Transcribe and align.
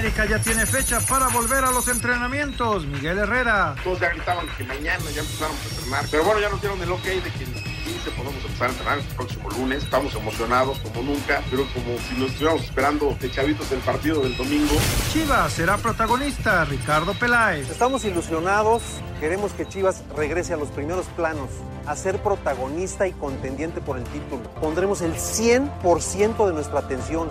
América 0.00 0.24
ya 0.24 0.38
tiene 0.38 0.64
fecha 0.64 0.98
para 1.00 1.28
volver 1.28 1.62
a 1.62 1.70
los 1.72 1.86
entrenamientos. 1.86 2.86
Miguel 2.86 3.18
Herrera. 3.18 3.74
Todos 3.84 4.00
ya 4.00 4.08
gritaban 4.08 4.46
que 4.56 4.64
mañana 4.64 5.04
ya 5.14 5.20
empezaron 5.20 5.54
a 5.54 5.68
entrenar. 5.68 6.04
Pero 6.10 6.24
bueno, 6.24 6.40
ya 6.40 6.48
nos 6.48 6.58
dieron 6.62 6.80
el 6.80 6.90
ok 6.90 7.02
de 7.02 7.20
que 7.20 7.44
el 7.44 7.52
15 7.52 8.10
podemos 8.16 8.42
empezar 8.42 8.68
a 8.68 8.70
entrenar 8.70 8.98
el 8.98 9.04
próximo 9.04 9.50
lunes. 9.50 9.84
Estamos 9.84 10.14
emocionados 10.14 10.78
como 10.78 11.02
nunca, 11.02 11.42
pero 11.50 11.66
como 11.74 11.98
si 11.98 12.14
nos 12.14 12.30
estuviéramos 12.30 12.64
esperando 12.64 13.14
de 13.20 13.30
chavitos 13.30 13.70
el 13.72 13.80
partido 13.80 14.22
del 14.22 14.34
domingo. 14.38 14.72
Chivas 15.12 15.52
será 15.52 15.76
protagonista. 15.76 16.64
Ricardo 16.64 17.12
Peláez. 17.12 17.68
Estamos 17.68 18.02
ilusionados. 18.06 18.82
Queremos 19.20 19.52
que 19.52 19.68
Chivas 19.68 20.02
regrese 20.16 20.54
a 20.54 20.56
los 20.56 20.70
primeros 20.70 21.04
planos, 21.08 21.50
a 21.84 21.94
ser 21.94 22.22
protagonista 22.22 23.06
y 23.06 23.12
contendiente 23.12 23.82
por 23.82 23.98
el 23.98 24.04
título. 24.04 24.44
Pondremos 24.62 25.02
el 25.02 25.12
100% 25.12 26.46
de 26.46 26.54
nuestra 26.54 26.78
atención 26.78 27.28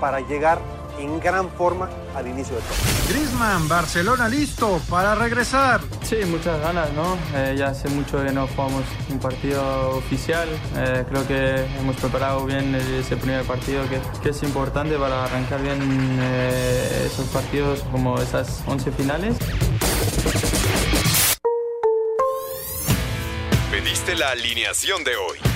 para 0.00 0.20
llegar 0.20 0.60
en 0.98 1.20
gran 1.20 1.50
forma 1.50 1.88
al 2.14 2.26
inicio 2.26 2.56
del 2.56 2.64
torneo. 2.64 3.08
Griezmann, 3.08 3.68
Barcelona 3.68 4.28
listo 4.28 4.80
para 4.88 5.14
regresar. 5.14 5.80
Sí, 6.02 6.16
muchas 6.26 6.60
ganas, 6.60 6.92
¿no? 6.92 7.16
Eh, 7.34 7.54
ya 7.58 7.68
hace 7.68 7.88
mucho 7.88 8.24
que 8.24 8.32
no 8.32 8.46
jugamos 8.46 8.84
un 9.10 9.18
partido 9.18 9.90
oficial. 9.90 10.48
Eh, 10.76 11.04
creo 11.08 11.26
que 11.26 11.66
hemos 11.80 11.96
preparado 11.96 12.44
bien 12.44 12.74
ese 12.74 13.16
primer 13.16 13.44
partido 13.44 13.82
que, 13.88 14.00
que 14.22 14.30
es 14.30 14.42
importante 14.42 14.96
para 14.96 15.24
arrancar 15.24 15.62
bien 15.62 15.78
eh, 16.20 17.06
esos 17.06 17.26
partidos 17.28 17.80
como 17.92 18.20
esas 18.20 18.62
11 18.66 18.92
finales. 18.92 19.36
Pediste 23.70 24.14
la 24.14 24.30
alineación 24.30 25.04
de 25.04 25.16
hoy. 25.16 25.55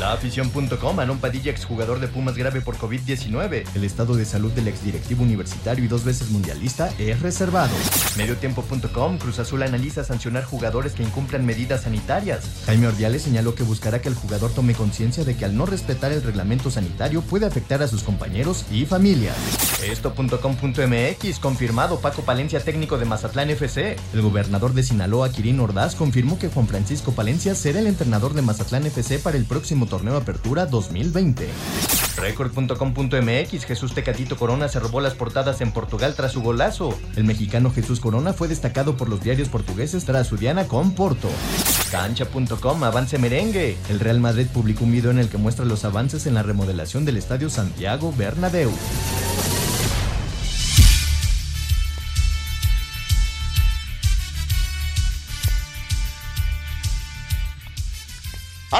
La 0.00 0.14
afición.com, 0.14 0.98
Anon 0.98 1.18
Padilla, 1.18 1.50
exjugador 1.50 2.00
de 2.00 2.08
Pumas 2.08 2.34
grave 2.34 2.62
por 2.62 2.78
COVID-19. 2.78 3.64
El 3.74 3.84
estado 3.84 4.14
de 4.14 4.24
salud 4.24 4.50
del 4.52 4.66
exdirectivo 4.66 5.22
universitario 5.22 5.84
y 5.84 5.88
dos 5.88 6.04
veces 6.04 6.30
mundialista 6.30 6.90
es 6.98 7.20
reservado. 7.20 7.74
Mediotiempo.com, 8.16 9.18
Cruz 9.18 9.38
Azul 9.40 9.62
analiza 9.62 10.02
sancionar 10.02 10.44
jugadores 10.44 10.94
que 10.94 11.02
incumplan 11.02 11.44
medidas 11.44 11.82
sanitarias. 11.82 12.62
Jaime 12.64 12.86
Ordiales 12.86 13.20
señaló 13.20 13.54
que 13.54 13.62
buscará 13.62 14.00
que 14.00 14.08
el 14.08 14.14
jugador 14.14 14.50
tome 14.54 14.72
conciencia 14.72 15.22
de 15.22 15.36
que 15.36 15.44
al 15.44 15.54
no 15.54 15.66
respetar 15.66 16.12
el 16.12 16.22
reglamento 16.22 16.70
sanitario 16.70 17.20
puede 17.20 17.44
afectar 17.44 17.82
a 17.82 17.86
sus 17.86 18.02
compañeros 18.02 18.64
y 18.70 18.86
familia. 18.86 19.34
Esto.com.mx, 19.84 21.38
confirmado 21.40 22.00
Paco 22.00 22.22
Palencia, 22.22 22.60
técnico 22.60 22.96
de 22.96 23.04
Mazatlán 23.04 23.50
FC. 23.50 23.96
El 24.14 24.22
gobernador 24.22 24.72
de 24.72 24.82
Sinaloa, 24.82 25.30
Kirin 25.30 25.60
Ordaz, 25.60 25.94
confirmó 25.94 26.38
que 26.38 26.48
Juan 26.48 26.68
Francisco 26.68 27.12
Palencia 27.12 27.54
será 27.54 27.80
el 27.80 27.86
entrenador 27.86 28.32
de 28.32 28.40
Mazatlán 28.40 28.86
FC 28.86 29.18
para 29.18 29.36
el 29.36 29.44
próximo 29.44 29.89
torneo 29.90 30.16
Apertura 30.16 30.64
2020. 30.64 31.50
Record.com.mx 32.16 33.64
Jesús 33.64 33.92
Tecatito 33.92 34.36
Corona 34.36 34.68
se 34.68 34.80
robó 34.80 35.02
las 35.02 35.14
portadas 35.14 35.60
en 35.60 35.72
Portugal 35.72 36.14
tras 36.16 36.32
su 36.32 36.40
golazo. 36.40 36.98
El 37.16 37.24
mexicano 37.24 37.70
Jesús 37.70 38.00
Corona 38.00 38.32
fue 38.32 38.48
destacado 38.48 38.96
por 38.96 39.10
los 39.10 39.22
diarios 39.22 39.50
portugueses 39.50 40.06
tras 40.06 40.26
su 40.26 40.38
diana 40.38 40.66
con 40.66 40.92
Porto. 40.92 41.28
Cancha.com 41.90 42.82
Avance 42.84 43.18
Merengue. 43.18 43.76
El 43.90 44.00
Real 44.00 44.20
Madrid 44.20 44.46
publicó 44.52 44.84
un 44.84 44.92
video 44.92 45.10
en 45.10 45.18
el 45.18 45.28
que 45.28 45.36
muestra 45.36 45.66
los 45.66 45.84
avances 45.84 46.26
en 46.26 46.34
la 46.34 46.42
remodelación 46.42 47.04
del 47.04 47.18
Estadio 47.18 47.50
Santiago 47.50 48.14
Bernabéu. 48.16 48.70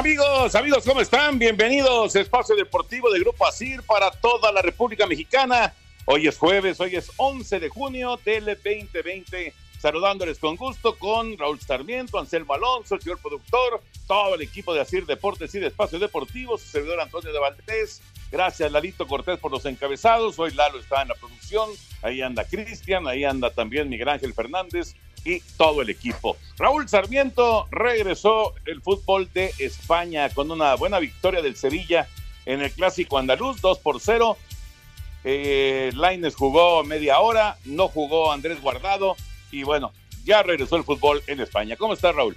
Amigos, 0.01 0.55
amigos, 0.55 0.83
¿cómo 0.83 0.99
están? 0.99 1.37
Bienvenidos 1.37 2.15
a 2.15 2.21
Espacio 2.21 2.55
Deportivo 2.55 3.11
de 3.11 3.19
Grupo 3.19 3.45
Asir 3.45 3.83
para 3.83 4.09
toda 4.09 4.51
la 4.51 4.63
República 4.63 5.05
Mexicana. 5.05 5.75
Hoy 6.05 6.27
es 6.27 6.39
jueves, 6.39 6.79
hoy 6.79 6.95
es 6.95 7.11
11 7.17 7.59
de 7.59 7.69
junio 7.69 8.19
del 8.25 8.45
2020. 8.45 9.53
Saludándoles 9.79 10.39
con 10.39 10.55
gusto 10.55 10.97
con 10.97 11.37
Raúl 11.37 11.59
Sarmiento, 11.59 12.17
Anselmo 12.17 12.55
Alonso, 12.55 12.95
el 12.95 13.01
señor 13.03 13.19
productor, 13.19 13.83
todo 14.07 14.33
el 14.33 14.41
equipo 14.41 14.73
de 14.73 14.81
Asir 14.81 15.05
Deportes 15.05 15.53
y 15.53 15.59
de 15.59 15.67
Espacio 15.67 15.99
Deportivo, 15.99 16.57
su 16.57 16.67
servidor 16.67 16.99
Antonio 16.99 17.31
de 17.31 17.37
Valdés. 17.37 18.01
Gracias, 18.31 18.71
Lalito 18.71 19.05
Cortés, 19.07 19.37
por 19.39 19.51
los 19.51 19.65
encabezados. 19.65 20.39
Hoy 20.39 20.51
Lalo 20.53 20.79
está 20.79 21.01
en 21.01 21.09
la 21.09 21.15
producción. 21.15 21.69
Ahí 22.01 22.21
anda 22.21 22.45
Cristian, 22.45 23.05
ahí 23.07 23.25
anda 23.25 23.49
también 23.49 23.89
Miguel 23.89 24.07
Ángel 24.07 24.33
Fernández 24.33 24.95
y 25.25 25.41
todo 25.57 25.81
el 25.81 25.89
equipo. 25.89 26.37
Raúl 26.57 26.87
Sarmiento 26.87 27.67
regresó 27.69 28.53
el 28.65 28.81
fútbol 28.81 29.29
de 29.33 29.53
España 29.59 30.29
con 30.29 30.49
una 30.49 30.75
buena 30.75 30.99
victoria 30.99 31.41
del 31.41 31.57
Sevilla 31.57 32.07
en 32.45 32.61
el 32.61 32.71
clásico 32.71 33.17
andaluz, 33.17 33.61
2 33.61 33.79
por 33.79 33.99
0. 33.99 34.37
Eh, 35.23 35.91
Laines 35.93 36.35
jugó 36.35 36.83
media 36.83 37.19
hora, 37.19 37.57
no 37.65 37.89
jugó 37.89 38.31
Andrés 38.31 38.61
Guardado 38.61 39.15
y 39.51 39.63
bueno, 39.63 39.91
ya 40.23 40.41
regresó 40.41 40.77
el 40.77 40.83
fútbol 40.83 41.21
en 41.27 41.41
España. 41.41 41.75
¿Cómo 41.75 41.93
está 41.93 42.11
Raúl? 42.11 42.35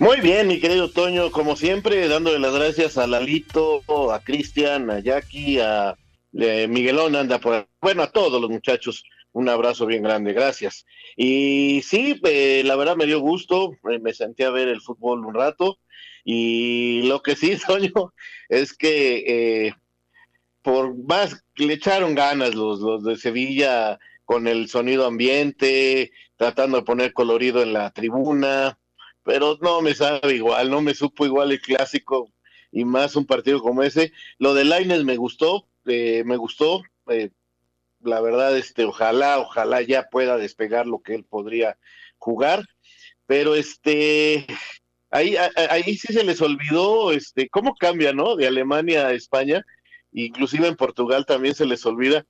Muy 0.00 0.20
bien, 0.20 0.48
mi 0.48 0.58
querido 0.58 0.90
Toño, 0.90 1.30
como 1.30 1.54
siempre, 1.54 2.08
dándole 2.08 2.40
las 2.40 2.52
gracias 2.52 2.98
a 2.98 3.06
Lalito, 3.06 3.82
a 4.12 4.18
Cristian, 4.20 4.90
a 4.90 4.98
Jackie, 4.98 5.60
a 5.60 5.96
Miguelón, 6.32 7.14
anda 7.14 7.38
por 7.38 7.68
bueno, 7.80 8.02
a 8.02 8.10
todos 8.10 8.40
los 8.40 8.50
muchachos 8.50 9.04
un 9.30 9.48
abrazo 9.48 9.86
bien 9.86 10.02
grande, 10.02 10.32
gracias. 10.32 10.84
Y 11.16 11.82
sí, 11.82 12.20
eh, 12.24 12.62
la 12.64 12.74
verdad 12.74 12.96
me 12.96 13.06
dio 13.06 13.20
gusto, 13.20 13.72
eh, 13.90 14.00
me 14.00 14.12
senté 14.12 14.44
a 14.44 14.50
ver 14.50 14.66
el 14.66 14.80
fútbol 14.80 15.24
un 15.24 15.34
rato 15.34 15.78
y 16.24 17.02
lo 17.02 17.22
que 17.22 17.36
sí, 17.36 17.56
Toño, 17.66 18.12
es 18.48 18.76
que 18.76 19.66
eh, 19.66 19.74
por 20.62 20.96
más 20.96 21.44
le 21.54 21.74
echaron 21.74 22.16
ganas 22.16 22.56
los, 22.56 22.80
los 22.80 23.04
de 23.04 23.16
Sevilla 23.16 24.00
con 24.24 24.48
el 24.48 24.68
sonido 24.68 25.06
ambiente, 25.06 26.10
tratando 26.36 26.78
de 26.78 26.84
poner 26.84 27.12
colorido 27.12 27.62
en 27.62 27.72
la 27.72 27.90
tribuna, 27.90 28.78
pero 29.24 29.58
no 29.60 29.80
me 29.80 29.94
sabe 29.94 30.34
igual, 30.34 30.70
no 30.70 30.80
me 30.80 30.94
supo 30.94 31.26
igual 31.26 31.50
el 31.50 31.60
clásico 31.60 32.32
y 32.70 32.84
más 32.84 33.16
un 33.16 33.26
partido 33.26 33.60
como 33.60 33.82
ese. 33.82 34.12
Lo 34.38 34.54
de 34.54 34.64
Laines 34.64 35.04
me 35.04 35.16
gustó, 35.16 35.66
me 35.84 36.36
gustó, 36.36 36.82
la 38.00 38.20
verdad, 38.20 38.56
este, 38.56 38.84
ojalá, 38.84 39.38
ojalá 39.38 39.82
ya 39.82 40.08
pueda 40.10 40.36
despegar 40.36 40.86
lo 40.86 41.00
que 41.00 41.14
él 41.14 41.24
podría 41.24 41.78
jugar, 42.18 42.64
pero 43.26 43.54
este, 43.54 44.46
ahí, 45.10 45.36
ahí 45.36 45.96
sí 45.96 46.12
se 46.12 46.24
les 46.24 46.40
olvidó, 46.42 47.12
este, 47.12 47.48
cómo 47.48 47.74
cambia, 47.74 48.12
¿no? 48.12 48.36
De 48.36 48.46
Alemania 48.46 49.06
a 49.06 49.12
España, 49.12 49.64
inclusive 50.12 50.68
en 50.68 50.76
Portugal 50.76 51.24
también 51.26 51.54
se 51.54 51.66
les 51.66 51.84
olvida. 51.86 52.26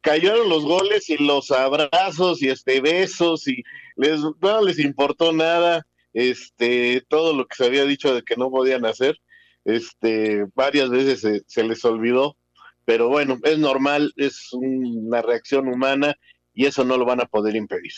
Cayeron 0.00 0.48
los 0.48 0.64
goles 0.64 1.10
y 1.10 1.18
los 1.18 1.50
abrazos 1.50 2.42
y 2.42 2.48
este 2.48 2.80
besos 2.80 3.46
y 3.48 3.62
les 3.96 4.20
no 4.40 4.62
les 4.62 4.78
importó 4.78 5.32
nada, 5.32 5.86
este, 6.14 7.02
todo 7.08 7.34
lo 7.34 7.46
que 7.46 7.56
se 7.56 7.66
había 7.66 7.84
dicho 7.84 8.14
de 8.14 8.22
que 8.22 8.36
no 8.36 8.50
podían 8.50 8.86
hacer, 8.86 9.18
este, 9.64 10.46
varias 10.54 10.88
veces 10.88 11.42
se, 11.46 11.64
les 11.64 11.84
olvidó 11.84 12.36
pero 12.84 13.08
bueno, 13.08 13.38
es 13.44 13.58
normal, 13.58 14.12
es 14.16 14.52
una 14.52 15.22
reacción 15.22 15.68
humana 15.68 16.16
y 16.52 16.66
eso 16.66 16.84
no 16.84 16.96
lo 16.96 17.04
van 17.04 17.20
a 17.20 17.26
poder 17.26 17.56
impedir. 17.56 17.92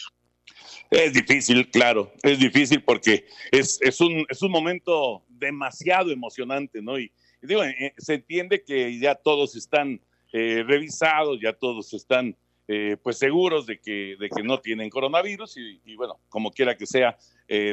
Es 0.91 1.13
difícil, 1.13 1.69
claro, 1.71 2.13
es 2.23 2.39
difícil 2.39 2.83
porque 2.83 3.27
es, 3.51 3.81
es, 3.83 4.01
un, 4.01 4.25
es 4.29 4.43
un 4.43 4.53
momento 4.53 5.25
demasiado 5.29 6.13
emocionante, 6.13 6.81
¿no? 6.81 6.99
Y, 6.99 7.11
digo, 7.43 7.65
eh, 7.65 7.93
se 7.99 8.15
entiende 8.15 8.63
que 8.63 8.97
ya 8.99 9.17
todos 9.17 9.57
están 9.57 10.01
eh, 10.33 10.63
revisados, 10.65 11.41
ya 11.43 11.53
todos 11.53 11.93
están 11.93 12.37
eh, 12.69 12.97
pues 13.03 13.19
seguros 13.19 13.67
de 13.67 13.79
que, 13.79 14.17
de 14.19 14.29
que 14.29 14.43
no 14.43 14.61
tienen 14.61 14.91
coronavirus 14.91 15.57
y, 15.57 15.81
y 15.85 15.97
bueno, 15.97 16.19
como 16.29 16.51
quiera 16.51 16.77
que 16.77 16.87
sea, 16.87 17.17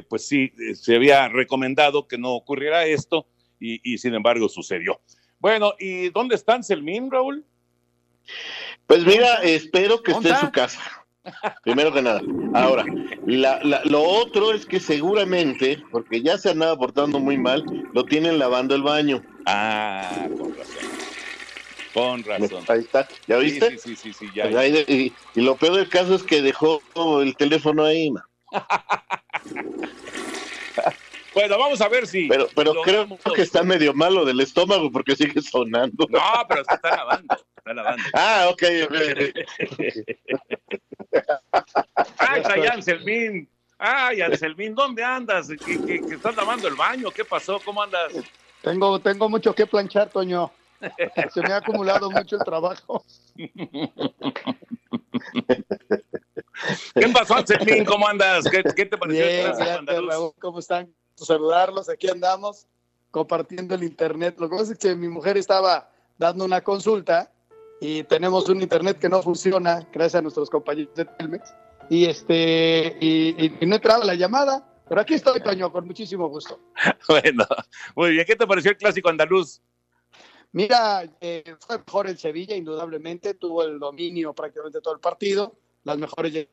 pues 0.08 0.28
sí, 0.28 0.54
se 0.76 0.96
había 0.96 1.28
recomendado 1.30 2.08
que 2.08 2.18
no 2.18 2.34
ocurriera 2.34 2.86
esto 2.86 3.28
y, 3.60 3.82
y 3.84 3.98
sin 3.98 4.14
embargo 4.14 4.48
sucedió. 4.50 5.02
Bueno, 5.40 5.74
¿y 5.80 6.10
dónde 6.10 6.36
está 6.36 6.62
Selmín, 6.64 7.12
Raúl? 7.12 7.44
Pues 8.88 9.06
mira, 9.06 9.36
espero 9.44 10.02
que 10.02 10.12
esté 10.12 10.30
en 10.30 10.38
su 10.38 10.52
casa. 10.52 10.80
Primero 11.64 11.94
que 11.94 12.02
nada. 12.02 12.22
Ahora, 12.54 12.86
lo 13.26 14.04
otro 14.04 14.54
es 14.54 14.66
que 14.66 14.80
seguramente, 14.80 15.82
porque 15.92 16.22
ya 16.22 16.38
se 16.38 16.52
andaba 16.52 16.78
portando 16.78 17.20
muy 17.20 17.38
mal, 17.38 17.66
lo 17.94 18.06
tienen 18.06 18.40
lavando 18.40 18.76
el 18.76 18.84
baño. 18.84 19.24
Ah, 19.46 20.28
con 20.38 20.56
razón. 20.56 21.03
Con 21.94 22.24
razón. 22.24 22.64
Ahí 22.68 22.80
está, 22.80 23.08
¿ya 23.28 23.38
viste? 23.38 23.78
Sí, 23.78 23.96
sí, 23.96 23.98
sí, 23.98 24.14
sí, 24.14 24.28
ya, 24.34 24.50
pues 24.50 24.90
y, 24.90 25.14
lo 25.36 25.56
peor 25.56 25.76
del 25.76 25.90
caso 25.90 26.16
es 26.16 26.24
que 26.24 26.42
dejó 26.42 26.82
el 27.22 27.38
teléfono 27.38 27.86
ahí. 27.86 28.12
bueno, 31.34 31.58
vamos 31.60 31.82
a 31.82 31.90
ver 31.90 32.08
si. 32.08 32.28
Pero, 32.28 32.48
pero 32.56 32.74
creo 32.82 33.08
que 33.36 33.44
está 33.44 33.62
medio 33.64 33.94
malo 33.94 34.26
del 34.26 34.40
estómago 34.40 34.92
porque 34.92 35.16
sigue 35.16 35.40
sonando. 35.42 36.08
No, 36.10 36.20
pero 36.50 36.66
se 36.66 36.74
está 36.74 36.96
lavando. 36.96 37.36
Está 37.58 37.74
lavando. 37.74 38.04
Ah, 38.14 38.50
ok, 38.52 38.64
ok. 38.86 38.96
Ay, 42.48 42.66
Anselmín. 42.72 43.48
Ay, 43.78 44.22
Anselmín, 44.22 44.74
¿dónde 44.74 45.04
andas? 45.04 45.48
¿Que, 45.48 46.02
estás 46.12 46.36
lavando 46.36 46.68
el 46.68 46.74
baño? 46.76 47.12
¿Qué 47.12 47.24
pasó? 47.24 47.62
¿Cómo 47.64 47.84
andas? 47.84 48.14
Tengo, 48.62 49.00
tengo 49.00 49.30
mucho 49.30 49.54
que 49.54 49.68
planchar, 49.68 50.10
Toño. 50.10 50.52
Se 51.34 51.42
me 51.42 51.54
ha 51.54 51.58
acumulado 51.58 52.10
mucho 52.12 52.36
el 52.36 52.44
trabajo. 52.44 53.04
¿Qué 56.96 57.08
pasó, 57.14 57.36
Anselmín? 57.36 57.86
¿Cómo 57.86 58.08
andas? 58.08 58.46
¿Qué, 58.46 58.86
te 58.86 58.98
pareció? 58.98 59.26
Bien, 59.26 59.88
Raúl, 59.88 60.34
¿cómo 60.40 60.60
están? 60.60 60.94
Saludarlos, 61.16 61.90
aquí 61.90 62.10
andamos 62.10 62.68
compartiendo 63.12 63.76
el 63.76 63.84
internet. 63.84 64.36
Lo 64.40 64.50
que 64.50 64.58
pasa 64.58 64.74
es 64.74 64.80
que 64.80 64.96
mi 64.96 65.08
mujer 65.08 65.38
estaba 65.38 65.90
dando 66.18 66.46
una 66.46 66.62
consulta 66.62 67.32
y 67.80 68.04
tenemos 68.04 68.50
un 68.50 68.62
internet 68.62 68.98
que 68.98 69.10
no 69.10 69.22
funciona, 69.22 69.88
gracias 69.92 70.20
a 70.20 70.22
nuestros 70.22 70.50
compañeros 70.50 70.96
de 70.96 71.06
Telmex, 71.06 71.54
y, 71.90 72.06
este, 72.06 72.98
y, 73.00 73.54
no 73.66 73.76
entraba 73.76 74.06
la 74.06 74.16
llamada, 74.16 74.66
pero 74.88 75.02
aquí 75.02 75.16
estoy, 75.16 75.42
Toño, 75.42 75.72
con 75.72 75.86
muchísimo 75.86 76.28
gusto. 76.28 76.60
Bueno, 77.08 77.46
muy 77.96 78.12
bien. 78.12 78.26
¿Qué 78.26 78.36
te 78.36 78.48
pareció 78.48 78.72
el 78.72 78.78
clásico 78.78 79.10
andaluz? 79.10 79.62
Mira, 80.54 81.04
eh, 81.20 81.56
fue 81.60 81.80
mejor 81.80 82.08
el 82.08 82.18
Sevilla, 82.18 82.56
indudablemente, 82.56 83.34
tuvo 83.34 83.64
el 83.64 83.80
dominio 83.80 84.34
prácticamente 84.34 84.82
todo 84.82 84.94
el 84.94 85.00
partido, 85.00 85.56
las 85.84 85.98
mejores 85.98 86.48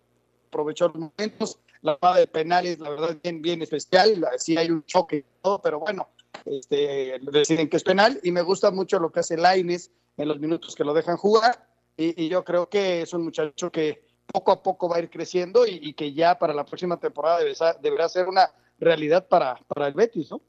aprovechó 0.48 0.88
los 0.88 0.96
momentos, 0.96 1.58
la 1.82 1.94
jugada 1.94 2.16
de 2.16 2.26
penales, 2.26 2.78
la 2.78 2.90
verdad, 2.90 3.18
bien, 3.22 3.42
bien 3.42 3.60
especial, 3.62 4.26
sí 4.38 4.56
hay 4.56 4.70
un 4.70 4.84
choque 4.84 5.16
y 5.18 5.24
todo, 5.42 5.60
pero 5.60 5.80
bueno, 5.80 6.08
este, 6.46 7.20
deciden 7.30 7.68
que 7.68 7.76
es 7.76 7.84
penal 7.84 8.18
y 8.22 8.32
me 8.32 8.40
gusta 8.40 8.70
mucho 8.70 8.98
lo 8.98 9.12
que 9.12 9.20
hace 9.20 9.36
Laines 9.36 9.90
en 10.16 10.28
los 10.28 10.40
minutos 10.40 10.74
que 10.74 10.84
lo 10.84 10.94
dejan 10.94 11.18
jugar. 11.18 11.68
Y, 11.96 12.28
yo 12.28 12.42
creo 12.42 12.70
que 12.70 13.02
es 13.02 13.12
un 13.12 13.24
muchacho 13.24 13.70
que 13.70 14.02
poco 14.26 14.52
a 14.52 14.62
poco 14.62 14.88
va 14.88 14.96
a 14.96 15.00
ir 15.00 15.10
creciendo 15.10 15.66
y, 15.66 15.92
que 15.92 16.14
ya 16.14 16.38
para 16.38 16.54
la 16.54 16.64
próxima 16.64 16.98
temporada 16.98 17.40
deberá 17.82 18.08
ser 18.08 18.28
una 18.28 18.50
realidad 18.78 19.28
para, 19.28 19.56
para 19.68 19.88
el 19.88 19.92
Betis, 19.92 20.30
¿no? 20.30 20.40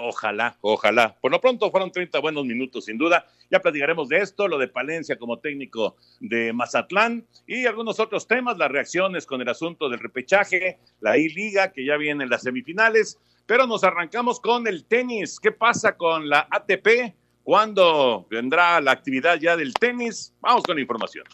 Ojalá, 0.00 0.56
ojalá. 0.60 1.16
Por 1.20 1.30
lo 1.30 1.40
pronto 1.40 1.70
fueron 1.70 1.90
30 1.90 2.18
buenos 2.20 2.44
minutos, 2.44 2.84
sin 2.84 2.98
duda. 2.98 3.26
Ya 3.50 3.60
platicaremos 3.60 4.08
de 4.08 4.18
esto, 4.18 4.48
lo 4.48 4.58
de 4.58 4.68
Palencia 4.68 5.18
como 5.18 5.38
técnico 5.38 5.96
de 6.20 6.52
Mazatlán 6.52 7.26
y 7.46 7.66
algunos 7.66 7.98
otros 8.00 8.26
temas, 8.26 8.58
las 8.58 8.70
reacciones 8.70 9.26
con 9.26 9.40
el 9.40 9.48
asunto 9.48 9.88
del 9.88 10.00
repechaje, 10.00 10.78
la 11.00 11.16
I-Liga, 11.16 11.72
que 11.72 11.84
ya 11.84 11.96
viene 11.96 12.24
en 12.24 12.30
las 12.30 12.42
semifinales. 12.42 13.18
Pero 13.46 13.66
nos 13.66 13.82
arrancamos 13.84 14.40
con 14.40 14.66
el 14.66 14.84
tenis. 14.84 15.40
¿Qué 15.40 15.52
pasa 15.52 15.96
con 15.96 16.28
la 16.28 16.46
ATP? 16.50 17.14
¿Cuándo 17.42 18.26
vendrá 18.28 18.78
la 18.80 18.92
actividad 18.92 19.38
ya 19.40 19.56
del 19.56 19.72
tenis? 19.72 20.34
Vamos 20.40 20.64
con 20.64 20.76
la 20.76 20.82
información. 20.82 21.24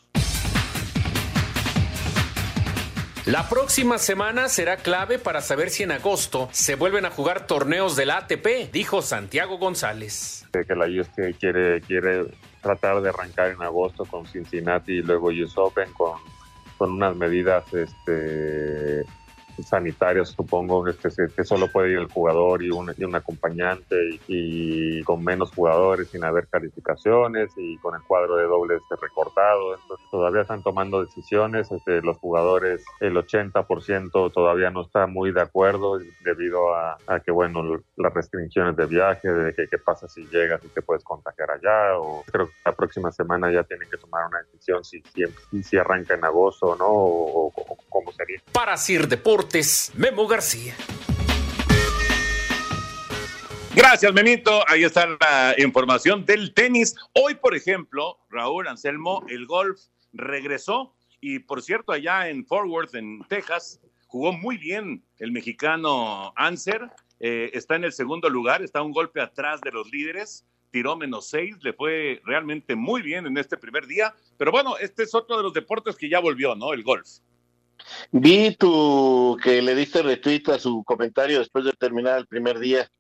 La 3.26 3.48
próxima 3.48 3.96
semana 3.96 4.50
será 4.50 4.76
clave 4.76 5.18
para 5.18 5.40
saber 5.40 5.70
si 5.70 5.82
en 5.82 5.92
agosto 5.92 6.50
se 6.52 6.74
vuelven 6.74 7.06
a 7.06 7.10
jugar 7.10 7.46
torneos 7.46 7.96
del 7.96 8.10
ATP, 8.10 8.70
dijo 8.70 9.00
Santiago 9.00 9.56
González. 9.56 10.46
Que 10.52 10.74
la 10.74 10.84
USTA 10.84 11.32
quiere, 11.40 11.80
quiere 11.80 12.26
tratar 12.60 13.00
de 13.00 13.08
arrancar 13.08 13.48
en 13.48 13.62
agosto 13.62 14.04
con 14.04 14.26
Cincinnati 14.26 14.98
y 14.98 15.02
luego 15.02 15.28
US 15.28 15.56
Open 15.56 15.90
con, 15.94 16.18
con 16.76 16.92
unas 16.92 17.16
medidas 17.16 17.64
este, 17.72 19.06
sanitarios, 19.62 20.30
supongo, 20.30 20.84
que, 20.84 20.94
que 21.34 21.44
solo 21.44 21.68
puede 21.68 21.92
ir 21.92 21.98
el 21.98 22.08
jugador 22.10 22.62
y 22.62 22.70
un, 22.70 22.92
y 22.96 23.04
un 23.04 23.14
acompañante 23.14 23.96
y, 24.28 25.02
con 25.04 25.22
menos 25.22 25.50
jugadores 25.52 26.08
sin 26.08 26.24
haber 26.24 26.48
calificaciones 26.48 27.50
y 27.56 27.76
con 27.78 27.94
el 27.94 28.02
cuadro 28.02 28.36
de 28.36 28.44
dobles 28.44 28.80
recortado. 29.00 29.76
Todavía 30.10 30.42
están 30.42 30.62
tomando 30.62 31.04
decisiones. 31.04 31.70
Este, 31.70 32.00
los 32.02 32.16
jugadores, 32.18 32.84
el 33.00 33.16
80% 33.16 34.32
todavía 34.32 34.70
no 34.70 34.82
está 34.82 35.06
muy 35.06 35.32
de 35.32 35.42
acuerdo 35.42 35.98
debido 36.24 36.74
a, 36.74 36.98
que, 37.24 37.30
bueno, 37.30 37.62
las 37.96 38.14
restricciones 38.14 38.76
de 38.76 38.86
viaje, 38.86 39.28
de 39.28 39.54
que 39.54 39.68
qué 39.68 39.78
pasa 39.78 40.08
si 40.08 40.26
llegas 40.26 40.62
y 40.64 40.68
te 40.68 40.82
puedes 40.82 41.04
contagiar 41.04 41.50
allá. 41.50 41.98
O 41.98 42.24
creo 42.30 42.46
que 42.46 42.54
la 42.64 42.72
próxima 42.72 43.12
semana 43.12 43.52
ya 43.52 43.62
tienen 43.64 43.88
que 43.88 43.96
tomar 43.96 44.26
una 44.26 44.38
decisión 44.42 44.84
si, 44.84 45.02
si, 45.14 45.62
si 45.62 45.76
arranca 45.76 46.14
en 46.14 46.24
agosto 46.24 46.66
o 46.66 46.76
no, 46.76 46.86
o, 46.86 47.46
o 47.54 47.78
cómo 47.88 48.12
sería. 48.12 48.40
Para 48.52 48.76
Sir 48.76 49.08
Deportes 49.08 49.44
Memo 49.94 50.26
García. 50.26 50.75
Gracias, 53.75 54.12
Memito. 54.12 54.62
Ahí 54.69 54.85
está 54.85 55.06
la 55.06 55.55
información 55.58 56.25
del 56.25 56.55
tenis. 56.55 56.94
Hoy, 57.12 57.35
por 57.35 57.55
ejemplo, 57.55 58.19
Raúl 58.31 58.69
Anselmo, 58.69 59.25
el 59.29 59.46
golf 59.46 59.81
regresó 60.12 60.94
y, 61.20 61.41
por 61.41 61.62
cierto, 61.62 61.93
allá 61.93 62.29
en 62.29 62.46
Fort 62.46 62.69
Worth, 62.69 62.94
en 62.94 63.20
Texas, 63.29 63.81
jugó 64.06 64.32
muy 64.32 64.56
bien 64.56 65.05
el 65.19 65.31
mexicano 65.31 66.32
Anser. 66.37 66.91
Eh, 67.20 67.50
está 67.52 67.76
en 67.76 67.85
el 67.85 67.93
segundo 67.93 68.29
lugar, 68.31 68.62
está 68.62 68.82
un 68.82 68.93
golpe 68.93 69.20
atrás 69.20 69.61
de 69.61 69.73
los 69.73 69.91
líderes. 69.91 70.44
Tiró 70.70 70.96
menos 70.96 71.29
seis, 71.29 71.56
le 71.62 71.73
fue 71.73 72.20
realmente 72.25 72.75
muy 72.75 73.02
bien 73.02 73.26
en 73.26 73.37
este 73.37 73.56
primer 73.56 73.87
día. 73.87 74.14
Pero 74.38 74.50
bueno, 74.50 74.79
este 74.79 75.02
es 75.02 75.14
otro 75.14 75.37
de 75.37 75.43
los 75.43 75.52
deportes 75.52 75.96
que 75.96 76.08
ya 76.08 76.19
volvió, 76.19 76.55
¿no? 76.55 76.73
El 76.73 76.82
golf. 76.82 77.08
Vi 78.12 78.54
tu 78.56 79.36
que 79.42 79.62
le 79.62 79.75
diste 79.75 80.02
retweet 80.02 80.42
a 80.48 80.58
su 80.58 80.84
comentario 80.84 81.38
después 81.38 81.64
de 81.64 81.72
terminar 81.72 82.19
el 82.19 82.26
primer 82.26 82.58
día 82.58 82.90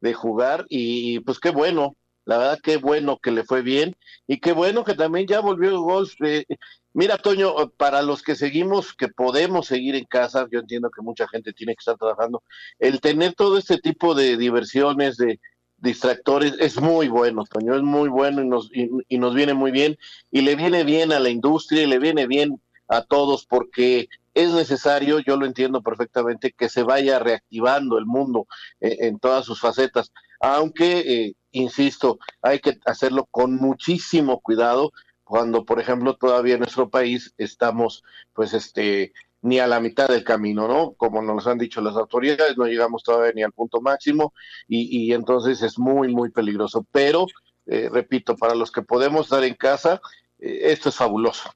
de 0.00 0.12
jugar 0.12 0.66
y 0.68 1.20
pues 1.20 1.38
qué 1.38 1.50
bueno, 1.50 1.96
la 2.24 2.38
verdad 2.38 2.58
qué 2.62 2.76
bueno 2.76 3.18
que 3.18 3.30
le 3.30 3.44
fue 3.44 3.62
bien 3.62 3.96
y 4.26 4.38
qué 4.40 4.52
bueno 4.52 4.84
que 4.84 4.94
también 4.94 5.26
ya 5.26 5.40
volvió 5.40 5.70
el 5.70 5.78
golf. 5.78 6.14
Eh, 6.24 6.46
mira, 6.92 7.16
Toño, 7.18 7.54
para 7.76 8.02
los 8.02 8.22
que 8.22 8.34
seguimos, 8.34 8.94
que 8.94 9.08
podemos 9.08 9.66
seguir 9.66 9.94
en 9.94 10.04
casa, 10.04 10.46
yo 10.50 10.60
entiendo 10.60 10.90
que 10.90 11.02
mucha 11.02 11.26
gente 11.28 11.52
tiene 11.52 11.74
que 11.74 11.80
estar 11.80 11.96
trabajando, 11.96 12.42
el 12.78 13.00
tener 13.00 13.34
todo 13.34 13.58
este 13.58 13.78
tipo 13.78 14.14
de 14.14 14.36
diversiones, 14.36 15.16
de 15.16 15.40
distractores, 15.78 16.54
es 16.60 16.80
muy 16.80 17.08
bueno, 17.08 17.44
Toño, 17.44 17.74
es 17.74 17.82
muy 17.82 18.08
bueno 18.08 18.42
y 18.42 18.48
nos, 18.48 18.70
y 18.72 19.18
nos 19.18 19.34
viene 19.34 19.54
muy 19.54 19.70
bien 19.70 19.98
y 20.30 20.40
le 20.40 20.56
viene 20.56 20.84
bien 20.84 21.12
a 21.12 21.18
la 21.18 21.28
industria 21.28 21.82
y 21.82 21.86
le 21.86 21.98
viene 21.98 22.26
bien 22.26 22.60
a 22.88 23.02
todos 23.02 23.46
porque 23.46 24.08
es 24.34 24.52
necesario, 24.52 25.20
yo 25.20 25.36
lo 25.36 25.46
entiendo 25.46 25.80
perfectamente, 25.82 26.52
que 26.52 26.68
se 26.68 26.82
vaya 26.82 27.18
reactivando 27.20 27.98
el 27.98 28.04
mundo 28.04 28.46
eh, 28.80 28.98
en 29.00 29.18
todas 29.18 29.44
sus 29.46 29.60
facetas, 29.60 30.12
aunque, 30.40 30.98
eh, 30.98 31.34
insisto, 31.52 32.18
hay 32.42 32.58
que 32.58 32.78
hacerlo 32.84 33.26
con 33.30 33.56
muchísimo 33.56 34.40
cuidado 34.40 34.92
cuando, 35.22 35.64
por 35.64 35.80
ejemplo, 35.80 36.16
todavía 36.16 36.54
en 36.54 36.60
nuestro 36.60 36.90
país 36.90 37.32
estamos, 37.38 38.02
pues, 38.34 38.52
este, 38.52 39.12
ni 39.40 39.60
a 39.60 39.66
la 39.66 39.80
mitad 39.80 40.08
del 40.08 40.24
camino, 40.24 40.68
¿no? 40.68 40.94
Como 40.94 41.22
nos 41.22 41.46
han 41.46 41.58
dicho 41.58 41.80
las 41.80 41.96
autoridades, 41.96 42.56
no 42.56 42.66
llegamos 42.66 43.02
todavía 43.02 43.32
ni 43.34 43.42
al 43.42 43.52
punto 43.52 43.80
máximo 43.80 44.34
y, 44.68 45.12
entonces 45.12 45.62
es 45.62 45.78
muy, 45.78 46.08
muy 46.08 46.30
peligroso. 46.30 46.84
Pero, 46.90 47.26
eh, 47.66 47.88
repito, 47.90 48.36
para 48.36 48.54
los 48.54 48.72
que 48.72 48.82
podemos 48.82 49.26
estar 49.26 49.44
en 49.44 49.54
casa, 49.54 50.00
esto 50.38 50.88
es 50.88 50.96
fabuloso. 50.96 51.50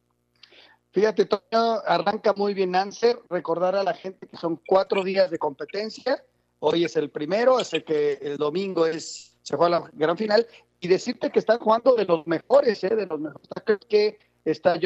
Fíjate, 0.93 1.27
Toño, 1.27 1.81
arranca 1.87 2.33
muy 2.35 2.55
bien 2.55 2.75
Anser. 2.75 3.21
Recordar 3.29 3.77
a 3.77 3.83
la 3.83 3.95
gente 3.95 4.27
que 4.27 4.37
son 4.37 4.61
cuatro 4.67 5.05
días 5.05 5.31
de 5.31 5.39
competencia. 5.39 6.25
Hoy 6.61 6.85
es 6.85 6.97
el 6.97 7.11
primero, 7.11 7.59
así 7.59 7.83
que 7.83 8.15
el 8.21 8.37
domingo 8.37 8.87
es 8.87 9.37
se 9.43 9.57
juega 9.57 9.81
la 9.81 9.91
gran 9.95 10.17
final. 10.17 10.47
Y 10.81 10.89
decirte 10.89 11.31
que 11.31 11.39
están 11.39 11.59
jugando 11.59 11.95
de 11.95 12.05
los 12.05 12.27
mejores, 12.27 12.85
¿eh? 12.85 12.95
de 12.95 13.07
los 13.07 13.19
mejores 13.19 13.79
que 13.89 14.19
está 14.45 14.79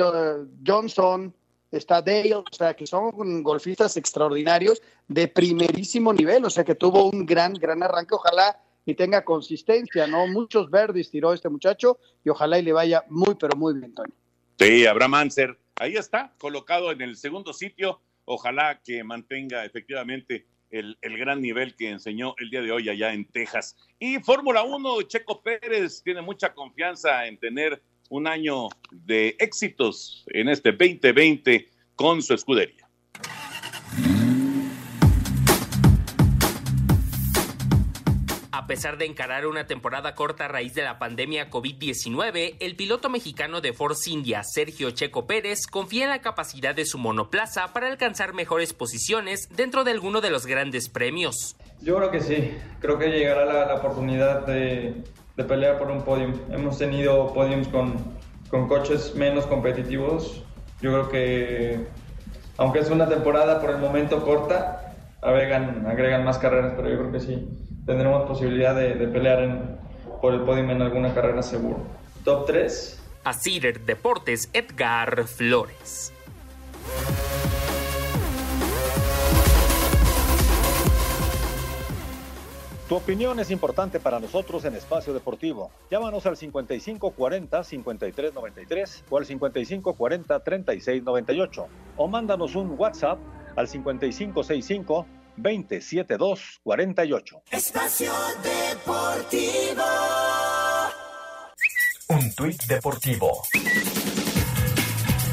Johnson, 0.67 1.35
está 1.71 2.01
Dale, 2.01 2.35
o 2.37 2.45
sea, 2.51 2.75
que 2.75 2.87
son 2.87 3.43
golfistas 3.43 3.97
extraordinarios 3.97 4.81
de 5.09 5.29
primerísimo 5.29 6.13
nivel, 6.13 6.45
o 6.45 6.51
sea, 6.51 6.65
que 6.65 6.75
tuvo 6.75 7.11
un 7.11 7.27
gran, 7.27 7.55
gran 7.55 7.83
arranque. 7.83 8.15
Ojalá 8.15 8.61
y 8.87 8.95
tenga 8.95 9.25
consistencia, 9.25 10.07
¿no? 10.07 10.27
Muchos 10.27 10.71
verdes 10.71 11.11
tiró 11.11 11.33
este 11.33 11.49
muchacho 11.49 11.99
y 12.25 12.31
ojalá 12.31 12.59
y 12.59 12.63
le 12.63 12.73
vaya 12.73 13.05
muy, 13.09 13.35
pero 13.35 13.57
muy 13.57 13.75
bien, 13.75 13.95
Toño. 13.95 14.15
Sí, 14.59 14.87
Abraham 14.87 15.15
Anser 15.15 15.59
ahí 15.83 15.97
está, 15.97 16.33
colocado 16.39 16.93
en 16.93 17.03
el 17.03 17.17
segundo 17.17 17.53
sitio. 17.53 18.01
Ojalá 18.25 18.81
que 18.85 19.03
mantenga 19.03 19.65
efectivamente 19.65 20.47
el, 20.71 20.97
gran 21.03 21.43
nivel 21.43 21.75
que 21.75 21.91
enseñó 21.91 22.35
el 22.39 22.51
día 22.51 22.63
de 22.63 22.71
hoy 22.71 22.89
allá 22.89 23.13
en 23.13 23.25
Texas. 23.27 23.77
Y 23.99 24.19
Fórmula 24.21 24.63
1, 24.63 25.03
Checo 25.03 25.43
Pérez 25.43 26.03
tiene 26.03 26.23
mucha 26.23 26.55
confianza 26.55 27.27
en 27.27 27.37
tener 27.37 27.83
un 28.11 28.27
año 28.27 28.69
de 28.91 29.37
éxitos 29.41 30.25
en 30.29 30.49
este 30.49 30.71
2020 30.71 31.69
con 31.97 32.23
su 32.23 32.35
escudería. 32.35 32.89
A 38.63 38.67
pesar 38.69 38.97
de 38.97 39.07
encarar 39.07 39.49
una 39.49 39.67
temporada 39.67 40.15
corta 40.15 40.45
a 40.45 40.49
raíz 40.49 40.73
de 40.73 40.85
la 40.85 41.01
pandemia 41.01 41.51
COVID-19, 41.51 42.59
el 42.61 42.77
piloto 42.77 43.11
mexicano 43.11 43.61
de 43.61 43.73
Force 43.73 44.09
India, 44.09 44.45
Sergio 44.45 44.93
Checo 44.93 45.27
Pérez, 45.27 45.67
confía 45.67 46.05
en 46.05 46.11
la 46.11 46.21
capacidad 46.21 46.73
de 46.73 46.85
su 46.85 46.97
monoplaza 46.97 47.73
para 47.73 47.89
alcanzar 47.89 48.35
mejores 48.35 48.73
posiciones 48.73 49.49
dentro 49.51 49.83
de 49.83 49.91
alguno 49.91 50.21
de 50.21 50.31
los 50.31 50.47
grandes 50.47 50.89
premios. 50.89 51.57
Yo 51.81 51.97
creo 51.97 52.13
que 52.13 52.21
sí, 52.21 52.57
creo 52.79 53.01
que 53.01 53.09
llegará 53.09 53.45
la, 53.47 53.75
oportunidad 53.75 54.47
de, 54.47 54.95
pelear 55.49 55.77
por 55.77 55.91
un 55.91 56.03
podium. 56.03 56.33
Hemos 56.53 56.79
tenido 56.79 57.35
podiums 57.35 57.67
con, 57.67 57.97
con 58.49 58.69
coches 58.69 59.17
menos 59.17 59.45
competitivos. 59.47 60.41
Yo 60.81 60.93
creo 60.93 61.09
que, 61.09 61.87
aunque 62.59 62.79
es 62.79 62.91
una 62.91 63.09
temporada 63.09 63.61
por 63.61 63.71
el 63.71 63.79
momento 63.79 64.25
corta, 64.25 64.95
agregan, 65.21 65.85
agregan 65.85 66.23
más 66.23 66.39
carreras, 66.39 66.75
pero 66.77 66.89
yo 66.89 66.99
creo 66.99 67.11
que 67.11 67.19
sí 67.19 67.49
tendremos 67.87 68.27
posibilidad 68.27 68.75
de, 68.75 69.07
pelear 69.09 69.79
por 70.21 70.35
el 70.35 70.43
podium 70.43 70.71
en 70.71 70.83
alguna 70.83 71.15
carrera 71.15 71.43
seguro. 71.43 71.79
Top 72.25 72.47
3. 72.47 72.99
Cider 73.33 73.81
Deportes, 73.85 74.51
Edgar 74.53 75.25
Flores. 75.25 76.13
Tu 82.89 82.97
opinión 82.97 83.39
es 83.41 83.51
importante 83.51 84.01
para 84.01 84.21
nosotros 84.21 84.67
en 84.67 84.75
Espacio 84.75 85.15
Deportivo. 85.15 85.71
Llámanos 85.91 86.27
al 86.27 86.37
5540-5393 86.37 89.05
o 89.09 89.17
al 89.17 89.25
5540-3698 89.25 91.67
o 91.97 92.07
mándanos 92.07 92.55
un 92.55 92.79
WhatsApp 92.79 93.19
al 93.57 93.67
5565 93.67 95.07
27248. 95.37 97.43
Espacio 97.51 98.13
Deportivo. 98.43 99.85
Un 102.09 102.35
tuit 102.35 102.63
deportivo. 102.65 103.43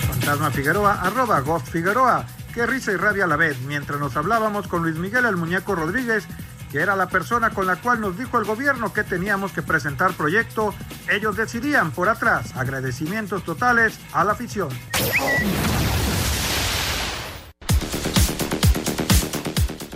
Fantasma 0.07 0.51
Figueroa, 0.51 1.01
arroba 1.01 1.41
Ghost 1.41 1.67
Figueroa. 1.67 2.25
Qué 2.53 2.65
risa 2.65 2.91
y 2.91 2.95
rabia 2.95 3.25
a 3.25 3.27
la 3.27 3.35
vez. 3.35 3.59
Mientras 3.61 3.99
nos 3.99 4.15
hablábamos 4.15 4.67
con 4.67 4.83
Luis 4.83 4.95
Miguel 4.95 5.25
el 5.25 5.35
Muñeco 5.35 5.75
Rodríguez, 5.75 6.25
que 6.71 6.79
era 6.79 6.95
la 6.95 7.09
persona 7.09 7.49
con 7.49 7.67
la 7.67 7.75
cual 7.77 7.99
nos 7.99 8.17
dijo 8.17 8.39
el 8.39 8.45
gobierno 8.45 8.93
que 8.93 9.03
teníamos 9.03 9.51
que 9.51 9.61
presentar 9.61 10.13
proyecto, 10.13 10.73
ellos 11.11 11.35
decidían 11.35 11.91
por 11.91 12.09
atrás. 12.09 12.55
Agradecimientos 12.55 13.43
totales 13.43 13.99
a 14.13 14.23
la 14.23 14.31
afición. 14.31 14.69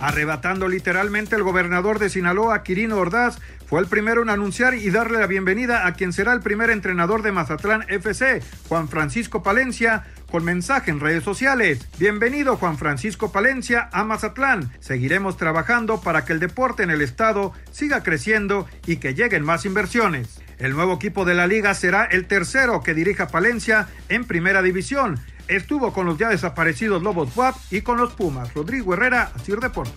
Arrebatando 0.04 0.68
literalmente 0.68 1.34
el 1.34 1.42
gobernador 1.42 1.98
de 1.98 2.10
Sinaloa, 2.10 2.62
Quirino 2.62 2.98
Ordaz, 2.98 3.38
fue 3.66 3.80
el 3.80 3.86
primero 3.86 4.20
en 4.20 4.28
anunciar 4.28 4.74
y 4.74 4.90
darle 4.90 5.18
la 5.18 5.26
bienvenida 5.26 5.86
a 5.86 5.94
quien 5.94 6.12
será 6.12 6.34
el 6.34 6.40
primer 6.40 6.68
entrenador 6.68 7.22
de 7.22 7.32
Mazatlán 7.32 7.86
FC, 7.88 8.42
Juan 8.68 8.90
Francisco 8.90 9.42
Palencia, 9.42 10.04
con 10.30 10.44
mensaje 10.44 10.90
en 10.90 11.00
redes 11.00 11.24
sociales. 11.24 11.88
Bienvenido 11.98 12.58
Juan 12.58 12.76
Francisco 12.76 13.32
Palencia 13.32 13.88
a 13.92 14.04
Mazatlán. 14.04 14.70
Seguiremos 14.78 15.38
trabajando 15.38 16.02
para 16.02 16.26
que 16.26 16.34
el 16.34 16.38
deporte 16.38 16.82
en 16.82 16.90
el 16.90 17.00
estado 17.00 17.54
siga 17.70 18.02
creciendo 18.02 18.68
y 18.84 18.96
que 18.96 19.14
lleguen 19.14 19.42
más 19.42 19.64
inversiones. 19.64 20.43
El 20.58 20.72
nuevo 20.72 20.94
equipo 20.94 21.24
de 21.24 21.34
la 21.34 21.46
liga 21.46 21.74
será 21.74 22.04
el 22.04 22.26
tercero 22.26 22.82
que 22.82 22.94
dirija 22.94 23.28
Palencia 23.28 23.88
en 24.08 24.24
primera 24.24 24.62
división 24.62 25.20
Estuvo 25.48 25.92
con 25.92 26.06
los 26.06 26.16
ya 26.16 26.30
desaparecidos 26.30 27.02
Lobos 27.02 27.36
WAP 27.36 27.54
y 27.70 27.82
con 27.82 27.98
los 27.98 28.14
Pumas. 28.14 28.54
Rodrigo 28.54 28.94
Herrera, 28.94 29.30
Asir 29.34 29.58
Deportes. 29.58 29.92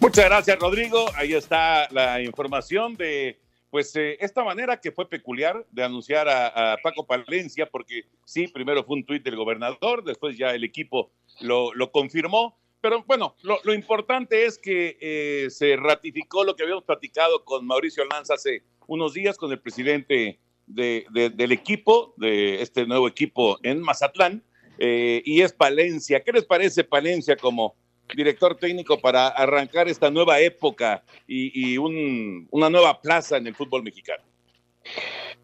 Muchas 0.00 0.24
gracias, 0.26 0.56
Rodrigo. 0.60 1.04
Ahí 1.16 1.34
está 1.34 1.88
la 1.90 2.22
información 2.22 2.94
de 2.94 3.40
pues 3.70 3.96
eh, 3.96 4.16
esta 4.20 4.44
manera 4.44 4.80
que 4.80 4.92
fue 4.92 5.08
peculiar 5.08 5.66
de 5.72 5.82
anunciar 5.82 6.28
a, 6.28 6.76
Paco 6.80 7.08
Palencia, 7.08 7.66
porque 7.66 8.04
sí, 8.24 8.46
primero 8.46 8.84
fue 8.84 8.98
un 8.98 9.04
tuit 9.04 9.24
del 9.24 9.34
gobernador, 9.34 10.04
después 10.04 10.38
ya 10.38 10.54
el 10.54 10.62
equipo 10.62 11.10
lo, 11.40 11.72
confirmó, 11.90 12.56
pero 12.84 13.02
bueno, 13.06 13.34
lo, 13.42 13.72
importante 13.72 14.44
es 14.44 14.58
que 14.58 14.98
eh, 15.00 15.48
se 15.48 15.74
ratificó 15.74 16.44
lo 16.44 16.54
que 16.54 16.64
habíamos 16.64 16.84
platicado 16.84 17.42
con 17.42 17.66
Mauricio 17.66 18.04
Lanza 18.04 18.34
hace 18.34 18.62
unos 18.86 19.14
días 19.14 19.38
con 19.38 19.50
el 19.50 19.58
presidente 19.58 20.38
de, 20.66 21.06
del 21.34 21.52
equipo, 21.52 22.12
de 22.18 22.60
este 22.60 22.84
nuevo 22.84 23.08
equipo 23.08 23.58
en 23.62 23.80
Mazatlán, 23.80 24.44
eh, 24.76 25.22
y 25.24 25.40
es 25.40 25.54
Palencia. 25.54 26.22
¿Qué 26.22 26.32
les 26.32 26.44
parece 26.44 26.84
Palencia 26.84 27.38
como 27.38 27.74
director 28.14 28.54
técnico 28.58 29.00
para 29.00 29.28
arrancar 29.28 29.88
esta 29.88 30.10
nueva 30.10 30.40
época 30.40 31.02
y, 31.26 31.78
una 31.78 32.68
nueva 32.68 33.00
plaza 33.00 33.38
en 33.38 33.46
el 33.46 33.54
fútbol 33.54 33.82
mexicano? 33.82 34.24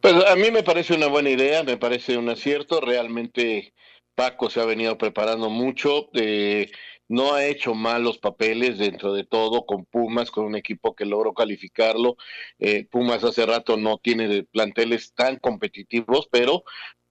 Pues 0.02 0.14
a 0.26 0.36
mí 0.36 0.50
me 0.50 0.62
parece 0.62 0.92
una 0.92 1.06
buena 1.06 1.30
idea, 1.30 1.62
me 1.62 1.78
parece 1.78 2.18
un 2.18 2.28
acierto. 2.28 2.82
Realmente 2.82 3.72
Paco 4.14 4.50
se 4.50 4.60
ha 4.60 4.66
venido 4.66 4.98
preparando 4.98 5.48
mucho. 5.48 6.10
Eh, 6.12 6.70
no 7.10 7.34
ha 7.34 7.44
hecho 7.44 7.74
malos 7.74 8.18
papeles 8.18 8.78
dentro 8.78 9.12
de 9.12 9.24
todo 9.24 9.66
con 9.66 9.84
Pumas, 9.84 10.30
con 10.30 10.44
un 10.44 10.54
equipo 10.54 10.94
que 10.94 11.04
logró 11.04 11.34
calificarlo. 11.34 12.16
Eh, 12.60 12.86
Pumas 12.88 13.24
hace 13.24 13.44
rato 13.46 13.76
no 13.76 13.98
tiene 13.98 14.44
planteles 14.44 15.12
tan 15.12 15.36
competitivos, 15.40 16.28
pero 16.30 16.62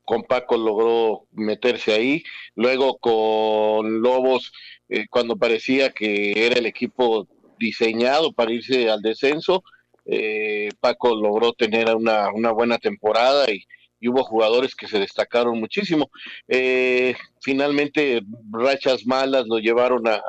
con 0.06 0.24
Paco 0.24 0.56
logró 0.56 1.28
meterse 1.32 1.92
ahí. 1.92 2.24
Luego 2.56 2.98
con 3.00 4.02
Lobos, 4.02 4.54
eh, 4.88 5.08
cuando 5.10 5.36
parecía 5.36 5.90
que 5.92 6.46
era 6.46 6.60
el 6.60 6.66
equipo 6.66 7.28
diseñado 7.60 8.32
para 8.32 8.54
irse 8.54 8.90
al 8.90 9.02
descenso, 9.02 9.66
eh, 10.06 10.70
Paco 10.80 11.14
logró 11.14 11.52
tener 11.52 11.94
una, 11.94 12.32
una 12.32 12.54
buena 12.54 12.78
temporada 12.78 13.52
y, 13.52 13.66
y 14.00 14.08
hubo 14.08 14.24
jugadores 14.24 14.76
que 14.76 14.88
se 14.88 15.00
destacaron 15.00 15.60
muchísimo. 15.60 16.10
Eh, 16.48 17.16
finalmente, 17.42 18.22
rachas 18.52 19.06
malas 19.06 19.46
lo 19.48 19.60
llevaron 19.60 20.08
a, 20.08 20.22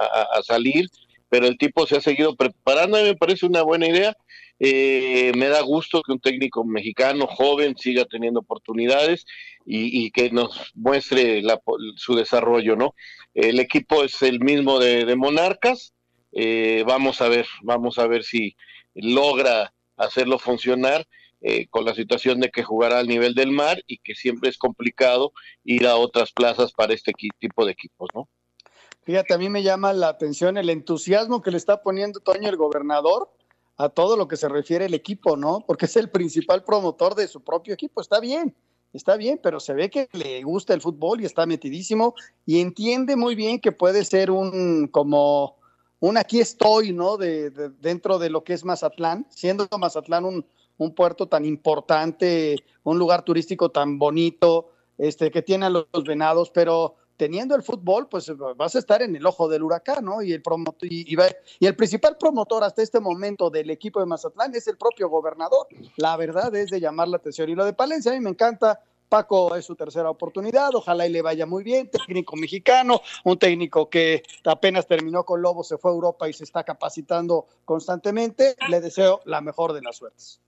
salir, 0.43 0.87
pero 1.29 1.47
el 1.47 1.57
tipo 1.59 1.87
se 1.87 1.97
ha 1.97 2.01
seguido 2.01 2.35
preparando 2.35 2.99
y 3.01 3.05
me 3.05 3.17
parece 3.17 3.47
una 3.47 3.63
buena 3.63 3.87
idea. 3.87 4.17
Eh, 4.59 5.33
me 5.37 5.49
da 5.49 5.63
gusto 5.63 6.03
que 6.03 6.13
un 6.13 6.21
técnico 6.21 6.65
mexicano 6.65 7.27
joven 7.27 7.77
siga 7.79 8.05
teniendo 8.05 8.41
oportunidades 8.41 9.25
y, 9.65 10.11
que 10.11 10.31
nos 10.31 10.73
muestre 10.75 11.43
su 11.97 12.15
desarrollo, 12.15 12.77
¿no? 12.77 12.95
El 13.35 13.61
equipo 13.61 14.03
es 14.03 14.21
el 14.23 14.41
mismo 14.41 14.79
de, 14.79 15.15
Monarcas. 15.15 15.95
Eh, 16.33 16.85
vamos 16.87 17.21
a 17.21 17.29
ver, 17.29 17.47
vamos 17.63 17.99
a 17.99 18.07
ver 18.07 18.25
si 18.25 18.57
logra 18.95 19.73
hacerlo 19.97 20.39
funcionar 20.39 21.07
eh, 21.43 21.69
con 21.69 21.85
la 21.85 21.95
situación 21.95 22.41
de 22.41 22.51
que 22.51 22.63
jugará 22.63 22.99
al 22.99 23.09
nivel 23.09 23.35
del 23.35 23.51
mar 23.51 23.83
y 23.87 23.99
que 23.99 24.15
siempre 24.15 24.51
es 24.51 24.59
complicado 24.59 25.33
ir 25.65 25.87
a 25.87 25.97
otras 25.97 26.33
plazas 26.33 26.73
para 26.73 26.93
este 26.93 27.13
tipo 27.39 27.65
de 27.65 27.73
equipos, 27.73 28.09
¿no? 28.15 28.29
Fíjate, 29.03 29.33
a 29.33 29.39
mí 29.39 29.49
me 29.49 29.63
llama 29.63 29.93
la 29.95 30.09
atención 30.09 30.59
el 30.59 30.69
entusiasmo 30.69 31.41
que 31.41 31.51
le 31.51 31.57
está 31.57 31.83
poniendo 31.83 32.21
Toño 32.21 32.49
el 32.49 32.57
gobernador 32.57 33.31
a 33.79 33.89
todo 33.89 34.19
lo 34.19 34.29
que 34.29 34.37
se 34.37 34.51
refiere 34.51 34.85
el 34.85 34.93
equipo, 34.93 35.39
¿no? 35.39 35.65
Porque 35.67 35.87
es 35.87 35.97
el 35.97 36.11
principal 36.11 36.63
promotor 36.63 37.15
de 37.15 37.27
su 37.27 37.43
propio 37.43 37.73
equipo. 37.73 38.03
Está 38.03 38.21
bien, 38.21 38.55
está 38.93 39.17
bien, 39.17 39.41
pero 39.43 39.59
se 39.59 39.73
ve 39.73 39.89
que 39.89 40.09
le 40.13 40.43
gusta 40.43 40.75
el 40.75 40.83
fútbol 40.83 41.23
y 41.23 41.25
está 41.25 41.47
metidísimo 41.47 42.15
y 42.45 42.61
entiende 42.61 43.17
muy 43.17 43.35
bien 43.35 43.59
que 43.59 43.73
puede 43.73 44.05
ser 44.05 44.31
un 44.31 44.89
como 44.89 45.57
un 46.01 46.19
aquí 46.19 46.41
estoy, 46.41 46.93
¿no? 46.93 47.17
De, 47.17 47.51
dentro 47.81 48.19
de 48.19 48.29
lo 48.29 48.45
que 48.45 48.53
es 48.53 48.65
Mazatlán, 48.65 49.27
siendo 49.31 49.67
Mazatlán 49.79 50.27
un, 50.27 50.47
un 50.81 50.95
puerto 50.95 51.29
tan 51.29 51.45
importante, 51.45 52.57
un 52.85 52.99
lugar 52.99 53.23
turístico 53.23 53.71
tan 53.71 53.99
bonito, 53.99 54.71
este, 54.97 55.31
que 55.31 55.43
tiene 55.43 55.67
a 55.67 55.71
los, 55.71 55.87
venados, 56.07 56.51
pero 56.51 56.97
teniendo 57.19 57.55
el 57.55 57.63
fútbol, 57.63 58.09
pues 58.09 58.33
vas 58.57 58.75
a 58.75 58.79
estar 58.79 59.03
en 59.03 59.15
el 59.15 59.27
ojo 59.27 59.47
del 59.47 59.63
huracán, 59.63 60.07
¿no? 60.07 60.23
Y 60.23 60.33
el, 60.33 60.43
y, 60.83 61.17
y, 61.61 61.67
el 61.67 61.77
principal 61.77 62.17
promotor 62.19 62.65
hasta 62.65 62.81
este 62.83 62.99
momento 62.99 63.51
del 63.51 63.69
equipo 63.69 64.01
de 64.01 64.07
Mazatlán 64.07 64.55
es 64.55 64.67
el 64.69 64.79
propio 64.79 65.11
gobernador. 65.11 65.67
La 65.97 66.17
verdad 66.17 66.55
es 66.57 66.71
de 66.71 66.81
llamar 66.81 67.09
la 67.09 67.19
atención. 67.19 67.51
Y 67.51 67.55
lo 67.55 67.67
de 67.67 67.75
Palencia 67.75 68.13
a 68.13 68.15
mí 68.15 68.21
me 68.21 68.31
encanta 68.31 68.81
Paco 69.11 69.57
es 69.57 69.65
su 69.65 69.75
tercera 69.75 70.09
oportunidad, 70.09 70.73
ojalá 70.73 71.05
y 71.05 71.11
le 71.11 71.21
vaya 71.21 71.45
muy 71.45 71.65
bien, 71.65 71.91
técnico 71.91 72.37
mexicano, 72.37 73.03
un 73.25 73.39
técnico 73.39 73.91
que 73.91 74.23
apenas 74.45 74.87
terminó 74.87 75.25
con 75.25 75.43
Lobo, 75.43 75.65
se 75.65 75.79
fue 75.79 75.91
a 75.91 75.95
Europa 75.95 76.29
y 76.29 76.33
se 76.33 76.45
está 76.45 76.63
capacitando 76.63 77.47
constantemente. 77.65 78.55
Le 78.69 78.81
deseo 78.81 79.21
la 79.25 79.41
mejor 79.41 79.73
de 79.73 79.83
las 79.83 79.97
suertes. 79.97 80.41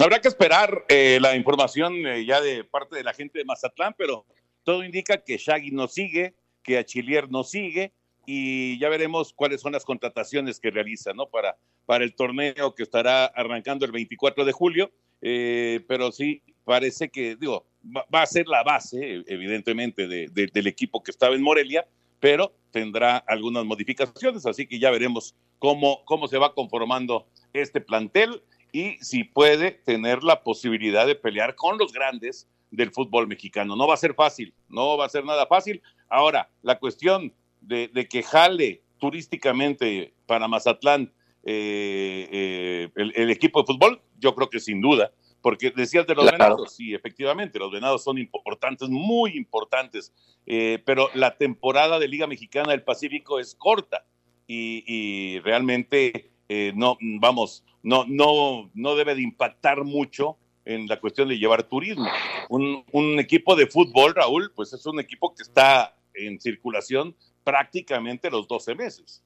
Habrá 0.00 0.20
que 0.20 0.26
esperar 0.26 0.84
eh, 0.88 1.18
la 1.20 1.36
información 1.36 1.94
eh, 2.08 2.26
ya 2.26 2.40
de 2.40 2.64
parte 2.64 2.96
de 2.96 3.04
la 3.04 3.14
gente 3.14 3.38
de 3.38 3.44
Mazatlán, 3.44 3.94
pero 3.96 4.26
todo 4.64 4.82
indica 4.82 5.18
que 5.18 5.38
Shaggy 5.38 5.70
no 5.70 5.86
sigue, 5.86 6.34
que 6.64 6.76
Achillier 6.76 7.30
no 7.30 7.44
sigue, 7.44 7.92
y 8.26 8.80
ya 8.80 8.88
veremos 8.88 9.32
cuáles 9.32 9.60
son 9.60 9.72
las 9.72 9.84
contrataciones 9.84 10.58
que 10.58 10.72
realiza, 10.72 11.12
¿no? 11.12 11.26
Para, 11.26 11.56
para 11.86 12.02
el 12.02 12.16
torneo 12.16 12.74
que 12.74 12.82
estará 12.82 13.26
arrancando 13.26 13.86
el 13.86 13.92
24 13.92 14.44
de 14.44 14.52
julio, 14.52 14.90
eh, 15.22 15.84
pero 15.86 16.10
sí, 16.10 16.42
parece 16.64 17.10
que, 17.10 17.36
digo, 17.36 17.64
va, 17.82 18.22
a 18.22 18.26
ser 18.26 18.46
la 18.48 18.62
base, 18.62 19.22
evidentemente, 19.26 20.06
del 20.06 20.66
equipo 20.66 21.02
que 21.02 21.10
estaba 21.10 21.34
en 21.34 21.42
Morelia, 21.42 21.86
pero 22.20 22.52
tendrá 22.70 23.18
algunas 23.18 23.64
modificaciones, 23.64 24.46
así 24.46 24.66
que 24.66 24.78
ya 24.78 24.90
veremos 24.90 25.34
cómo, 25.58 26.04
cómo 26.04 26.28
se 26.28 26.38
va 26.38 26.54
conformando 26.54 27.26
este 27.52 27.80
plantel 27.80 28.42
y 28.72 28.96
si 29.00 29.24
puede 29.24 29.70
tener 29.70 30.22
la 30.22 30.42
posibilidad 30.42 31.06
de 31.06 31.14
pelear 31.14 31.54
con 31.54 31.78
los 31.78 31.92
grandes 31.92 32.48
del 32.70 32.90
fútbol 32.90 33.26
mexicano. 33.26 33.76
No 33.76 33.86
va 33.86 33.94
a 33.94 33.98
ser 33.98 34.14
fácil, 34.14 34.52
no 34.68 34.96
va 34.96 35.06
a 35.06 35.08
ser 35.08 35.24
nada 35.24 35.46
fácil. 35.46 35.82
Ahora, 36.08 36.50
la 36.62 36.78
cuestión 36.78 37.32
de, 37.60 37.90
que 38.08 38.22
jale 38.22 38.82
turísticamente 38.98 40.12
para 40.26 40.48
Mazatlán 40.48 41.12
eh, 41.44 42.28
eh, 42.30 42.90
el, 42.96 43.30
equipo 43.30 43.62
de 43.62 43.66
fútbol, 43.66 44.02
yo 44.18 44.34
creo 44.34 44.50
que 44.50 44.60
sin 44.60 44.80
duda, 44.80 45.12
porque 45.40 45.70
decías 45.70 46.06
de 46.06 46.14
los 46.14 46.30
venados, 46.30 46.74
sí, 46.74 46.94
efectivamente, 46.94 47.58
los 47.58 47.70
venados 47.70 48.04
son 48.04 48.18
importantes, 48.18 48.88
muy 48.88 49.36
importantes, 49.36 50.12
eh, 50.46 50.82
pero 50.84 51.10
la 51.14 51.36
temporada 51.36 51.98
de 51.98 52.08
Liga 52.08 52.26
Mexicana 52.26 52.72
del 52.72 52.82
Pacífico 52.82 53.38
es 53.38 53.54
corta 53.54 54.04
y, 54.46 55.38
realmente 55.40 56.30
no, 56.74 56.96
vamos, 57.20 57.62
no, 57.82 58.04
no, 58.08 58.70
no 58.72 58.96
debe 58.96 59.14
de 59.14 59.22
impactar 59.22 59.84
mucho 59.84 60.38
en 60.64 60.86
la 60.86 61.00
cuestión 61.00 61.28
de 61.28 61.38
llevar 61.38 61.64
turismo. 61.64 62.08
Un, 62.48 62.84
un, 62.92 63.18
equipo 63.18 63.56
de 63.56 63.66
fútbol, 63.66 64.14
Raúl, 64.14 64.52
pues 64.54 64.72
es 64.72 64.84
un 64.86 65.00
equipo 65.00 65.34
que 65.34 65.42
está 65.42 65.94
en 66.14 66.40
circulación 66.40 67.16
prácticamente 67.42 68.30
los 68.30 68.46
12 68.46 68.74
meses. 68.74 69.22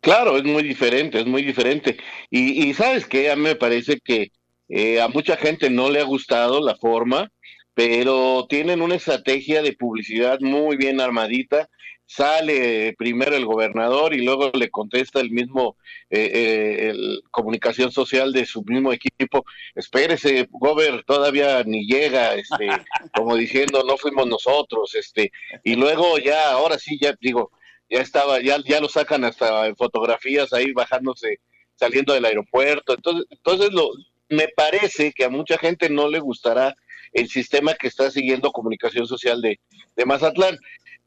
Claro, 0.00 0.36
es 0.36 0.44
muy 0.44 0.62
diferente, 0.62 1.20
es 1.20 1.26
muy 1.26 1.42
diferente. 1.42 1.98
Y, 2.30 2.72
sabes 2.74 3.06
que 3.06 3.30
a 3.30 3.36
mí 3.36 3.42
me 3.42 3.54
parece 3.54 4.00
que 4.00 4.32
eh, 4.70 5.00
a 5.00 5.08
mucha 5.08 5.36
gente 5.36 5.68
no 5.68 5.90
le 5.90 6.00
ha 6.00 6.04
gustado 6.04 6.60
la 6.60 6.76
forma, 6.76 7.32
pero 7.74 8.46
tienen 8.48 8.82
una 8.82 8.94
estrategia 8.94 9.62
de 9.62 9.72
publicidad 9.72 10.38
muy 10.40 10.76
bien 10.76 11.00
armadita. 11.00 11.68
Sale 12.06 12.94
primero 12.98 13.36
el 13.36 13.46
gobernador 13.46 14.14
y 14.14 14.24
luego 14.24 14.50
le 14.52 14.70
contesta 14.70 15.20
el 15.20 15.30
mismo 15.30 15.76
eh, 16.08 16.30
eh, 16.34 16.88
el 16.90 17.22
comunicación 17.30 17.92
social 17.92 18.32
de 18.32 18.46
su 18.46 18.62
mismo 18.64 18.92
equipo, 18.92 19.44
espérese, 19.76 20.48
gober, 20.50 21.04
todavía 21.04 21.62
ni 21.64 21.86
llega, 21.86 22.34
este, 22.34 22.68
como 23.14 23.36
diciendo, 23.36 23.84
no 23.86 23.96
fuimos 23.96 24.26
nosotros, 24.26 24.94
este, 24.96 25.30
y 25.62 25.76
luego 25.76 26.18
ya, 26.18 26.50
ahora 26.50 26.78
sí, 26.78 26.98
ya 27.00 27.14
digo, 27.20 27.52
ya 27.88 28.00
estaba, 28.00 28.40
ya, 28.40 28.58
ya 28.64 28.80
lo 28.80 28.88
sacan 28.88 29.24
hasta 29.24 29.68
en 29.68 29.76
fotografías 29.76 30.52
ahí 30.52 30.72
bajándose, 30.72 31.38
saliendo 31.76 32.12
del 32.12 32.24
aeropuerto, 32.24 32.94
entonces, 32.94 33.26
entonces 33.30 33.70
lo, 33.72 33.92
me 34.30 34.48
parece 34.48 35.12
que 35.12 35.24
a 35.24 35.28
mucha 35.28 35.58
gente 35.58 35.90
no 35.90 36.08
le 36.08 36.20
gustará 36.20 36.74
el 37.12 37.28
sistema 37.28 37.74
que 37.74 37.88
está 37.88 38.10
siguiendo 38.10 38.52
comunicación 38.52 39.06
social 39.06 39.42
de, 39.42 39.60
de 39.96 40.06
Mazatlán 40.06 40.58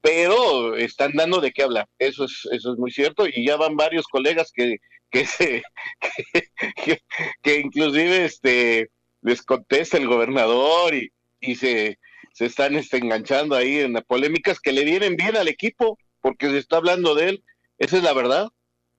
pero 0.03 0.75
están 0.75 1.13
dando 1.13 1.39
de 1.39 1.53
qué 1.53 1.63
hablar, 1.63 1.87
eso 1.97 2.25
es, 2.25 2.45
eso 2.51 2.73
es 2.73 2.77
muy 2.77 2.91
cierto, 2.91 3.25
y 3.25 3.47
ya 3.47 3.55
van 3.55 3.77
varios 3.77 4.05
colegas 4.05 4.51
que, 4.53 4.79
que 5.09 5.25
se, 5.25 5.63
que, 7.41 7.59
inclusive 7.59 8.25
este 8.25 8.89
les 9.21 9.41
contesta 9.41 9.97
el 9.97 10.09
gobernador 10.09 10.93
y, 10.93 11.09
y 11.39 11.55
se, 11.55 11.99
se 12.33 12.47
están 12.47 12.75
este, 12.75 12.97
enganchando 12.97 13.55
ahí 13.55 13.77
en 13.79 13.93
las 13.93 14.03
polémicas 14.03 14.59
que 14.59 14.73
le 14.73 14.83
vienen 14.83 15.15
bien 15.15 15.37
al 15.37 15.47
equipo, 15.47 15.97
porque 16.19 16.49
se 16.49 16.57
está 16.57 16.75
hablando 16.75 17.15
de 17.15 17.29
él, 17.29 17.43
esa 17.77 17.95
es 17.95 18.03
la 18.03 18.11
verdad. 18.11 18.49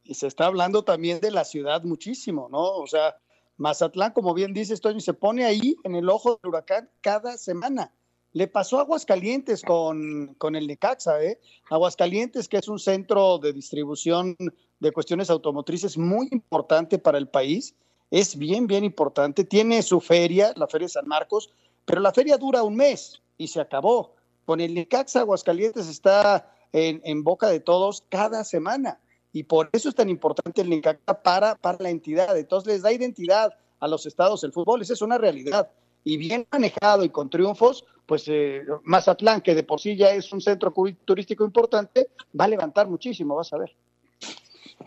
Y 0.05 0.15
se 0.15 0.27
está 0.27 0.47
hablando 0.47 0.85
también 0.85 1.21
de 1.21 1.33
la 1.33 1.45
ciudad 1.45 1.83
muchísimo, 1.83 2.49
¿no? 2.51 2.63
O 2.63 2.87
sea, 2.87 3.15
Mazatlán, 3.57 4.13
como 4.13 4.35
bien 4.35 4.53
dice 4.53 4.77
Toño, 4.77 5.01
se 5.01 5.15
pone 5.15 5.45
ahí 5.45 5.77
en 5.85 5.95
el 5.95 6.09
ojo 6.09 6.39
del 6.43 6.51
huracán 6.51 6.91
cada 7.01 7.39
semana. 7.39 7.93
Le 8.33 8.49
pasó 8.49 8.81
Aguascalientes 8.81 9.63
con, 9.63 10.35
con 10.39 10.57
el 10.57 10.67
Necaxa, 10.67 11.23
¿eh? 11.23 11.41
Aguascalientes, 11.71 12.49
que 12.49 12.57
es 12.57 12.67
un 12.67 12.81
centro 12.81 13.39
de 13.39 13.53
distribución 13.53 14.37
de 14.81 14.93
cuestiones 14.93 15.31
automotrices 15.31 15.97
muy 15.97 16.29
importante 16.33 16.99
para 16.99 17.19
el 17.19 17.29
país, 17.29 17.77
es 18.11 18.37
bien, 18.37 18.67
bien 18.67 18.83
importante. 18.83 19.45
Tiene 19.45 19.83
su 19.83 20.01
feria, 20.01 20.53
la 20.57 20.67
Feria 20.67 20.87
de 20.87 20.93
San 20.93 21.07
Marcos, 21.07 21.51
pero 21.85 22.01
la 22.01 22.13
feria 22.13 22.37
dura 22.37 22.65
un 22.65 22.75
mes 22.75 23.23
y 23.39 23.47
se 23.49 23.61
acabó. 23.61 24.15
Con 24.45 24.61
el 24.61 24.75
Necaxa, 24.75 25.21
Aguascalientes 25.21 25.89
está 25.89 26.51
en 26.73 27.23
boca 27.23 27.49
de 27.49 27.61
todos 27.61 28.05
cada 28.09 28.43
semana 28.43 28.99
y 29.35 29.43
por 29.43 29.69
eso 29.73 29.89
es 29.89 29.97
tan 29.97 30.09
importante 30.09 30.63
el 30.63 30.71
Necaxa 30.71 31.21
para, 31.23 31.57
para 31.57 31.79
la 31.81 31.91
entidad. 31.91 32.39
Entonces 32.39 32.73
les 32.73 32.83
da 32.83 32.93
identidad 32.93 33.53
a 33.81 33.89
los 33.89 34.07
estados 34.07 34.45
el 34.45 34.53
fútbol, 34.53 34.81
esa 34.81 34.93
es 34.93 35.03
una 35.03 35.19
realidad. 35.19 35.71
Y 36.05 36.17
bien 36.17 36.47
manejado 36.53 37.05
y 37.05 37.09
con 37.09 37.29
triunfos, 37.29 37.85
pues 38.07 38.27
eh, 38.29 38.63
Mazatlán, 38.85 39.41
que 39.41 39.57
de 39.57 39.65
por 39.65 39.81
sí 39.81 39.97
ya 39.97 40.11
es 40.11 40.33
un 40.33 40.41
centro 40.41 40.73
turístico 41.05 41.45
importante, 41.45 42.11
va 42.39 42.45
a 42.45 42.49
levantar 42.49 42.89
muchísimo, 42.89 43.35
vas 43.35 43.53
a 43.53 43.59
ver. 43.59 43.75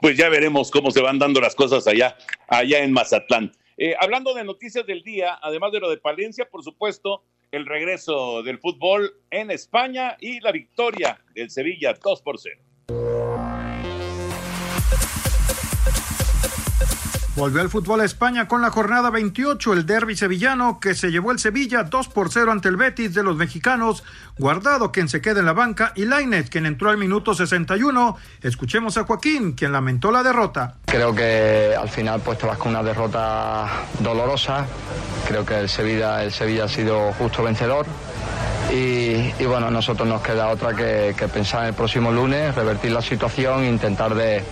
Pues 0.01 0.15
ya 0.15 0.29
veremos 0.29 0.71
cómo 0.71 0.91
se 0.91 1.01
van 1.01 1.19
dando 1.19 1.41
las 1.41 1.53
cosas 1.53 1.85
allá, 1.85 2.15
allá 2.47 2.83
en 2.83 2.93
Mazatlán. 2.93 3.51
Eh, 3.75 3.95
hablando 3.99 4.33
de 4.33 4.45
noticias 4.45 4.87
del 4.87 5.03
día, 5.03 5.37
además 5.41 5.73
de 5.73 5.81
lo 5.81 5.89
de 5.89 5.97
Palencia, 5.97 6.47
por 6.49 6.63
supuesto, 6.63 7.21
el 7.51 7.65
regreso 7.65 8.43
del 8.43 8.59
fútbol 8.59 9.13
en 9.29 9.51
España 9.51 10.15
y 10.21 10.39
la 10.39 10.53
victoria 10.53 11.19
del 11.35 11.49
Sevilla 11.49 11.93
2 12.01 12.21
por 12.21 12.39
0. 12.39 12.61
Volvió 17.37 17.61
el 17.61 17.69
fútbol 17.69 18.01
a 18.01 18.03
España 18.03 18.47
con 18.47 18.63
la 18.63 18.71
jornada 18.71 19.11
28, 19.11 19.73
el 19.73 19.85
derby 19.85 20.15
sevillano 20.15 20.79
que 20.79 20.95
se 20.95 21.11
llevó 21.11 21.31
el 21.31 21.37
Sevilla 21.37 21.83
2 21.83 22.07
por 22.07 22.31
0 22.31 22.51
ante 22.51 22.67
el 22.67 22.77
Betis 22.77 23.13
de 23.13 23.21
los 23.21 23.35
mexicanos, 23.35 24.03
Guardado 24.39 24.91
quien 24.91 25.07
se 25.09 25.21
queda 25.21 25.39
en 25.39 25.45
la 25.47 25.53
banca 25.53 25.93
y 25.95 26.05
Lainez 26.05 26.49
quien 26.49 26.65
entró 26.65 26.89
al 26.89 26.97
minuto 26.97 27.33
61. 27.33 28.17
Escuchemos 28.41 28.97
a 28.97 29.03
Joaquín 29.03 29.53
quien 29.53 29.71
lamentó 29.71 30.11
la 30.11 30.21
derrota. 30.23 30.75
Creo 30.85 31.13
que 31.13 31.75
al 31.79 31.89
final 31.89 32.21
pues 32.21 32.37
te 32.37 32.45
vas 32.45 32.57
con 32.57 32.69
una 32.69 32.83
derrota 32.83 33.67
dolorosa. 33.99 34.65
Creo 35.27 35.45
que 35.45 35.59
el 35.59 35.69
Sevilla, 35.69 36.23
el 36.23 36.31
Sevilla 36.31 36.65
ha 36.65 36.69
sido 36.69 37.13
justo 37.13 37.43
vencedor. 37.43 37.85
Y, 38.71 39.45
bueno, 39.45 39.67
a 39.67 39.71
nosotros 39.71 40.07
nos 40.07 40.21
queda 40.21 40.49
otra 40.49 40.73
que, 40.73 41.13
pensar 41.33 41.61
en 41.61 41.67
el 41.69 41.73
próximo 41.73 42.11
lunes, 42.11 42.53
revertir 42.53 42.91
la 42.91 43.01
situación 43.01 43.63
e 43.63 43.69
intentar 43.69 44.13
de, 44.13 44.43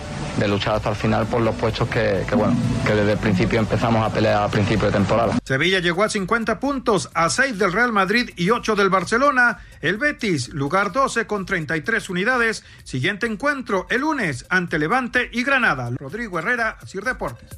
luchar 0.48 0.76
hasta 0.76 0.90
el 0.90 0.96
final 0.96 1.26
por 1.26 1.42
los 1.42 1.54
puestos 1.54 1.88
que, 1.88 2.24
bueno, 2.34 2.56
que 2.86 2.94
desde 2.94 3.12
el 3.12 3.18
principio 3.18 3.58
empezamos 3.58 4.04
a 4.04 4.12
pelear 4.12 4.42
a 4.42 4.48
principio 4.48 4.86
de 4.86 4.92
temporada. 4.92 5.38
Sevilla 5.44 5.80
llegó 5.80 6.02
a 6.02 6.08
50 6.08 6.58
puntos, 6.60 7.10
a 7.14 7.28
6 7.28 7.58
del 7.58 7.72
Real 7.72 7.92
Madrid 7.92 8.30
y 8.36 8.50
8 8.50 8.74
del 8.74 8.88
Barcelona. 8.88 9.58
El 9.80 9.98
Betis, 9.98 10.48
lugar 10.48 10.92
12 10.92 11.26
con 11.26 11.44
33 11.44 12.08
unidades. 12.08 12.64
Siguiente 12.84 13.26
encuentro 13.26 13.86
el 13.90 14.00
lunes 14.00 14.46
ante 14.48 14.78
Levante 14.78 15.28
y 15.32 15.44
Granada. 15.44 15.90
Rodrigo 15.98 16.38
Herrera, 16.38 16.78
Sir 16.86 17.04
Deportes. 17.04 17.48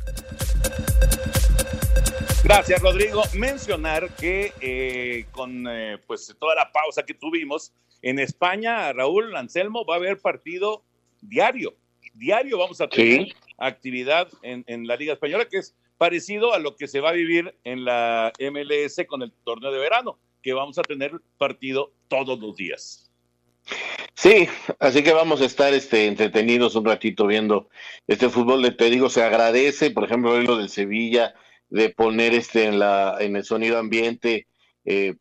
Gracias, 2.48 2.80
Rodrigo. 2.80 3.22
Mencionar 3.34 4.08
que 4.16 4.54
eh, 4.62 5.26
con 5.32 5.66
eh, 5.68 5.98
pues 6.06 6.34
toda 6.40 6.54
la 6.54 6.72
pausa 6.72 7.02
que 7.02 7.12
tuvimos 7.12 7.74
en 8.00 8.18
España, 8.18 8.90
Raúl 8.94 9.36
Anselmo 9.36 9.84
va 9.84 9.96
a 9.96 9.98
haber 9.98 10.18
partido 10.18 10.82
diario. 11.20 11.76
Diario 12.14 12.56
vamos 12.56 12.80
a 12.80 12.88
tener 12.88 13.34
actividad 13.58 14.28
en, 14.40 14.64
en, 14.66 14.86
la 14.86 14.96
Liga 14.96 15.12
Española, 15.12 15.44
que 15.44 15.58
es 15.58 15.74
parecido 15.98 16.54
a 16.54 16.58
lo 16.58 16.74
que 16.74 16.88
se 16.88 17.00
va 17.00 17.10
a 17.10 17.12
vivir 17.12 17.54
en 17.64 17.84
la 17.84 18.32
MLS 18.40 18.98
con 19.06 19.20
el 19.20 19.30
torneo 19.44 19.70
de 19.70 19.78
verano, 19.78 20.18
que 20.42 20.54
vamos 20.54 20.78
a 20.78 20.82
tener 20.82 21.12
partido 21.36 21.92
todos 22.08 22.40
los 22.40 22.56
días. 22.56 23.10
Sí, 24.14 24.48
así 24.78 25.02
que 25.02 25.12
vamos 25.12 25.42
a 25.42 25.44
estar 25.44 25.74
este, 25.74 26.06
entretenidos 26.06 26.76
un 26.76 26.86
ratito 26.86 27.26
viendo 27.26 27.68
este 28.06 28.30
fútbol. 28.30 28.74
Te 28.74 28.88
digo, 28.88 29.10
se 29.10 29.22
agradece, 29.22 29.90
por 29.90 30.04
ejemplo, 30.04 30.40
lo 30.40 30.56
del 30.56 30.70
Sevilla, 30.70 31.34
de 31.70 31.90
poner 31.90 32.34
este 32.34 32.64
en 32.64 32.78
la 32.78 33.16
en 33.20 33.36
el 33.36 33.44
sonido 33.44 33.78
ambiente 33.78 34.46
eh, 34.84 35.16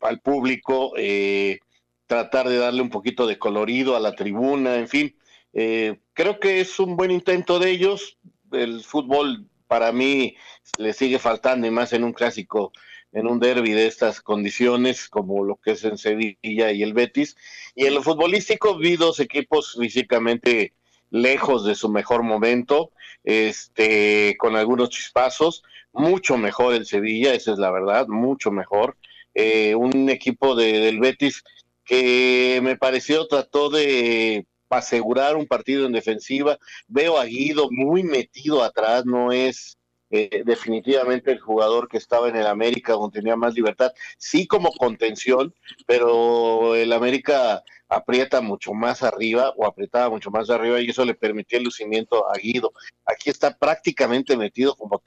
al 0.00 0.20
público 0.20 0.92
eh, 0.96 1.60
tratar 2.06 2.48
de 2.48 2.58
darle 2.58 2.82
un 2.82 2.90
poquito 2.90 3.26
de 3.26 3.38
colorido 3.38 3.96
a 3.96 4.00
la 4.00 4.14
tribuna 4.14 4.76
en 4.76 4.88
fin 4.88 5.14
eh, 5.52 5.98
creo 6.12 6.38
que 6.38 6.60
es 6.60 6.78
un 6.78 6.96
buen 6.96 7.10
intento 7.10 7.58
de 7.58 7.70
ellos. 7.70 8.18
El 8.52 8.82
fútbol 8.82 9.46
para 9.66 9.92
mí 9.92 10.36
le 10.78 10.92
sigue 10.92 11.18
faltando 11.18 11.66
y 11.66 11.70
más 11.70 11.92
en 11.92 12.04
un 12.04 12.12
clásico 12.12 12.72
en 13.12 13.26
un 13.26 13.40
derby 13.40 13.72
de 13.72 13.86
estas 13.86 14.20
condiciones 14.20 15.08
como 15.08 15.42
lo 15.42 15.56
que 15.56 15.72
es 15.72 15.82
en 15.84 15.96
Sevilla 15.96 16.72
y 16.72 16.82
el 16.82 16.92
Betis. 16.92 17.36
Y 17.74 17.86
en 17.86 17.94
lo 17.94 18.02
futbolístico 18.02 18.76
vi 18.76 18.96
dos 18.96 19.18
equipos 19.18 19.76
físicamente 19.78 20.74
lejos 21.10 21.64
de 21.64 21.74
su 21.74 21.88
mejor 21.88 22.22
momento, 22.22 22.90
este, 23.24 24.36
con 24.38 24.56
algunos 24.56 24.90
chispazos, 24.90 25.62
mucho 25.92 26.36
mejor 26.36 26.74
el 26.74 26.86
Sevilla, 26.86 27.34
esa 27.34 27.52
es 27.52 27.58
la 27.58 27.70
verdad, 27.70 28.06
mucho 28.08 28.50
mejor. 28.50 28.96
Eh, 29.34 29.74
un 29.74 30.08
equipo 30.08 30.54
de, 30.54 30.78
del 30.80 31.00
Betis 31.00 31.44
que 31.84 32.60
me 32.62 32.76
pareció 32.76 33.26
trató 33.26 33.70
de 33.70 34.46
asegurar 34.70 35.36
un 35.36 35.46
partido 35.46 35.86
en 35.86 35.92
defensiva. 35.92 36.58
Veo 36.86 37.18
a 37.18 37.24
Guido 37.24 37.68
muy 37.70 38.02
metido 38.02 38.62
atrás, 38.62 39.04
no 39.06 39.32
es 39.32 39.78
eh, 40.10 40.42
definitivamente 40.44 41.30
el 41.30 41.40
jugador 41.40 41.88
que 41.88 41.98
estaba 41.98 42.28
en 42.28 42.36
el 42.36 42.46
América, 42.46 42.94
donde 42.94 43.20
tenía 43.20 43.36
más 43.36 43.54
libertad, 43.54 43.92
sí 44.16 44.46
como 44.46 44.72
contención, 44.72 45.54
pero 45.86 46.74
el 46.74 46.92
América 46.92 47.62
aprieta 47.88 48.40
mucho 48.40 48.72
más 48.74 49.02
arriba 49.02 49.52
o 49.56 49.66
apretaba 49.66 50.10
mucho 50.10 50.30
más 50.30 50.50
arriba 50.50 50.80
y 50.80 50.90
eso 50.90 51.04
le 51.04 51.14
permitía 51.14 51.58
el 51.58 51.64
lucimiento 51.64 52.28
a 52.30 52.34
Guido. 52.36 52.72
Aquí 53.06 53.30
está 53.30 53.56
prácticamente 53.56 54.36
metido 54.36 54.76
como 54.76 55.02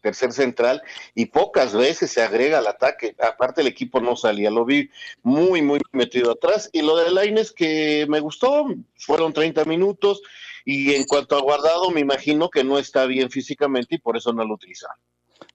tercer 0.00 0.32
central 0.32 0.82
y 1.14 1.26
pocas 1.26 1.74
veces 1.74 2.10
se 2.10 2.22
agrega 2.22 2.58
al 2.58 2.66
ataque. 2.66 3.14
Aparte 3.20 3.60
el 3.60 3.68
equipo 3.68 4.00
no 4.00 4.16
salía, 4.16 4.50
lo 4.50 4.64
vi 4.64 4.90
muy, 5.22 5.62
muy 5.62 5.80
metido 5.92 6.32
atrás. 6.32 6.68
Y 6.72 6.82
lo 6.82 6.96
de 6.96 7.10
Laines 7.10 7.52
que 7.52 8.06
me 8.08 8.20
gustó, 8.20 8.66
fueron 8.96 9.32
30 9.32 9.64
minutos 9.64 10.22
y 10.64 10.94
en 10.94 11.04
cuanto 11.04 11.36
a 11.36 11.40
guardado 11.40 11.90
me 11.90 12.00
imagino 12.00 12.50
que 12.50 12.64
no 12.64 12.78
está 12.78 13.06
bien 13.06 13.30
físicamente 13.30 13.94
y 13.94 13.98
por 13.98 14.16
eso 14.16 14.32
no 14.32 14.44
lo 14.44 14.54
utiliza. 14.54 14.88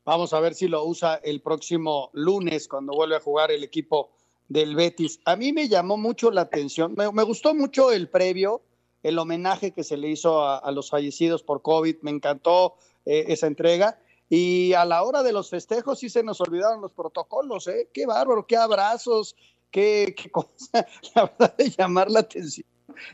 Vamos 0.06 0.34
a 0.34 0.40
ver 0.40 0.54
si 0.54 0.68
lo 0.68 0.84
usa 0.84 1.16
el 1.24 1.42
próximo 1.42 2.10
lunes 2.14 2.68
cuando 2.68 2.94
vuelve 2.94 3.16
a 3.16 3.22
jugar 3.22 3.52
el 3.52 3.64
equipo 3.64 4.12
del 4.50 4.76
Betis. 4.76 5.20
A 5.26 5.36
mí 5.36 5.54
me 5.54 5.68
llamó 5.68 5.98
mucho 5.98 6.32
la 6.32 6.42
atención, 6.42 6.96
me, 6.96 7.24
gustó 7.24 7.54
mucho 7.54 7.92
el 7.92 8.10
previo, 8.10 8.62
el 9.02 9.20
homenaje 9.20 9.72
que 9.72 9.84
se 9.84 9.98
le 9.98 10.10
hizo 10.10 10.46
a, 10.46 10.72
los 10.72 10.90
fallecidos 10.90 11.44
por 11.44 11.62
COVID, 11.62 11.98
me 12.02 12.12
encantó 12.12 12.76
eh, 13.06 13.26
esa 13.28 13.48
entrega. 13.48 14.00
Y 14.30 14.74
a 14.74 14.86
la 14.86 15.04
hora 15.04 15.22
de 15.22 15.34
los 15.34 15.50
festejos 15.50 16.00
sí 16.00 16.10
se 16.10 16.24
nos 16.24 16.42
olvidaron 16.42 16.82
los 16.82 16.94
protocolos, 16.94 17.68
¿eh? 17.68 17.90
Qué 17.94 18.06
bárbaro, 18.06 18.48
qué 18.48 18.56
abrazos, 18.56 19.36
qué, 19.70 20.16
qué 20.18 20.32
cosa, 20.32 20.48
la 21.16 21.26
verdad 21.26 21.56
de 21.58 21.70
llamar 21.70 22.10
la 22.10 22.22
atención. 22.22 22.66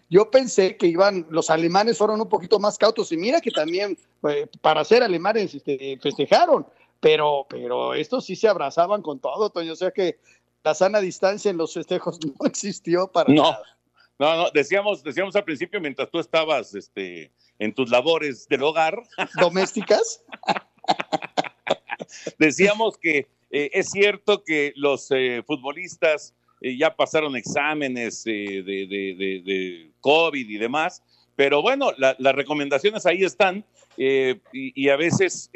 Yo 0.10 0.30
pensé 0.30 0.78
que 0.78 0.88
iban, 0.88 1.26
los 1.30 1.50
alemanes 1.50 1.98
fueron 1.98 2.22
un 2.22 2.30
poquito 2.30 2.60
más 2.60 2.78
cautos 2.78 3.12
y 3.12 3.18
mira 3.18 3.42
que 3.42 3.52
también 3.52 3.98
eh, 4.30 4.48
para 4.62 4.84
ser 4.84 5.04
alemanes 5.04 5.56
este, 5.56 5.98
festejaron, 6.02 6.66
pero, 7.00 7.46
pero 7.50 7.94
estos 7.94 8.26
sí 8.26 8.36
se 8.36 8.48
abrazaban 8.48 9.02
con 9.02 9.20
todo, 9.20 9.50
Toño, 9.50 9.74
o 9.74 9.76
sea 9.76 9.92
que 9.92 10.20
la 10.64 10.76
sana 10.76 11.00
distancia 11.02 11.52
en 11.52 11.58
los 11.58 11.74
festejos 11.74 12.20
no 12.26 12.46
existió 12.46 13.08
para 13.12 13.34
no. 13.34 13.44
nada. 13.44 13.64
No, 14.20 14.36
no, 14.36 14.52
decíamos, 14.52 15.02
decíamos 15.02 15.34
al 15.38 15.46
principio, 15.46 15.80
mientras 15.80 16.12
tú 16.12 16.20
estabas 16.20 16.76
este, 16.76 17.32
en 17.58 17.74
tus 17.74 17.90
labores 17.90 18.48
del 18.50 18.64
hogar. 18.64 19.02
¿Domésticas? 19.40 20.24
decíamos 22.38 22.98
que 22.98 23.28
eh, 23.52 23.70
es 23.74 23.92
cierto 23.92 24.44
que 24.44 24.74
los 24.76 25.10
eh, 25.12 25.42
futbolistas 25.46 26.34
eh, 26.62 26.78
ya 26.78 26.96
pasaron 26.96 27.36
exámenes 27.36 28.24
de, 28.26 28.64
de, 28.64 28.88
de, 29.46 29.92
COVID 30.02 30.50
y 30.50 30.58
demás, 30.58 31.02
pero 31.36 31.62
bueno, 31.62 31.92
las 31.98 32.36
recomendaciones 32.36 33.06
ahí 33.06 33.24
están 33.24 33.64
y, 33.98 34.34
y, 34.54 34.90
a 34.90 34.98
veces 34.98 35.50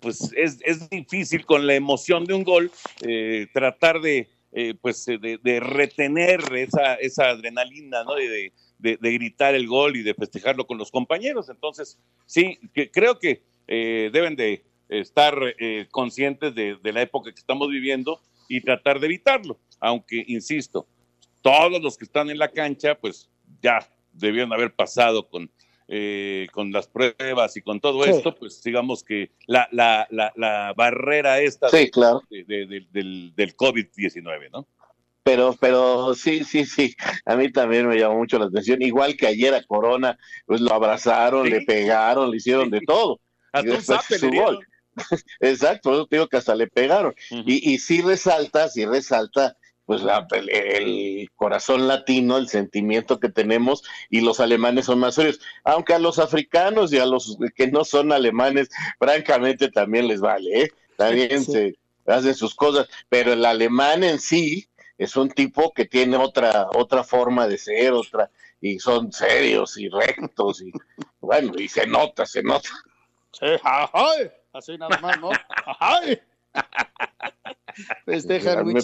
pues 0.00 0.32
es, 0.36 0.58
es, 0.64 0.88
difícil 0.90 1.44
con 1.44 1.66
la 1.66 1.74
emoción 1.74 2.24
de 2.24 2.34
un 2.34 2.44
gol 2.44 2.70
tratar 3.52 4.00
de 4.00 4.28
eh, 4.52 4.74
pues 4.80 5.06
eh, 5.06 5.18
de, 5.18 5.60
retener 5.60 6.40
esa, 6.56 6.94
esa 6.94 7.28
adrenalina, 7.28 8.02
¿no? 8.02 8.16
De, 8.16 8.52
de, 8.78 9.12
gritar 9.12 9.54
el 9.54 9.68
gol 9.68 9.96
y 9.96 10.02
de 10.02 10.14
festejarlo 10.14 10.66
con 10.66 10.76
los 10.76 10.90
compañeros. 10.90 11.48
Entonces, 11.48 12.00
sí, 12.26 12.58
que, 12.74 12.90
creo 12.90 13.20
que 13.20 13.44
eh, 13.68 14.10
deben 14.12 14.34
de 14.34 14.64
estar 14.88 15.38
conscientes 15.92 16.52
de, 16.52 16.78
la 16.82 17.02
época 17.02 17.30
que 17.30 17.38
estamos 17.38 17.68
viviendo 17.68 18.20
y 18.48 18.60
tratar 18.60 18.98
de 18.98 19.06
evitarlo. 19.06 19.60
Aunque, 19.78 20.24
insisto, 20.26 20.84
todos 21.42 21.80
los 21.80 21.96
que 21.96 22.06
están 22.06 22.28
en 22.28 22.38
la 22.38 22.48
cancha, 22.48 22.96
pues 22.96 23.30
ya 23.62 23.88
debieron 24.12 24.52
haber 24.52 24.74
pasado 24.74 25.28
con, 25.28 25.48
con 26.52 26.70
las 26.72 26.86
pruebas 26.86 27.56
y 27.56 27.62
con 27.62 27.80
todo 27.80 28.04
esto, 28.04 28.34
pues 28.36 28.62
digamos 28.62 29.02
que 29.02 29.30
la, 29.46 29.68
la, 29.72 30.06
la, 30.10 30.72
barrera 30.76 31.40
esta 31.40 31.68
claro. 31.92 32.22
del, 32.30 33.32
del 33.34 33.56
COVID-19, 33.56 34.50
¿no? 34.52 34.66
Pero, 35.22 35.54
pero 35.60 36.14
sí, 36.14 36.44
sí, 36.44 36.64
sí, 36.64 36.94
a 37.26 37.36
mí 37.36 37.52
también 37.52 37.86
me 37.86 37.98
llamó 37.98 38.16
mucho 38.16 38.38
la 38.38 38.46
atención, 38.46 38.80
igual 38.80 39.16
que 39.16 39.26
ayer 39.26 39.54
a 39.54 39.62
Corona, 39.62 40.18
pues 40.46 40.60
lo 40.60 40.72
abrazaron, 40.72 41.48
le 41.48 41.60
pegaron, 41.62 42.30
le 42.30 42.38
hicieron 42.38 42.70
de 42.70 42.80
todo. 42.80 43.20
Hasta 43.52 44.00
su 44.00 44.30
gol. 44.30 44.66
Exacto, 45.40 46.06
digo 46.10 46.28
que 46.28 46.36
hasta 46.36 46.54
le 46.54 46.66
pegaron. 46.66 47.14
y, 47.30 47.72
y 47.72 47.78
sí 47.78 48.02
resalta, 48.02 48.68
sí 48.68 48.84
resalta 48.84 49.56
pues 49.90 50.02
el, 50.44 51.28
corazón 51.34 51.88
latino, 51.88 52.36
el 52.36 52.48
sentimiento 52.48 53.18
que 53.18 53.28
tenemos 53.28 53.82
y 54.08 54.20
los 54.20 54.38
alemanes 54.38 54.84
son 54.84 55.00
más 55.00 55.16
serios. 55.16 55.40
Aunque 55.64 55.94
a 55.94 55.98
los 55.98 56.20
africanos 56.20 56.92
y 56.92 56.98
a 56.98 57.06
los 57.06 57.36
que 57.56 57.72
no 57.72 57.82
son 57.82 58.12
alemanes, 58.12 58.70
francamente 59.00 59.68
también 59.68 60.06
les 60.06 60.20
vale, 60.20 60.62
¿eh? 60.62 60.70
También 60.96 61.44
se 61.44 61.76
hacen 62.06 62.36
sus 62.36 62.54
cosas, 62.54 62.88
pero 63.08 63.32
el 63.32 63.44
alemán 63.44 64.04
en 64.04 64.20
sí 64.20 64.68
es 64.96 65.16
un 65.16 65.28
tipo 65.28 65.72
que 65.72 65.86
tiene 65.86 66.16
otra 66.16 66.68
otra 66.72 67.02
forma 67.02 67.48
de 67.48 67.58
ser, 67.58 67.92
otra 67.92 68.30
y 68.60 68.78
son 68.78 69.12
serios 69.12 69.76
y 69.76 69.88
rectos 69.88 70.62
y 70.62 70.70
bueno, 71.20 71.54
y 71.58 71.68
se 71.68 71.84
nota, 71.84 72.26
se 72.26 72.44
nota. 72.44 72.70
Sí, 73.32 73.46
así 74.52 74.78
nada 74.78 74.96
más, 75.00 75.20
¿no? 75.20 75.30
Festejan 78.04 78.64
muy 78.64 78.82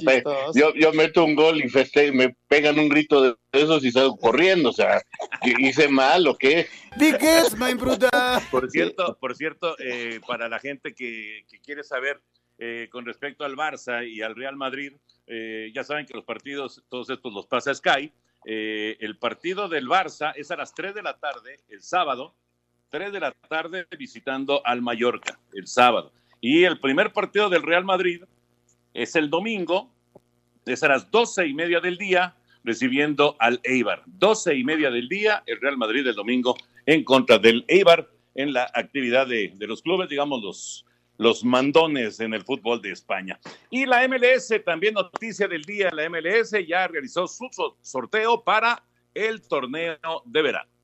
yo, 0.54 0.74
yo 0.74 0.92
meto 0.92 1.24
un 1.24 1.34
gol 1.34 1.62
y 1.62 1.68
feste 1.68 2.12
me 2.12 2.36
pegan 2.48 2.78
un 2.78 2.88
grito 2.88 3.22
de 3.22 3.36
esos 3.52 3.84
y 3.84 3.90
salgo 3.90 4.16
corriendo, 4.16 4.70
o 4.70 4.72
sea, 4.72 5.02
hice 5.58 5.88
mal 5.88 6.26
o 6.26 6.36
qué. 6.36 6.66
qué 7.18 7.38
es? 7.40 7.56
Por 8.50 8.70
cierto, 8.70 9.16
por 9.20 9.34
cierto, 9.34 9.76
eh, 9.78 10.20
para 10.26 10.48
la 10.48 10.58
gente 10.58 10.94
que, 10.94 11.44
quiere 11.64 11.82
saber 11.82 12.20
eh, 12.58 12.88
con 12.90 13.04
respecto 13.04 13.44
al 13.44 13.56
Barça 13.56 14.08
y 14.08 14.22
al 14.22 14.34
Real 14.34 14.56
Madrid, 14.56 14.92
eh, 15.26 15.70
ya 15.74 15.84
saben 15.84 16.06
que 16.06 16.14
los 16.14 16.24
partidos, 16.24 16.82
todos 16.88 17.10
estos 17.10 17.32
los 17.32 17.46
pasa 17.46 17.74
Sky. 17.74 18.12
el 18.44 19.18
partido 19.18 19.68
del 19.68 19.88
Barça 19.88 20.32
es 20.36 20.50
a 20.50 20.56
las 20.56 20.72
3 20.74 20.94
de 20.94 21.02
la 21.02 21.18
tarde, 21.18 21.60
el 21.68 21.82
sábado, 21.82 22.34
3 22.90 23.12
de 23.12 23.20
la 23.20 23.32
tarde 23.32 23.86
visitando 23.98 24.64
al 24.64 24.80
Mallorca, 24.82 25.38
el 25.52 25.66
sábado. 25.66 26.12
Y 26.40 26.64
el 26.64 26.78
primer 26.80 27.12
partido 27.12 27.48
del 27.48 27.62
Real 27.62 27.84
Madrid 27.84 28.22
es 28.94 29.16
el 29.16 29.30
domingo, 29.30 29.90
es 30.64 30.82
a 30.82 30.88
las 30.88 31.10
doce 31.10 31.46
y 31.46 31.54
media 31.54 31.80
del 31.80 31.98
día, 31.98 32.34
recibiendo 32.64 33.36
al 33.38 33.60
Eibar. 33.62 34.02
Doce 34.06 34.54
y 34.54 34.64
media 34.64 34.90
del 34.90 35.08
día, 35.08 35.42
el 35.46 35.60
Real 35.60 35.76
Madrid 35.76 36.06
el 36.06 36.14
domingo 36.14 36.56
en 36.84 37.04
contra 37.04 37.38
del 37.38 37.64
Eibar 37.68 38.08
en 38.34 38.52
la 38.52 38.70
actividad 38.74 39.26
de, 39.26 39.54
los 39.60 39.82
clubes, 39.82 40.08
digamos, 40.08 40.42
los, 40.42 40.86
los 41.16 41.44
mandones 41.44 42.20
en 42.20 42.34
el 42.34 42.42
fútbol 42.42 42.82
de 42.82 42.92
España. 42.92 43.38
Y 43.70 43.86
la 43.86 44.06
MLS, 44.08 44.52
también 44.64 44.94
noticia 44.94 45.48
del 45.48 45.62
día, 45.62 45.90
la 45.92 46.08
MLS 46.10 46.54
ya 46.66 46.86
realizó 46.88 47.26
su 47.26 47.48
sorteo 47.80 48.42
para 48.42 48.82
el 49.14 49.40
torneo 49.46 50.22
de 50.24 50.42
verano. 50.42 50.75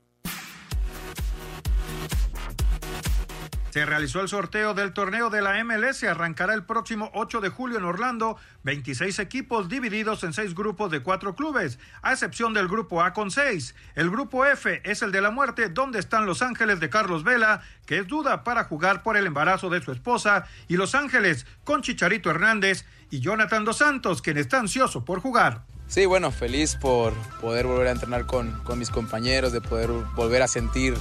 Se 3.73 3.87
realizó 3.87 4.21
el 4.21 4.27
sorteo 4.27 4.75
del 4.75 4.93
torneo 4.93 5.31
de 5.31 5.41
la 5.41 5.63
MLS. 5.63 6.03
Arrancará 6.03 6.53
el 6.53 6.63
próximo 6.63 7.09
8 7.15 7.41
de 7.41 7.49
julio 7.49 7.79
en 7.79 7.85
Orlando. 7.85 8.37
26 8.61 9.17
equipos 9.17 9.67
divididos 9.67 10.23
en 10.23 10.31
seis 10.31 10.53
grupos 10.53 10.91
de 10.91 11.01
cuatro 11.01 11.33
clubes, 11.33 11.79
a 12.03 12.11
excepción 12.11 12.53
del 12.53 12.67
grupo 12.67 13.01
A 13.01 13.13
con 13.13 13.31
seis. 13.31 13.73
El 13.95 14.11
grupo 14.11 14.45
F 14.45 14.79
es 14.83 15.01
el 15.01 15.11
de 15.11 15.21
la 15.21 15.31
muerte, 15.31 15.69
donde 15.69 15.97
están 15.97 16.27
Los 16.27 16.43
Ángeles 16.43 16.79
de 16.79 16.91
Carlos 16.91 17.23
Vela, 17.23 17.63
que 17.87 17.97
es 17.97 18.07
duda 18.07 18.43
para 18.43 18.65
jugar 18.65 19.01
por 19.01 19.17
el 19.17 19.25
embarazo 19.25 19.71
de 19.71 19.81
su 19.81 19.91
esposa, 19.91 20.45
y 20.67 20.77
Los 20.77 20.93
Ángeles 20.93 21.47
con 21.63 21.81
Chicharito 21.81 22.29
Hernández 22.29 22.85
y 23.09 23.21
Jonathan 23.21 23.65
Dos 23.65 23.77
Santos, 23.77 24.21
quien 24.21 24.37
está 24.37 24.59
ansioso 24.59 25.03
por 25.03 25.19
jugar. 25.19 25.63
Sí, 25.87 26.05
bueno, 26.05 26.29
feliz 26.29 26.75
por 26.75 27.15
poder 27.41 27.65
volver 27.65 27.87
a 27.87 27.91
entrenar 27.93 28.27
con, 28.27 28.51
con 28.65 28.77
mis 28.77 28.91
compañeros, 28.91 29.51
de 29.51 29.61
poder 29.61 29.89
volver 30.15 30.43
a 30.43 30.47
sentir 30.47 30.93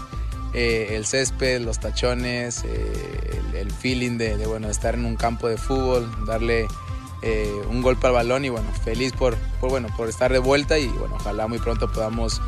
eh, 0.55 0.97
el 0.97 1.07
césped, 1.07 1.63
los 1.63 1.81
tachones, 1.81 2.63
eh, 2.65 3.41
el, 3.55 3.71
feeling 3.71 4.19
de, 4.19 4.37
bueno, 4.47 4.69
estar 4.69 4.95
en 4.95 5.07
un 5.07 5.17
campo 5.17 5.49
de 5.49 5.57
fútbol, 5.57 6.11
darle 6.27 6.67
eh, 7.23 7.51
un 7.69 7.81
golpe 7.81 8.07
al 8.09 8.13
balón 8.13 8.45
y 8.45 8.51
bueno, 8.51 8.71
feliz 8.85 9.13
por, 9.13 9.37
bueno, 9.61 9.89
por 9.97 10.09
estar 10.09 10.31
de 10.31 10.39
vuelta 10.39 10.79
y 10.79 10.89
bueno, 10.89 11.15
ojalá 11.15 11.47
muy 11.47 11.59
pronto 11.59 11.91
podamos 11.91 12.41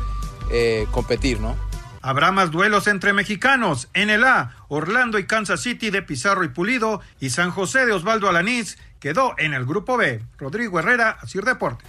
competir, 0.91 1.39
¿no? 1.39 1.55
Habrá 2.03 2.31
más 2.31 2.51
duelos 2.51 2.85
entre 2.85 3.13
mexicanos. 3.13 3.89
En 3.95 4.11
el 4.11 4.23
A, 4.23 4.55
Orlando 4.67 5.17
y 5.17 5.25
Kansas 5.25 5.61
City 5.61 5.89
de 5.89 6.03
Pizarro 6.03 6.43
y 6.43 6.49
Pulido 6.49 7.01
y 7.19 7.31
San 7.31 7.49
José 7.49 7.87
de 7.87 7.93
Osvaldo 7.93 8.29
Alanís 8.29 8.77
quedó 8.99 9.33
en 9.39 9.55
el 9.55 9.65
grupo 9.65 9.97
B. 9.97 10.21
Rodrigo 10.37 10.77
Herrera, 10.77 11.17
Asir 11.19 11.43
Deportes. 11.43 11.87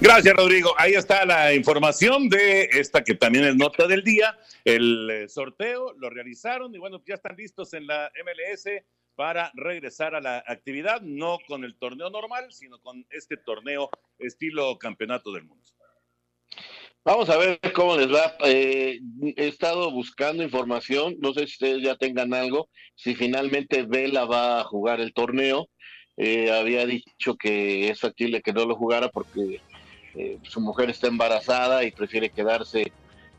Gracias, 0.00 0.34
Rodrigo. 0.34 0.72
Ahí 0.78 0.94
está 0.94 1.26
la 1.26 1.52
información 1.52 2.30
de 2.30 2.70
esta 2.72 3.04
que 3.04 3.14
también 3.14 3.44
es 3.44 3.54
nota 3.54 3.86
del 3.86 4.02
día. 4.02 4.34
El 4.64 5.10
eh, 5.10 5.28
sorteo 5.28 5.92
lo 5.98 6.08
realizaron 6.08 6.74
y 6.74 6.78
bueno, 6.78 7.02
ya 7.06 7.16
están 7.16 7.36
listos 7.36 7.74
en 7.74 7.86
la 7.86 8.10
MLS 8.24 8.64
para 9.14 9.52
regresar 9.54 10.14
a 10.14 10.22
la 10.22 10.42
actividad, 10.46 11.02
no 11.02 11.38
con 11.46 11.64
el 11.64 11.76
torneo 11.76 12.08
normal, 12.08 12.50
sino 12.50 12.80
con 12.80 13.04
este 13.10 13.36
torneo 13.36 13.90
estilo 14.18 14.78
campeonato 14.78 15.32
del 15.32 15.44
mundo. 15.44 15.68
Vamos 17.04 17.28
a 17.28 17.36
ver 17.36 17.60
cómo 17.74 17.94
les 17.98 18.10
va. 18.10 18.36
Eh, 18.46 19.00
he 19.36 19.48
estado 19.48 19.90
buscando 19.90 20.42
información, 20.42 21.16
no 21.20 21.34
sé 21.34 21.40
si 21.40 21.52
ustedes 21.52 21.82
ya 21.82 21.96
tengan 21.96 22.32
algo, 22.32 22.70
si 22.94 23.14
finalmente 23.14 23.82
Vela 23.82 24.24
va 24.24 24.60
a 24.60 24.64
jugar 24.64 25.00
el 25.00 25.12
torneo. 25.12 25.68
Eh, 26.16 26.50
había 26.50 26.86
dicho 26.86 27.36
que 27.36 27.88
es 27.88 28.00
factible 28.00 28.40
que 28.40 28.52
no 28.52 28.64
lo 28.64 28.76
jugara 28.76 29.08
porque 29.08 29.60
eh, 30.14 30.38
su 30.42 30.60
mujer 30.60 30.90
está 30.90 31.08
embarazada 31.08 31.84
y 31.84 31.90
prefiere 31.90 32.30
quedarse 32.30 32.92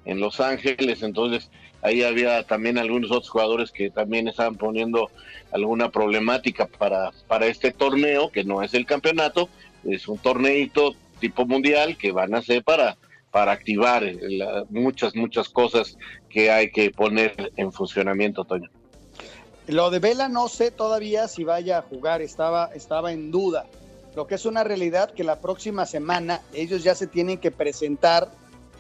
en 0.06 0.20
Los 0.20 0.40
Ángeles, 0.40 1.04
entonces 1.04 1.50
ahí 1.82 2.04
había 2.04 2.44
también 2.44 2.78
algunos 2.78 3.12
otros 3.12 3.30
jugadores 3.30 3.72
que 3.72 3.90
también 3.90 4.28
estaban 4.28 4.56
poniendo 4.56 5.12
alguna 5.52 5.90
problemática 5.90 6.66
para, 6.66 7.12
para 7.28 7.48
este 7.48 7.72
torneo, 7.72 8.32
que 8.32 8.44
no 8.44 8.64
es 8.64 8.74
el 8.74 8.86
campeonato, 8.86 9.50
es 9.84 10.08
un 10.08 10.18
torneito 10.18 10.96
tipo 11.20 11.46
mundial 11.46 11.98
que 11.98 12.12
van 12.12 12.34
a 12.34 12.40
hacer 12.40 12.64
para 12.64 12.98
para 13.32 13.54
activar 13.54 14.04
muchas, 14.70 15.16
muchas 15.16 15.50
cosas 15.50 15.98
que 16.30 16.52
hay 16.52 16.70
que 16.70 16.92
poner 16.92 17.52
en 17.56 17.72
funcionamiento, 17.72 18.44
Toño. 18.44 18.70
Lo 19.68 19.90
de 19.90 20.00
Vela 20.00 20.28
no 20.28 20.50
sé 20.50 20.70
todavía 20.70 21.28
si 21.28 21.44
vaya 21.44 21.80
a 21.80 21.82
jugar, 21.82 22.22
estaba, 22.22 22.72
estaba 22.76 23.14
en 23.14 23.32
duda. 23.32 23.66
Lo 24.16 24.28
que 24.28 24.36
es 24.36 24.46
una 24.46 24.64
realidad 24.64 25.12
que 25.12 25.24
la 25.24 25.40
próxima 25.40 25.86
semana 25.86 26.42
ellos 26.54 26.84
ya 26.84 26.96
se 26.96 27.08
tienen 27.08 27.38
que 27.38 27.52
presentar 27.52 28.30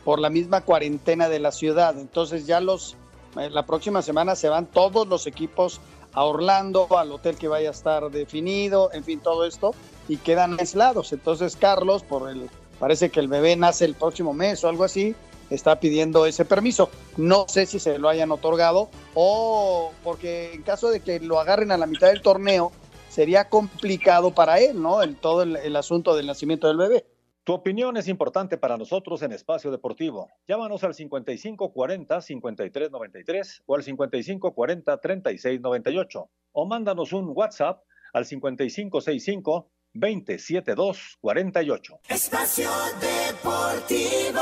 por 0.04 0.20
la 0.20 0.30
misma 0.30 0.62
cuarentena 0.62 1.30
de 1.30 1.39
la 1.39 1.52
ciudad. 1.52 1.98
Entonces 1.98 2.46
ya 2.46 2.60
los 2.60 2.98
eh, 3.38 3.50
la 3.50 3.65
próxima 3.65 4.02
semana 4.02 4.36
se 4.36 4.50
van 4.50 4.65
todos 4.65 5.08
los 5.08 5.28
equipos 5.28 5.80
a 6.13 6.26
Orlando, 6.26 6.88
al 6.98 7.12
hotel 7.12 7.38
que 7.38 7.48
vaya 7.48 7.70
a 7.70 7.72
estar 7.72 8.12
definido, 8.12 8.89
en 8.91 9.04
fin, 9.04 9.22
todo 9.22 9.46
esto, 9.46 9.74
y 10.10 10.17
quedan 10.17 10.60
aislados. 10.60 11.13
Entonces 11.13 11.56
Carlos, 11.56 12.04
por 12.04 12.30
el 12.30 12.50
parece 12.80 13.10
que 13.10 13.20
el 13.20 13.28
bebé 13.28 13.56
nace 13.56 13.86
el 13.86 13.94
próximo 13.96 14.34
mes 14.34 14.63
o 14.63 14.67
algo 14.67 14.84
así, 14.84 15.15
está 15.50 15.80
pidiendo 15.80 16.26
ese 16.26 16.44
permiso. 16.46 16.89
No 17.15 17.46
sé 17.48 17.65
si 17.65 17.80
se 17.80 18.00
lo 18.00 18.10
hayan 18.10 18.32
otorgado 18.32 18.89
o 19.13 19.91
porque 20.04 20.54
en 20.54 20.63
caso 20.63 20.89
de 20.89 21.00
que 21.00 21.20
lo 21.20 21.39
agarren 21.39 21.72
a 21.72 21.78
la 21.78 21.86
mitad 21.86 22.08
del 22.08 22.22
torneo, 22.22 22.72
sería 23.12 23.50
complicado 23.50 24.34
para 24.34 24.60
él, 24.60 24.82
¿no? 24.82 25.04
El, 25.04 25.17
todo 25.17 25.43
el, 25.43 25.76
asunto 25.76 26.15
del 26.15 26.28
nacimiento 26.28 26.69
del 26.69 26.78
bebé. 26.78 27.06
Tu 27.43 27.52
opinión 27.54 27.97
es 27.97 28.08
importante 28.08 28.58
para 28.58 28.78
nosotros 28.78 29.21
en 29.24 29.34
Espacio 29.34 29.71
Deportivo. 29.71 30.30
Llámanos 30.47 30.86
al 30.86 30.93
5540-5393 30.93 33.63
o 33.65 33.76
al 33.76 33.84
5540-3698 33.84 36.30
o 36.54 36.65
mándanos 36.65 37.13
un 37.13 37.32
WhatsApp 37.36 37.84
al 38.13 38.26
5565 38.26 39.69
27248. 39.93 42.00
Espacio 42.08 42.69
Deportivo. 43.02 44.39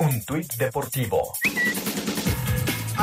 Un 0.00 0.24
tuit 0.24 0.52
deportivo. 0.54 1.32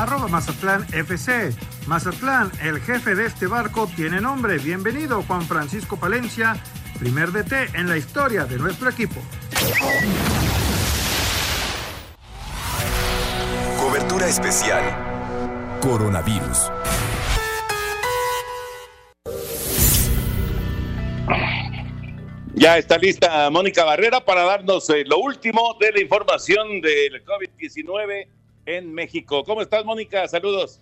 Arroba 0.02 0.26
Mazatlán 0.26 0.84
FC. 0.92 1.54
Mazatlán, 1.86 2.50
el 2.60 2.80
jefe 2.80 3.14
de 3.14 3.26
este 3.26 3.46
barco, 3.46 3.88
tiene 3.94 4.20
nombre. 4.20 4.58
Bienvenido, 4.58 5.22
Juan 5.22 5.42
Francisco 5.42 5.96
Palencia, 5.96 6.60
primer 6.98 7.30
DT 7.30 7.76
en 7.76 7.88
la 7.88 7.96
historia 7.96 8.44
de 8.44 8.58
nuestro 8.58 8.90
equipo. 8.90 9.20
Cobertura 13.78 14.26
especial. 14.26 14.82
Coronavirus. 15.80 16.72
Ya 22.54 22.76
está 22.76 22.98
lista 22.98 23.48
Mónica 23.50 23.84
Barrera 23.84 24.24
para 24.24 24.42
darnos 24.42 24.90
eh, 24.90 25.04
lo 25.06 25.18
último 25.18 25.76
de 25.80 25.92
la 25.92 26.00
información 26.00 26.80
del 26.80 27.24
COVID-19 27.24 28.41
en 28.66 28.92
México. 28.92 29.44
¿Cómo 29.44 29.62
estás, 29.62 29.84
Mónica? 29.84 30.26
Saludos. 30.28 30.80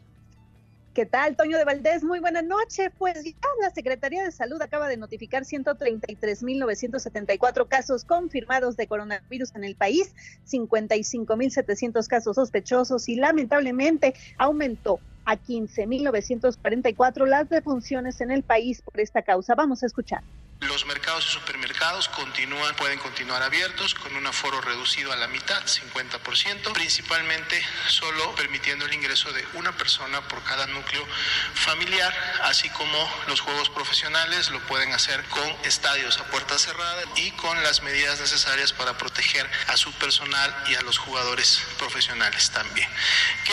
¿Qué 0.94 1.04
tal, 1.06 1.36
Toño 1.36 1.56
de 1.56 1.64
Valdés? 1.64 2.02
Muy 2.02 2.18
buena 2.18 2.42
noche. 2.42 2.90
Pues 2.90 3.22
ya 3.22 3.36
la 3.62 3.70
Secretaría 3.70 4.24
de 4.24 4.32
Salud 4.32 4.60
acaba 4.60 4.88
de 4.88 4.96
notificar 4.96 5.44
133.974 5.44 7.68
casos 7.68 8.04
confirmados 8.04 8.76
de 8.76 8.88
coronavirus 8.88 9.54
en 9.54 9.62
el 9.62 9.76
país, 9.76 10.12
55.700 10.50 12.08
casos 12.08 12.34
sospechosos 12.34 13.08
y 13.08 13.14
lamentablemente 13.14 14.14
aumentó 14.36 14.98
a 15.26 15.36
15.944 15.36 17.26
las 17.26 17.48
defunciones 17.48 18.20
en 18.20 18.32
el 18.32 18.42
país 18.42 18.82
por 18.82 18.98
esta 18.98 19.22
causa. 19.22 19.54
Vamos 19.54 19.84
a 19.84 19.86
escuchar. 19.86 20.24
Los 20.60 20.84
mercados 20.84 21.24
y 21.26 21.32
supermercados 21.32 22.08
continúan, 22.08 22.76
pueden 22.76 22.98
continuar 22.98 23.42
abiertos 23.42 23.94
con 23.94 24.14
un 24.14 24.26
aforo 24.26 24.60
reducido 24.60 25.10
a 25.10 25.16
la 25.16 25.26
mitad, 25.26 25.62
50%, 25.64 26.72
principalmente 26.74 27.64
solo 27.88 28.34
permitiendo 28.34 28.84
el 28.84 28.92
ingreso 28.92 29.32
de 29.32 29.42
una 29.54 29.72
persona 29.72 30.20
por 30.28 30.42
cada 30.44 30.66
núcleo 30.66 31.06
familiar, 31.54 32.14
así 32.42 32.68
como 32.70 33.10
los 33.26 33.40
juegos 33.40 33.70
profesionales 33.70 34.50
lo 34.50 34.60
pueden 34.66 34.92
hacer 34.92 35.24
con 35.30 35.48
estadios 35.64 36.18
a 36.18 36.24
puerta 36.24 36.58
cerrada 36.58 37.04
y 37.16 37.30
con 37.32 37.62
las 37.62 37.82
medidas 37.82 38.20
necesarias 38.20 38.74
para 38.74 38.98
proteger 38.98 39.48
a 39.68 39.78
su 39.78 39.90
personal 39.94 40.54
y 40.68 40.74
a 40.74 40.82
los 40.82 40.98
jugadores 40.98 41.62
profesionales 41.78 42.50
también. 42.50 42.88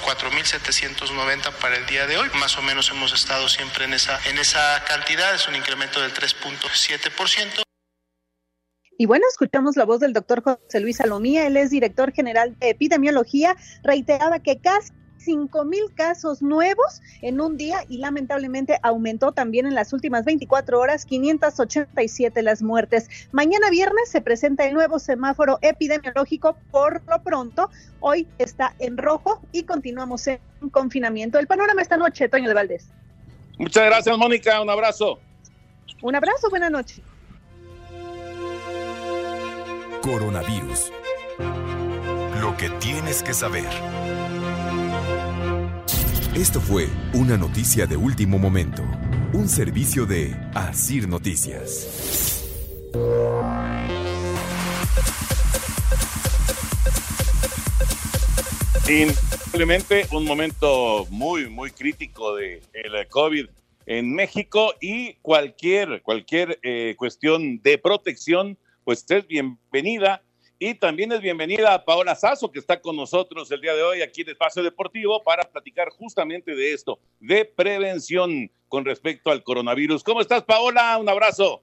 4.790 0.08 1.52
para 1.60 1.76
el 1.76 1.86
día 1.86 2.08
de 2.08 2.16
hoy, 2.16 2.30
más 2.40 2.58
o 2.58 2.62
menos 2.62 2.90
hemos 2.92 3.14
estado 3.14 3.50
siempre 3.50 3.84
en 3.84 3.94
esa, 3.94 4.18
en 4.30 4.38
esa 4.38 4.82
cantidad, 4.88 5.36
es 5.36 5.50
un 5.50 5.56
incremento 5.56 6.00
del 6.00 6.14
3.7 6.14 7.12
y 9.00 9.06
bueno, 9.06 9.26
escuchamos 9.30 9.76
la 9.76 9.84
voz 9.86 10.00
del 10.00 10.14
doctor 10.14 10.42
José 10.42 10.80
Luis 10.80 10.98
Salomía, 10.98 11.46
él 11.46 11.58
es 11.58 11.70
director 11.70 12.14
general 12.14 12.58
de 12.58 12.70
epidemiología, 12.70 13.56
reiteraba 13.84 14.40
que 14.40 14.60
casi 14.60 14.92
5 15.28 15.66
mil 15.66 15.94
casos 15.94 16.42
nuevos 16.42 17.02
en 17.22 17.42
un 17.42 17.58
día 17.58 17.84
y 17.90 17.98
lamentablemente 17.98 18.80
aumentó 18.82 19.34
también 19.34 19.66
en 19.66 19.76
las 19.76 19.92
últimas 19.92 20.24
24 20.24 20.80
horas 20.80 21.06
587 21.06 22.42
las 22.44 22.62
muertes. 22.62 23.10
Mañana 23.34 23.70
viernes 23.70 24.10
se 24.10 24.22
presenta 24.22 24.66
el 24.66 24.74
nuevo 24.74 25.00
semáforo 25.00 25.60
epidemiológico 25.62 26.56
por 26.72 27.02
lo 27.10 27.22
pronto. 27.24 27.70
Hoy 28.00 28.26
está 28.38 28.74
en 28.80 28.98
rojo 28.98 29.42
y 29.52 29.64
continuamos 29.64 30.28
en 30.28 30.40
confinamiento. 30.72 31.40
El 31.40 31.48
panorama 31.48 31.82
esta 31.82 31.98
noche, 31.98 32.30
Toño 32.30 32.48
de 32.48 32.54
Valdés. 32.54 32.88
Muchas 33.58 33.84
gracias, 33.84 34.18
Mónica. 34.18 34.62
Un 34.62 34.70
abrazo. 34.70 35.20
Un 36.02 36.16
abrazo, 36.16 36.50
buena 36.50 36.70
noche. 36.70 37.04
Coronavirus. 40.02 40.94
Lo 42.40 42.56
que 42.56 42.70
tienes 42.80 43.22
que 43.22 43.34
saber. 43.34 43.68
Esto 46.38 46.62
fue 46.62 46.88
una 47.16 47.36
noticia 47.36 47.88
de 47.88 47.98
último 47.98 48.38
momento. 48.38 48.84
Un 49.34 49.50
servicio 49.50 50.06
de 50.06 50.36
Asir 50.54 51.08
Noticias. 51.08 52.46
Simplemente 58.86 60.06
un 60.12 60.26
momento 60.26 61.08
muy, 61.10 61.50
muy 61.50 61.72
crítico 61.72 62.36
de 62.36 62.62
el 62.72 63.08
COVID 63.08 63.48
en 63.88 64.14
México 64.14 64.76
y 64.80 65.16
cualquier, 65.24 66.04
cualquier 66.04 66.60
eh, 66.62 66.94
cuestión 67.00 67.64
de 67.64 67.80
protección, 67.80 68.60
pues 68.84 69.04
es 69.10 69.26
bienvenida. 69.26 70.22
Y 70.60 70.74
también 70.74 71.12
es 71.12 71.22
bienvenida 71.22 71.76
a 71.76 71.86
Paola 71.86 72.16
Sazo, 72.16 72.52
que 72.52 72.58
está 72.58 72.82
con 72.82 72.96
nosotros 72.96 73.52
el 73.52 73.62
día 73.62 73.76
de 73.76 73.84
hoy 73.84 74.02
aquí 74.02 74.22
en 74.22 74.30
Espacio 74.30 74.64
Deportivo 74.64 75.22
para 75.24 75.44
platicar 75.44 75.90
justamente 75.90 76.56
de 76.56 76.74
esto, 76.74 76.98
de 77.20 77.46
prevención 77.46 78.50
con 78.68 78.84
respecto 78.84 79.30
al 79.30 79.44
coronavirus. 79.44 80.04
¿Cómo 80.04 80.20
estás, 80.20 80.44
Paola? 80.44 80.98
Un 80.98 81.10
abrazo. 81.10 81.62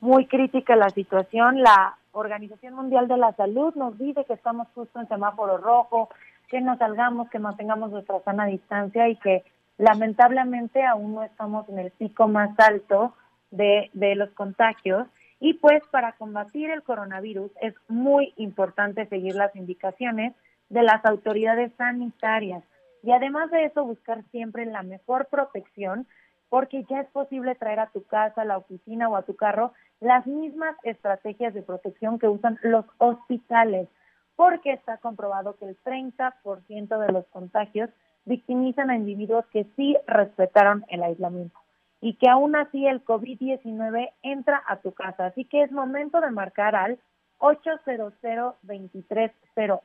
Muy 0.00 0.26
crítica 0.26 0.74
la 0.74 0.88
situación. 0.88 1.60
La 1.60 1.98
Organización 2.12 2.72
Mundial 2.72 3.06
de 3.06 3.18
la 3.18 3.34
Salud 3.34 3.74
nos 3.74 3.98
dice 3.98 4.24
que 4.24 4.32
estamos 4.32 4.68
justo 4.74 4.98
en 5.00 5.08
semáforo 5.08 5.58
rojo, 5.58 6.08
que 6.48 6.62
no 6.62 6.78
salgamos, 6.78 7.28
que 7.28 7.40
mantengamos 7.40 7.90
nuestra 7.90 8.22
sana 8.22 8.46
distancia 8.46 9.06
y 9.10 9.16
que 9.16 9.44
lamentablemente 9.76 10.82
aún 10.82 11.14
no 11.14 11.24
estamos 11.24 11.68
en 11.68 11.78
el 11.78 11.90
pico 11.90 12.26
más 12.26 12.58
alto 12.58 13.12
de, 13.50 13.90
de 13.92 14.14
los 14.14 14.30
contagios. 14.30 15.06
Y 15.40 15.54
pues 15.54 15.82
para 15.90 16.12
combatir 16.12 16.70
el 16.70 16.82
coronavirus 16.82 17.50
es 17.60 17.74
muy 17.88 18.34
importante 18.36 19.06
seguir 19.06 19.34
las 19.34 19.54
indicaciones 19.54 20.34
de 20.68 20.82
las 20.82 21.04
autoridades 21.04 21.72
sanitarias 21.76 22.62
y 23.02 23.12
además 23.12 23.50
de 23.50 23.64
eso 23.64 23.84
buscar 23.84 24.22
siempre 24.30 24.66
la 24.66 24.82
mejor 24.82 25.26
protección 25.26 26.06
porque 26.48 26.84
ya 26.88 27.00
es 27.00 27.08
posible 27.08 27.54
traer 27.54 27.80
a 27.80 27.90
tu 27.90 28.04
casa, 28.04 28.42
a 28.42 28.44
la 28.44 28.58
oficina 28.58 29.08
o 29.08 29.16
a 29.16 29.22
tu 29.22 29.36
carro 29.36 29.72
las 30.00 30.26
mismas 30.26 30.76
estrategias 30.82 31.54
de 31.54 31.62
protección 31.62 32.18
que 32.18 32.28
usan 32.28 32.58
los 32.62 32.84
hospitales 32.98 33.88
porque 34.36 34.72
está 34.72 34.98
comprobado 34.98 35.56
que 35.56 35.66
el 35.66 35.76
30% 35.82 36.98
de 36.98 37.12
los 37.12 37.26
contagios 37.26 37.90
victimizan 38.24 38.90
a 38.90 38.96
individuos 38.96 39.44
que 39.46 39.66
sí 39.74 39.96
respetaron 40.06 40.84
el 40.88 41.02
aislamiento. 41.02 41.58
Y 42.00 42.14
que 42.14 42.28
aún 42.28 42.54
así 42.56 42.86
el 42.86 43.04
COVID-19 43.04 44.12
entra 44.22 44.62
a 44.66 44.76
tu 44.76 44.92
casa. 44.92 45.26
Así 45.26 45.44
que 45.44 45.62
es 45.62 45.72
momento 45.72 46.20
de 46.20 46.30
marcar 46.30 46.76
al 46.76 46.98
800 47.38 48.14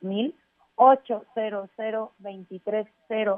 mil 0.01 0.35
800 0.75 1.69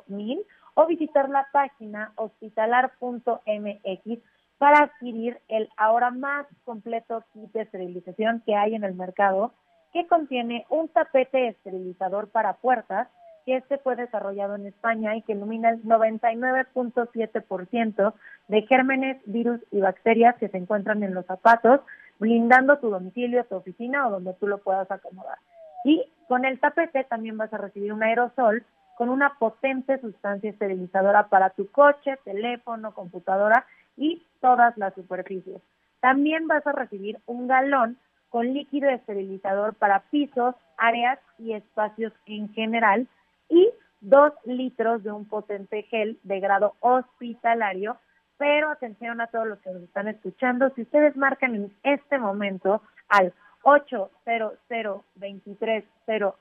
mil 0.07 0.41
o 0.73 0.87
visitar 0.87 1.29
la 1.29 1.47
página 1.51 2.13
hospitalar.mx 2.15 4.19
para 4.57 4.83
adquirir 4.83 5.39
el 5.47 5.69
ahora 5.77 6.09
más 6.11 6.45
completo 6.63 7.23
kit 7.33 7.51
de 7.51 7.63
esterilización 7.63 8.41
que 8.45 8.55
hay 8.55 8.75
en 8.75 8.85
el 8.85 8.95
mercado, 8.95 9.53
que 9.91 10.07
contiene 10.07 10.65
un 10.69 10.87
tapete 10.89 11.49
esterilizador 11.49 12.29
para 12.29 12.53
puertas, 12.53 13.09
que 13.45 13.57
este 13.57 13.77
fue 13.77 13.95
desarrollado 13.95 14.55
en 14.55 14.65
España 14.65 15.15
y 15.15 15.21
que 15.21 15.33
elimina 15.33 15.69
el 15.69 15.83
99.7% 15.83 18.13
de 18.47 18.61
gérmenes, 18.63 19.21
virus 19.25 19.61
y 19.71 19.81
bacterias 19.81 20.35
que 20.37 20.49
se 20.49 20.57
encuentran 20.57 21.03
en 21.03 21.13
los 21.13 21.27
zapatos, 21.27 21.81
blindando 22.19 22.79
tu 22.79 22.89
domicilio, 22.89 23.45
tu 23.45 23.53
oficina 23.55 24.07
o 24.07 24.11
donde 24.11 24.33
tú 24.33 24.47
lo 24.47 24.57
puedas 24.57 24.89
acomodar. 24.89 25.37
Y 25.83 26.11
con 26.27 26.45
el 26.45 26.59
tapete 26.59 27.03
también 27.03 27.37
vas 27.37 27.53
a 27.53 27.57
recibir 27.57 27.93
un 27.93 28.01
aerosol 28.01 28.65
con 28.97 29.09
una 29.09 29.35
potente 29.37 29.99
sustancia 29.99 30.49
esterilizadora 30.49 31.27
para 31.27 31.51
tu 31.51 31.69
coche, 31.69 32.17
teléfono, 32.23 32.93
computadora 32.93 33.67
y 33.97 34.25
todas 34.41 34.75
las 34.77 34.95
superficies. 34.95 35.61
También 35.99 36.47
vas 36.47 36.65
a 36.65 36.71
recibir 36.71 37.19
un 37.25 37.47
galón 37.47 37.97
con 38.29 38.53
líquido 38.53 38.89
esterilizador 38.89 39.75
para 39.75 39.99
pisos, 40.11 40.55
áreas 40.77 41.19
y 41.37 41.51
espacios 41.53 42.13
en 42.25 42.49
general 42.53 43.07
y 43.49 43.69
dos 44.01 44.33
litros 44.45 45.03
de 45.03 45.11
un 45.11 45.27
potente 45.27 45.83
gel 45.83 46.19
de 46.23 46.39
grado 46.39 46.75
hospitalario. 46.79 47.97
Pero 48.37 48.69
atención 48.69 49.21
a 49.21 49.27
todos 49.27 49.47
los 49.47 49.59
que 49.59 49.71
nos 49.71 49.83
están 49.83 50.07
escuchando, 50.07 50.69
si 50.75 50.81
ustedes 50.81 51.15
marcan 51.15 51.55
en 51.55 51.73
este 51.83 52.17
momento 52.17 52.81
al 53.07 53.33
800 53.63 54.53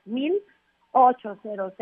mil 0.04 0.42
800 0.94 1.72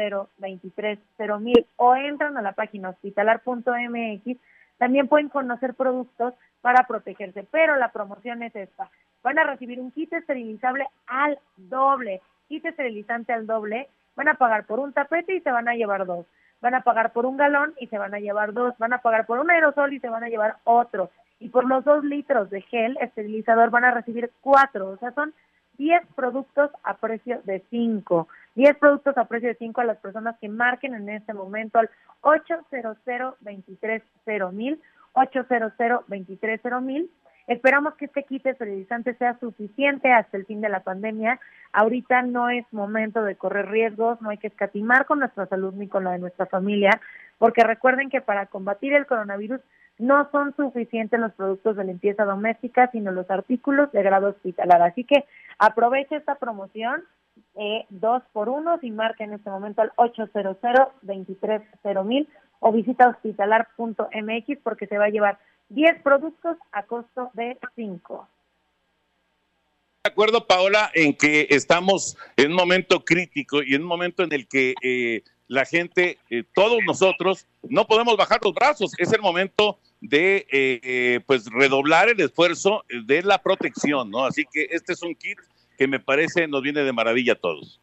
mil 1.40 1.66
o 1.76 1.94
entran 1.94 2.36
a 2.36 2.42
la 2.42 2.52
página 2.52 2.90
hospitalar.mx, 2.90 4.36
también 4.78 5.08
pueden 5.08 5.28
conocer 5.28 5.74
productos 5.74 6.34
para 6.60 6.86
protegerse, 6.86 7.46
pero 7.50 7.76
la 7.76 7.92
promoción 7.92 8.42
es 8.42 8.56
esta. 8.56 8.90
Van 9.22 9.38
a 9.38 9.44
recibir 9.44 9.80
un 9.80 9.92
kit 9.92 10.12
esterilizable 10.12 10.86
al 11.06 11.38
doble, 11.56 12.22
kit 12.48 12.64
esterilizante 12.64 13.32
al 13.32 13.46
doble, 13.46 13.88
van 14.16 14.28
a 14.28 14.34
pagar 14.34 14.64
por 14.66 14.80
un 14.80 14.92
tapete 14.92 15.34
y 15.34 15.40
se 15.40 15.50
van 15.50 15.68
a 15.68 15.74
llevar 15.74 16.06
dos, 16.06 16.26
van 16.60 16.74
a 16.74 16.82
pagar 16.82 17.12
por 17.12 17.26
un 17.26 17.36
galón 17.36 17.74
y 17.78 17.86
se 17.88 17.98
van 17.98 18.14
a 18.14 18.20
llevar 18.20 18.52
dos, 18.52 18.74
van 18.78 18.92
a 18.92 18.98
pagar 18.98 19.26
por 19.26 19.38
un 19.38 19.50
aerosol 19.50 19.92
y 19.92 20.00
se 20.00 20.08
van 20.08 20.24
a 20.24 20.28
llevar 20.28 20.56
otro, 20.64 21.10
y 21.40 21.48
por 21.48 21.64
los 21.64 21.84
dos 21.84 22.04
litros 22.04 22.50
de 22.50 22.62
gel 22.62 22.96
esterilizador 23.00 23.70
van 23.70 23.84
a 23.84 23.90
recibir 23.90 24.30
cuatro, 24.40 24.90
o 24.90 24.96
sea, 24.98 25.12
son 25.12 25.34
10 25.78 26.02
productos 26.14 26.70
a 26.84 26.94
precio 26.94 27.40
de 27.44 27.64
5. 27.70 28.28
10 28.54 28.76
productos 28.76 29.16
a 29.16 29.24
precio 29.24 29.48
de 29.48 29.54
5 29.56 29.80
a 29.80 29.84
las 29.84 29.98
personas 29.98 30.36
que 30.38 30.48
marquen 30.48 30.94
en 30.94 31.08
este 31.08 31.32
momento 31.32 31.78
al 31.78 31.90
800 32.20 32.96
mil 34.52 34.80
800 35.14 35.72
mil 36.82 37.10
Esperamos 37.46 37.94
que 37.94 38.06
este 38.06 38.22
kit 38.24 38.46
esterilizante 38.46 39.14
sea 39.14 39.38
suficiente 39.38 40.12
hasta 40.12 40.36
el 40.36 40.46
fin 40.46 40.60
de 40.60 40.68
la 40.68 40.80
pandemia. 40.80 41.40
Ahorita 41.72 42.22
no 42.22 42.48
es 42.48 42.64
momento 42.72 43.22
de 43.22 43.36
correr 43.36 43.68
riesgos, 43.68 44.20
no 44.20 44.30
hay 44.30 44.38
que 44.38 44.46
escatimar 44.46 45.06
con 45.06 45.18
nuestra 45.18 45.46
salud 45.46 45.74
ni 45.74 45.88
con 45.88 46.04
la 46.04 46.12
de 46.12 46.18
nuestra 46.18 46.46
familia, 46.46 47.00
porque 47.38 47.64
recuerden 47.64 48.10
que 48.10 48.20
para 48.20 48.46
combatir 48.46 48.92
el 48.94 49.06
coronavirus 49.06 49.60
no 49.98 50.28
son 50.30 50.54
suficientes 50.56 51.20
los 51.20 51.32
productos 51.32 51.76
de 51.76 51.84
limpieza 51.84 52.24
doméstica, 52.24 52.90
sino 52.92 53.12
los 53.12 53.30
artículos 53.30 53.92
de 53.92 54.02
grado 54.02 54.30
hospitalar. 54.30 54.82
Así 54.82 55.04
que 55.04 55.24
aproveche 55.58 56.16
esta 56.16 56.36
promoción, 56.36 57.04
eh, 57.56 57.84
dos 57.90 58.22
por 58.32 58.48
uno, 58.48 58.78
y 58.80 58.90
marca 58.90 59.24
en 59.24 59.34
este 59.34 59.50
momento 59.50 59.82
al 59.82 59.92
800 59.96 60.56
mil 62.04 62.28
o 62.60 62.72
visita 62.72 63.08
hospitalar.mx 63.08 64.58
porque 64.62 64.86
se 64.86 64.98
va 64.98 65.06
a 65.06 65.10
llevar 65.10 65.38
10 65.74 66.02
productos 66.02 66.56
a 66.70 66.82
costo 66.84 67.30
de 67.34 67.58
5. 67.74 68.28
De 70.04 70.10
acuerdo, 70.10 70.46
Paola, 70.46 70.90
en 70.94 71.14
que 71.14 71.46
estamos 71.50 72.16
en 72.36 72.50
un 72.50 72.56
momento 72.56 73.04
crítico 73.04 73.62
y 73.62 73.74
en 73.74 73.82
un 73.82 73.88
momento 73.88 74.24
en 74.24 74.32
el 74.32 74.48
que 74.48 74.74
eh, 74.82 75.22
la 75.46 75.64
gente, 75.64 76.18
eh, 76.28 76.42
todos 76.54 76.78
nosotros, 76.86 77.46
no 77.62 77.86
podemos 77.86 78.16
bajar 78.16 78.40
los 78.42 78.52
brazos. 78.52 78.92
Es 78.98 79.12
el 79.12 79.20
momento 79.20 79.78
de 80.00 80.46
eh, 80.50 81.20
pues 81.26 81.46
redoblar 81.50 82.08
el 82.08 82.20
esfuerzo 82.20 82.84
de 83.06 83.22
la 83.22 83.38
protección, 83.38 84.10
¿no? 84.10 84.24
Así 84.24 84.44
que 84.52 84.66
este 84.70 84.94
es 84.94 85.02
un 85.02 85.14
kit 85.14 85.38
que 85.78 85.86
me 85.86 86.00
parece 86.00 86.48
nos 86.48 86.62
viene 86.62 86.82
de 86.82 86.92
maravilla 86.92 87.34
a 87.34 87.36
todos. 87.36 87.80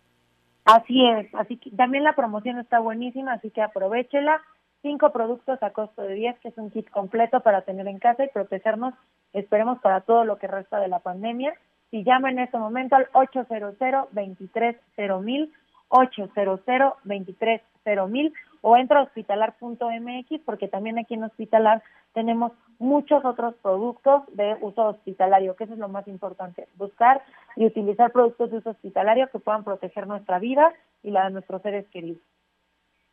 Así 0.66 1.04
es, 1.06 1.34
así 1.34 1.58
que 1.58 1.72
también 1.72 2.04
la 2.04 2.14
promoción 2.14 2.60
está 2.60 2.80
buenísima, 2.80 3.34
así 3.34 3.50
que 3.50 3.62
aprovechela. 3.62 4.42
Cinco 4.82 5.12
productos 5.12 5.62
a 5.62 5.72
costo 5.72 6.04
de 6.04 6.14
10, 6.14 6.40
que 6.40 6.48
es 6.50 6.58
un 6.58 6.72
kit 6.72 6.90
completo 6.90 7.42
para 7.42 7.64
tener 7.64 7.88
en 7.88 8.00
casa 8.00 8.24
y 8.24 8.30
protegernos, 8.30 8.94
esperemos, 9.34 9.80
para 9.80 10.02
todo 10.02 10.24
lo 10.24 10.38
que 10.38 10.48
resta 10.48 10.80
de 10.80 10.88
la 10.88 11.00
pandemia. 11.00 11.54
Si 11.92 12.04
llama 12.04 12.30
en 12.30 12.40
este 12.40 12.58
momento 12.58 12.96
al 12.96 13.10
800 13.14 13.80
230 14.12 15.20
mil 15.20 15.52
800 15.90 16.60
230 17.04 18.08
mil 18.08 18.34
o 18.62 18.78
entra 18.78 19.00
a 19.00 19.04
hospitalar.mx 19.04 20.42
porque 20.46 20.68
también 20.68 21.00
aquí 21.00 21.16
en 21.16 21.24
Hospitalar 21.24 21.82
tenemos 22.14 22.52
muchos 22.78 23.24
otros 23.26 23.56
productos 23.62 24.24
de 24.34 24.58
uso 24.62 24.88
hospitalario, 24.88 25.56
que 25.56 25.66
eso 25.66 25.74
es 25.74 25.80
lo 25.80 25.90
más 25.90 26.08
importante, 26.08 26.68
buscar 26.76 27.22
y 27.56 27.66
utilizar 27.66 28.12
productos 28.12 28.52
de 28.52 28.58
uso 28.58 28.70
hospitalario 28.72 29.30
que 29.30 29.40
puedan 29.40 29.64
proteger 29.64 30.08
nuestra 30.08 30.40
vida 30.40 30.74
y 31.04 31.12
la 31.12 31.26
de 31.26 31.32
nuestros 31.32 31.62
seres 31.62 31.86
queridos. 31.90 32.22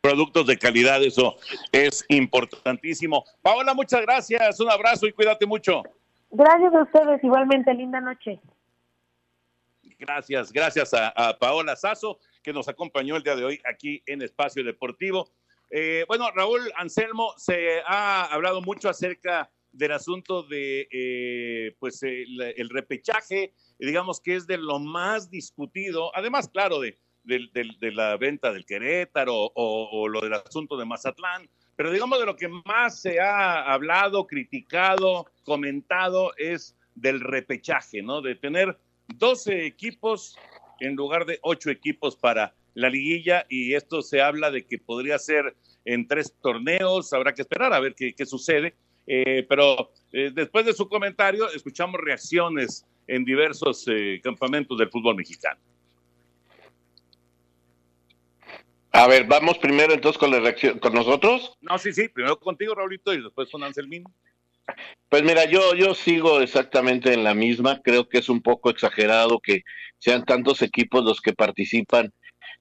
Productos 0.01 0.47
de 0.47 0.57
calidad, 0.57 1.03
eso 1.03 1.35
es 1.71 2.05
importantísimo. 2.09 3.25
Paola, 3.41 3.73
muchas 3.73 4.01
gracias, 4.01 4.59
un 4.59 4.71
abrazo 4.71 5.07
y 5.07 5.11
cuídate 5.11 5.45
mucho. 5.45 5.83
Gracias 6.31 6.73
a 6.73 6.83
ustedes, 6.83 7.23
igualmente, 7.23 7.73
linda 7.73 7.99
noche. 7.99 8.39
Gracias, 9.99 10.51
gracias 10.51 10.93
a, 10.93 11.37
Paola 11.39 11.75
Sazo, 11.75 12.19
que 12.43 12.53
nos 12.53 12.67
acompañó 12.67 13.15
el 13.15 13.23
día 13.23 13.35
de 13.35 13.43
hoy 13.43 13.61
aquí 13.69 14.03
en 14.05 14.21
Espacio 14.21 14.63
Deportivo. 14.63 15.31
Eh, 15.71 16.05
bueno, 16.07 16.29
Raúl 16.35 16.71
Anselmo, 16.77 17.33
se 17.37 17.81
ha 17.85 18.25
hablado 18.25 18.61
mucho 18.61 18.89
acerca 18.89 19.49
del 19.71 19.91
asunto 19.91 20.43
de 20.43 20.87
eh, 20.91 21.75
pues 21.79 22.01
el, 22.03 22.69
repechaje, 22.69 23.53
digamos 23.79 24.21
que 24.21 24.35
es 24.35 24.47
de 24.47 24.57
lo 24.57 24.79
más 24.79 25.29
discutido, 25.29 26.15
además, 26.15 26.49
claro, 26.49 26.79
de, 26.79 26.97
de, 27.27 27.91
la 27.91 28.17
venta 28.17 28.51
del 28.51 28.65
Querétaro 28.65 29.51
o, 29.53 30.07
lo 30.07 30.21
del 30.21 30.33
asunto 30.33 30.77
de 30.77 30.85
Mazatlán, 30.85 31.49
pero 31.75 31.91
digamos 31.91 32.19
de 32.19 32.25
lo 32.25 32.35
que 32.35 32.47
más 32.47 33.01
se 33.01 33.19
ha 33.19 33.71
hablado, 33.71 34.25
criticado, 34.25 35.27
comentado 35.43 36.31
es 36.37 36.75
del 36.95 37.19
repechaje, 37.19 38.01
¿no? 38.01 38.21
De 38.21 38.35
tener 38.35 38.77
12 39.07 39.65
equipos 39.65 40.37
en 40.79 40.95
lugar 40.95 41.25
de 41.25 41.39
8 41.41 41.69
equipos 41.69 42.15
para 42.15 42.55
la 42.73 42.89
liguilla 42.89 43.45
y 43.49 43.73
esto 43.73 44.01
se 44.01 44.21
habla 44.21 44.49
de 44.49 44.65
que 44.65 44.79
podría 44.79 45.19
ser 45.19 45.55
en 45.85 46.07
tres 46.07 46.33
torneos, 46.41 47.13
habrá 47.13 47.33
que 47.33 47.41
esperar 47.41 47.73
a 47.73 47.79
ver 47.79 47.95
qué, 47.95 48.25
sucede, 48.25 48.75
eh, 49.07 49.45
pero 49.47 49.91
eh, 50.11 50.31
después 50.33 50.65
de 50.65 50.73
su 50.73 50.87
comentario 50.89 51.49
escuchamos 51.49 51.99
reacciones 52.01 52.85
en 53.07 53.23
diversos 53.23 53.85
eh, 53.87 54.19
campamentos 54.21 54.77
del 54.77 54.89
fútbol 54.89 55.15
mexicano. 55.15 55.59
A 58.97 59.05
ver, 59.05 59.25
vamos 59.25 59.59
primero 59.59 59.93
entonces 59.93 60.17
con 60.17 60.31
la 60.31 60.39
reacción, 60.39 60.79
con 60.79 60.91
nosotros. 60.91 61.53
No, 61.61 61.77
sí, 61.77 61.93
sí, 61.93 62.09
primero 62.09 62.39
contigo, 62.39 62.73
Raulito, 62.73 63.13
y 63.13 63.21
después 63.21 63.47
con 63.51 63.63
Anselmín. 63.63 64.03
Pues 65.07 65.21
mira, 65.21 65.45
yo, 65.45 65.75
yo 65.75 65.93
sigo 65.93 66.41
exactamente 66.41 67.13
en 67.13 67.23
la 67.23 67.35
misma. 67.35 67.79
Creo 67.83 68.09
que 68.09 68.17
es 68.17 68.27
un 68.27 68.41
poco 68.41 68.71
exagerado 68.71 69.39
que 69.39 69.61
sean 69.99 70.25
tantos 70.25 70.63
equipos 70.63 71.03
los 71.03 71.21
que 71.21 71.33
participan. 71.33 72.11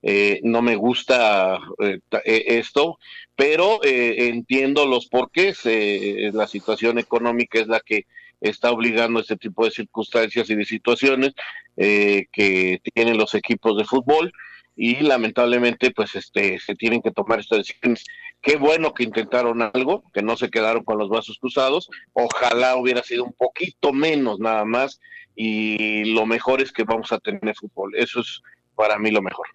Eh, 0.03 0.41
no 0.43 0.61
me 0.61 0.77
gusta 0.77 1.59
eh, 1.83 2.01
eh, 2.27 2.45
esto, 2.49 2.99
pero 3.35 3.81
entiendo 3.83 4.85
los 4.85 5.07
porqués. 5.07 5.63
la 5.65 6.47
situación 6.47 6.99
económica 6.99 7.61
es 7.61 7.67
la 7.67 7.81
que 7.81 8.05
está 8.43 8.73
obligando 8.73 9.21
a 9.21 9.23
este 9.23 9.39
tipo 9.39 9.65
de 9.65 9.71
circunstancias 9.71 10.51
y 10.51 10.55
de 10.55 10.67
situaciones 10.67 11.33
que 11.75 12.81
tienen 12.95 13.17
los 13.17 13.35
equipos 13.35 13.79
de 13.79 13.87
fútbol 13.87 14.31
y 14.77 15.01
lamentablemente 15.01 15.91
pues 15.91 16.15
este 16.15 16.61
se 16.61 16.75
tienen 16.75 17.01
que 17.01 17.11
tomar 17.11 17.41
estas 17.41 17.59
decisiones. 17.59 18.05
Qué 18.43 18.57
bueno 18.57 18.93
que 18.93 19.03
intentaron 19.03 19.63
algo, 19.63 20.05
que 20.13 20.23
no 20.23 20.37
se 20.37 20.51
quedaron 20.51 20.85
con 20.85 20.99
los 20.99 21.09
brazos 21.09 21.39
cruzados. 21.41 21.89
Ojalá 22.13 22.77
hubiera 22.77 23.03
sido 23.03 23.25
un 23.25 23.33
poquito 23.33 23.93
menos 23.93 24.39
nada 24.39 24.65
más 24.67 25.01
y 25.35 26.05
lo 26.13 26.27
mejor 26.27 26.61
es 26.61 26.73
que 26.73 26.85
vamos 26.85 27.11
a 27.11 27.19
tener 27.19 27.57
fútbol. 27.57 27.97
Eso 27.97 28.21
es 28.21 28.43
para 28.75 28.99
mí 28.99 29.11
lo 29.11 29.23
mejor. 29.23 29.47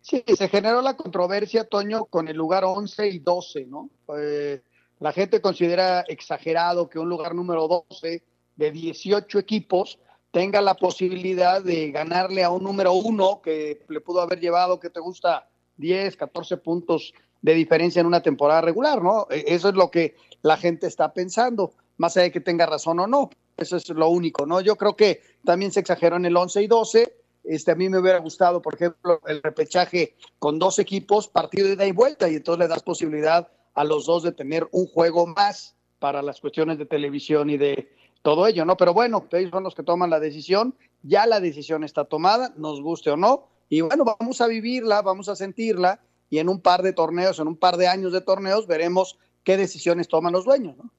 Sí, 0.00 0.24
se 0.26 0.48
generó 0.48 0.82
la 0.82 0.96
controversia, 0.96 1.64
Toño, 1.64 2.06
con 2.06 2.28
el 2.28 2.36
lugar 2.36 2.64
11 2.64 3.08
y 3.08 3.18
12, 3.20 3.66
¿no? 3.66 3.90
Eh, 4.18 4.62
La 4.98 5.12
gente 5.12 5.40
considera 5.40 6.00
exagerado 6.00 6.88
que 6.88 6.98
un 6.98 7.08
lugar 7.08 7.34
número 7.34 7.68
12 7.68 8.22
de 8.56 8.70
18 8.70 9.38
equipos 9.38 9.98
tenga 10.30 10.60
la 10.60 10.74
posibilidad 10.74 11.62
de 11.62 11.90
ganarle 11.90 12.44
a 12.44 12.50
un 12.50 12.62
número 12.62 12.92
uno 12.92 13.40
que 13.42 13.84
le 13.88 14.00
pudo 14.00 14.20
haber 14.20 14.40
llevado, 14.40 14.78
que 14.78 14.90
te 14.90 15.00
gusta, 15.00 15.48
10, 15.76 16.16
14 16.16 16.58
puntos 16.58 17.12
de 17.42 17.54
diferencia 17.54 18.00
en 18.00 18.06
una 18.06 18.22
temporada 18.22 18.60
regular, 18.60 19.02
¿no? 19.02 19.26
E, 19.30 19.44
eso 19.48 19.70
es 19.70 19.74
lo 19.74 19.90
que 19.90 20.14
la 20.42 20.56
gente 20.56 20.86
está 20.86 21.12
pensando, 21.12 21.72
más 21.96 22.16
allá 22.16 22.24
de 22.24 22.32
que 22.32 22.40
tenga 22.40 22.66
razón 22.66 23.00
o 23.00 23.06
no. 23.06 23.30
Eso 23.56 23.76
es 23.76 23.88
lo 23.90 24.08
único, 24.08 24.46
¿no? 24.46 24.60
Yo 24.60 24.76
creo 24.76 24.96
que 24.96 25.20
también 25.44 25.72
se 25.72 25.80
exageró 25.80 26.16
en 26.16 26.24
el 26.24 26.36
11 26.36 26.62
y 26.62 26.66
12. 26.66 27.14
Este, 27.44 27.72
a 27.72 27.74
mí 27.74 27.88
me 27.88 27.98
hubiera 27.98 28.18
gustado, 28.18 28.62
por 28.62 28.74
ejemplo, 28.74 29.20
el 29.26 29.42
repechaje 29.42 30.14
con 30.38 30.58
dos 30.58 30.78
equipos, 30.78 31.28
partido 31.28 31.66
de 31.66 31.74
ida 31.74 31.86
y 31.86 31.92
vuelta, 31.92 32.28
y 32.28 32.36
entonces 32.36 32.60
le 32.60 32.68
das 32.68 32.82
posibilidad 32.82 33.48
a 33.74 33.84
los 33.84 34.06
dos 34.06 34.22
de 34.22 34.32
tener 34.32 34.68
un 34.72 34.86
juego 34.86 35.26
más 35.26 35.74
para 35.98 36.22
las 36.22 36.40
cuestiones 36.40 36.78
de 36.78 36.86
televisión 36.86 37.50
y 37.50 37.58
de 37.58 37.90
todo 38.22 38.46
ello, 38.46 38.64
¿no? 38.64 38.76
Pero 38.76 38.92
bueno, 38.92 39.26
ellos 39.32 39.50
son 39.50 39.64
los 39.64 39.74
que 39.74 39.82
toman 39.82 40.10
la 40.10 40.20
decisión, 40.20 40.74
ya 41.02 41.26
la 41.26 41.40
decisión 41.40 41.84
está 41.84 42.04
tomada, 42.04 42.52
nos 42.56 42.80
guste 42.80 43.10
o 43.10 43.16
no, 43.16 43.48
y 43.68 43.80
bueno, 43.80 44.04
vamos 44.04 44.40
a 44.40 44.46
vivirla, 44.46 45.02
vamos 45.02 45.28
a 45.28 45.36
sentirla, 45.36 46.00
y 46.28 46.38
en 46.38 46.48
un 46.48 46.60
par 46.60 46.82
de 46.82 46.92
torneos, 46.92 47.38
en 47.38 47.48
un 47.48 47.56
par 47.56 47.76
de 47.76 47.88
años 47.88 48.12
de 48.12 48.20
torneos, 48.20 48.66
veremos 48.66 49.18
qué 49.44 49.56
decisiones 49.56 50.08
toman 50.08 50.32
los 50.32 50.44
dueños, 50.44 50.76
¿no? 50.76 50.90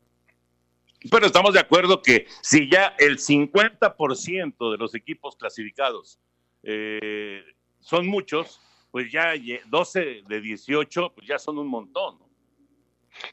Pero 1.09 1.25
estamos 1.25 1.53
de 1.53 1.59
acuerdo 1.59 2.01
que 2.01 2.27
si 2.41 2.69
ya 2.69 2.93
el 2.99 3.17
50% 3.17 4.71
de 4.71 4.77
los 4.77 4.93
equipos 4.93 5.35
clasificados 5.35 6.19
eh, 6.61 7.41
son 7.79 8.07
muchos, 8.07 8.61
pues 8.91 9.11
ya 9.11 9.33
12 9.67 10.23
de 10.27 10.41
18, 10.41 11.13
pues 11.15 11.27
ya 11.27 11.39
son 11.39 11.57
un 11.57 11.67
montón. 11.67 12.19
¿no? 12.19 12.30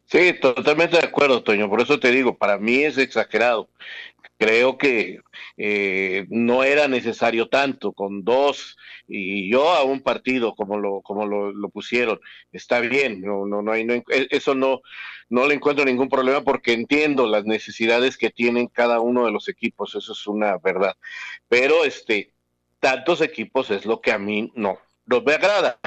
Sí, 0.06 0.32
totalmente 0.40 0.96
de 0.96 1.06
acuerdo, 1.06 1.42
Toño. 1.42 1.68
Por 1.68 1.80
eso 1.80 2.00
te 2.00 2.10
digo, 2.10 2.36
para 2.36 2.58
mí 2.58 2.76
es 2.84 2.98
exagerado. 2.98 3.68
Creo 4.38 4.78
que 4.78 5.20
eh, 5.56 6.26
no 6.30 6.62
era 6.62 6.86
necesario 6.88 7.48
tanto 7.48 7.92
con 7.92 8.24
dos 8.24 8.76
y 9.08 9.50
yo 9.50 9.70
a 9.70 9.82
un 9.82 10.00
partido 10.00 10.54
como 10.54 10.78
lo 10.78 11.00
como 11.02 11.26
lo, 11.26 11.68
pusieron 11.70 12.20
está 12.52 12.80
bien. 12.80 13.20
No 13.20 13.46
no 13.46 13.62
no 13.62 13.72
hay 13.72 13.84
no, 13.84 13.94
e, 13.94 14.04
eso 14.30 14.54
no 14.54 14.80
no 15.28 15.46
le 15.46 15.54
encuentro 15.54 15.84
ningún 15.84 16.08
problema 16.08 16.42
porque 16.42 16.72
entiendo 16.72 17.26
las 17.26 17.44
necesidades 17.44 18.16
que 18.16 18.30
tienen 18.30 18.68
cada 18.68 19.00
uno 19.00 19.26
de 19.26 19.32
los 19.32 19.48
equipos. 19.48 19.94
Eso 19.94 20.12
es 20.12 20.26
una 20.26 20.58
verdad. 20.58 20.96
Pero 21.48 21.84
este 21.84 22.32
tantos 22.80 23.20
equipos 23.20 23.70
es 23.70 23.86
lo 23.86 24.00
que 24.00 24.12
a 24.12 24.18
mí 24.18 24.52
no 24.54 24.78
no 25.06 25.22
me 25.22 25.34
agrada. 25.34 25.80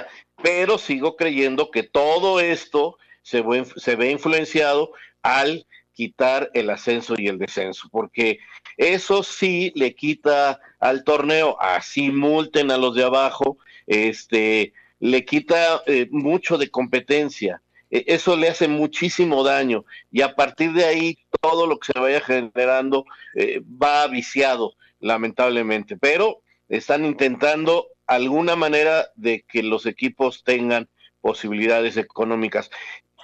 Pero 0.43 0.77
sigo 0.77 1.15
creyendo 1.15 1.71
que 1.71 1.83
todo 1.83 2.39
esto 2.39 2.97
se 3.23 3.41
ve, 3.41 4.11
influenciado 4.11 4.91
al 5.21 5.65
quitar 5.93 6.49
el 6.53 6.69
ascenso 6.69 7.15
y 7.17 7.27
el 7.27 7.37
descenso, 7.37 7.87
porque 7.91 8.39
eso 8.77 9.23
sí 9.23 9.71
le 9.75 9.93
quita 9.93 10.59
al 10.79 11.03
torneo, 11.03 11.57
así 11.61 12.11
multen 12.11 12.71
a 12.71 12.77
los 12.77 12.95
de 12.95 13.03
abajo, 13.03 13.57
este, 13.87 14.73
le 14.99 15.25
quita 15.25 15.83
eh, 15.85 16.07
mucho 16.11 16.57
de 16.57 16.69
competencia. 16.69 17.61
E, 17.89 18.05
eso 18.07 18.37
le 18.37 18.47
hace 18.49 18.67
muchísimo 18.67 19.43
daño 19.43 19.85
y 20.11 20.21
a 20.21 20.35
partir 20.35 20.71
de 20.71 20.85
ahí 20.85 21.17
todo 21.41 21.67
lo 21.67 21.77
que 21.77 21.91
se 21.91 21.99
vaya 21.99 22.21
generando 22.21 23.05
eh, 23.35 23.61
va 23.61 24.07
viciado, 24.07 24.75
lamentablemente. 24.99 25.97
Pero 25.97 26.41
están 26.69 27.05
intentando 27.05 27.87
alguna 28.07 28.55
manera 28.55 29.09
de 29.15 29.43
que 29.47 29.61
los 29.61 29.85
equipos 29.85 30.43
tengan 30.43 30.89
posibilidades 31.21 31.97
económicas 31.97 32.71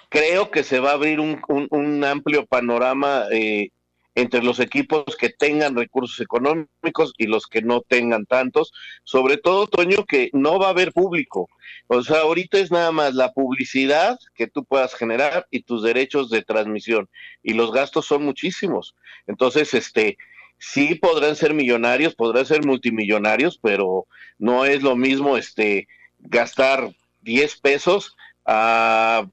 creo 0.09 0.51
que 0.51 0.63
se 0.63 0.79
va 0.79 0.91
a 0.91 0.93
abrir 0.93 1.19
un, 1.19 1.41
un, 1.47 2.03
amplio 2.03 2.45
panorama 2.45 3.25
eh, 3.31 3.71
entre 4.15 4.41
los 4.41 4.59
equipos 4.59 5.15
que 5.15 5.29
tengan 5.29 5.75
recursos 5.75 6.19
económicos 6.19 7.13
y 7.17 7.27
los 7.27 7.45
que 7.45 7.61
no 7.61 7.81
tengan 7.81 8.25
tantos, 8.25 8.73
sobre 9.03 9.37
todo, 9.37 9.67
Toño, 9.67 10.05
que 10.05 10.31
no 10.33 10.57
va 10.57 10.67
a 10.67 10.71
haber 10.71 10.91
público. 10.91 11.49
O 11.87 12.01
sea, 12.01 12.21
ahorita 12.21 12.57
es 12.57 12.71
nada 12.71 12.91
más 12.91 13.13
la 13.13 13.31
publicidad 13.31 14.17
que 14.33 14.47
tú 14.47 14.65
puedas 14.65 14.95
generar 14.95 15.45
y 15.51 15.61
tus 15.61 15.83
derechos 15.83 16.29
de 16.29 16.41
transmisión. 16.41 17.07
Y 17.43 17.53
los 17.53 17.71
gastos 17.71 18.07
son 18.07 18.23
muchísimos. 18.23 18.95
Entonces, 19.27 19.73
este, 19.75 20.17
sí 20.57 20.95
podrán 20.95 21.35
ser 21.35 21.53
millonarios, 21.53 22.15
podrán 22.15 22.45
ser 22.45 22.65
multimillonarios, 22.65 23.59
pero 23.61 24.07
no 24.39 24.65
es 24.65 24.81
lo 24.81 24.95
mismo 24.95 25.37
este 25.37 25.87
gastar 26.19 26.89
10 27.21 27.57
pesos 27.57 28.15
a 28.45 29.27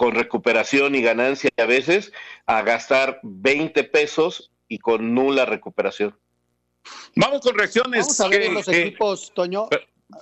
con 0.00 0.14
recuperación 0.14 0.94
y 0.94 1.02
ganancia 1.02 1.50
a 1.58 1.66
veces 1.66 2.10
a 2.46 2.62
gastar 2.62 3.20
20 3.22 3.84
pesos 3.84 4.50
y 4.66 4.78
con 4.78 5.14
nula 5.14 5.44
recuperación. 5.44 6.18
Vamos 7.16 7.42
con 7.42 7.54
reacciones. 7.54 8.06
Vamos 8.06 8.20
a 8.22 8.28
ver 8.28 8.50
los 8.50 8.66
equipos, 8.66 9.30
Toño. 9.34 9.68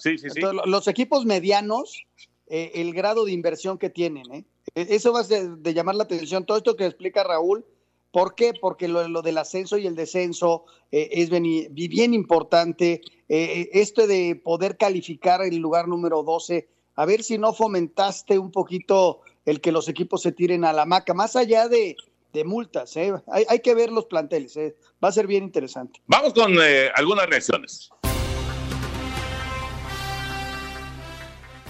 Sí, 0.01 0.19
sí, 0.19 0.31
sí. 0.31 0.41
Los 0.65 0.89
equipos 0.89 1.25
medianos, 1.27 2.03
eh, 2.49 2.73
el 2.75 2.93
grado 2.93 3.25
de 3.25 3.31
inversión 3.31 3.79
que 3.79 3.89
tienen. 3.89 4.25
¿eh? 4.35 4.45
E, 4.75 4.97
eso 4.97 5.13
va 5.13 5.21
a 5.21 5.25
ser 5.25 5.49
de 5.49 5.73
llamar 5.73 5.95
la 5.95 6.03
atención. 6.03 6.45
Todo 6.45 6.57
esto 6.57 6.75
que 6.75 6.87
explica 6.87 7.23
Raúl, 7.23 7.65
¿por 8.11 8.35
qué? 8.35 8.55
Porque 8.61 8.89
lo, 8.89 9.23
del 9.23 9.39
ascenso 9.39 9.79
y 9.79 9.87
el 9.87 9.95
descenso 9.95 10.65
eh, 10.91 11.09
es 11.13 11.31
bien, 11.31 11.45
bien 11.73 12.15
importante. 12.15 13.01
esto 13.29 14.09
de 14.09 14.35
poder 14.43 14.77
calificar 14.77 15.41
el 15.43 15.59
lugar 15.59 15.87
número 15.87 16.25
12, 16.25 16.69
a 16.97 17.07
ver 17.07 17.23
si 17.23 17.39
no 17.39 17.53
fomentaste 17.53 18.41
un 18.41 18.51
poquito 18.51 19.21
el 19.49 19.61
que 19.63 19.73
los 19.73 19.89
equipos 19.89 20.23
se 20.23 20.33
tiren 20.33 20.65
a 20.65 20.73
la 20.75 20.85
maca, 20.85 21.15
más 21.15 21.35
allá 21.35 21.69
de, 21.69 21.97
multas. 22.45 22.97
¿eh? 22.97 23.13
Hay, 23.49 23.59
que 23.61 23.75
ver 23.75 23.91
los 23.91 24.05
planteles, 24.05 24.57
¿eh? 24.57 24.77
va 25.03 25.09
a 25.09 25.13
ser 25.13 25.27
bien 25.27 25.43
interesante. 25.43 26.01
Vamos 26.07 26.35
con 26.35 26.57
eh, 26.63 26.89
algunas 26.95 27.27
reacciones. 27.27 27.91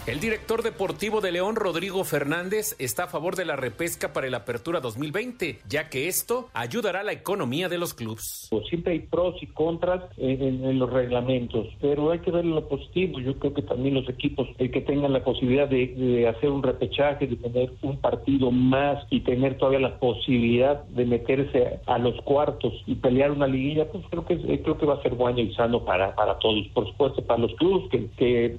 El 0.08 0.20
director 0.20 0.62
deportivo 0.62 1.20
de 1.20 1.32
León, 1.32 1.54
Rodrigo 1.54 2.02
Fernández, 2.02 2.74
está 2.78 3.04
a 3.04 3.06
favor 3.08 3.36
de 3.36 3.44
la 3.44 3.56
repesca 3.56 4.14
para 4.14 4.26
el 4.26 4.34
Apertura 4.34 4.80
2020, 4.80 5.58
ya 5.68 5.90
que 5.90 6.08
esto 6.08 6.48
ayudará 6.54 7.00
a 7.00 7.02
la 7.02 7.12
economía 7.12 7.68
de 7.68 7.76
los 7.76 7.92
clubes. 7.92 8.48
Siempre 8.70 8.94
hay 8.94 9.00
pros 9.00 9.34
y 9.42 9.48
contras 9.48 10.04
en, 10.16 10.78
los 10.78 10.90
reglamentos, 10.90 11.66
pero 11.82 12.10
hay 12.10 12.20
que 12.20 12.30
ver 12.30 12.46
lo 12.46 12.66
positivo. 12.66 13.20
Yo 13.20 13.38
creo 13.38 13.52
que 13.52 13.60
también 13.60 13.96
los 13.96 14.08
equipos 14.08 14.48
que 14.56 14.80
tengan 14.80 15.12
la 15.12 15.22
posibilidad 15.22 15.68
de, 15.68 16.26
hacer 16.26 16.48
un 16.48 16.62
repechaje, 16.62 17.26
de 17.26 17.36
tener 17.36 17.74
un 17.82 17.98
partido 17.98 18.50
más 18.50 19.06
y 19.10 19.20
tener 19.20 19.58
todavía 19.58 19.80
la 19.80 19.98
posibilidad 19.98 20.84
de 20.84 21.04
meterse 21.04 21.80
a 21.84 21.98
los 21.98 22.18
cuartos 22.22 22.72
y 22.86 22.94
pelear 22.94 23.30
una 23.30 23.46
liguilla, 23.46 23.86
pues 23.92 24.06
creo 24.08 24.24
que 24.24 24.38
creo 24.38 24.78
que 24.78 24.86
va 24.86 24.94
a 24.94 25.02
ser 25.02 25.14
bueno 25.16 25.40
y 25.40 25.52
sano 25.52 25.84
para, 25.84 26.14
para 26.14 26.38
todos. 26.38 26.66
Por 26.68 26.86
supuesto, 26.86 27.22
para 27.26 27.40
los 27.40 27.54
clubes 27.56 27.90
que, 27.90 28.08
que 28.16 28.56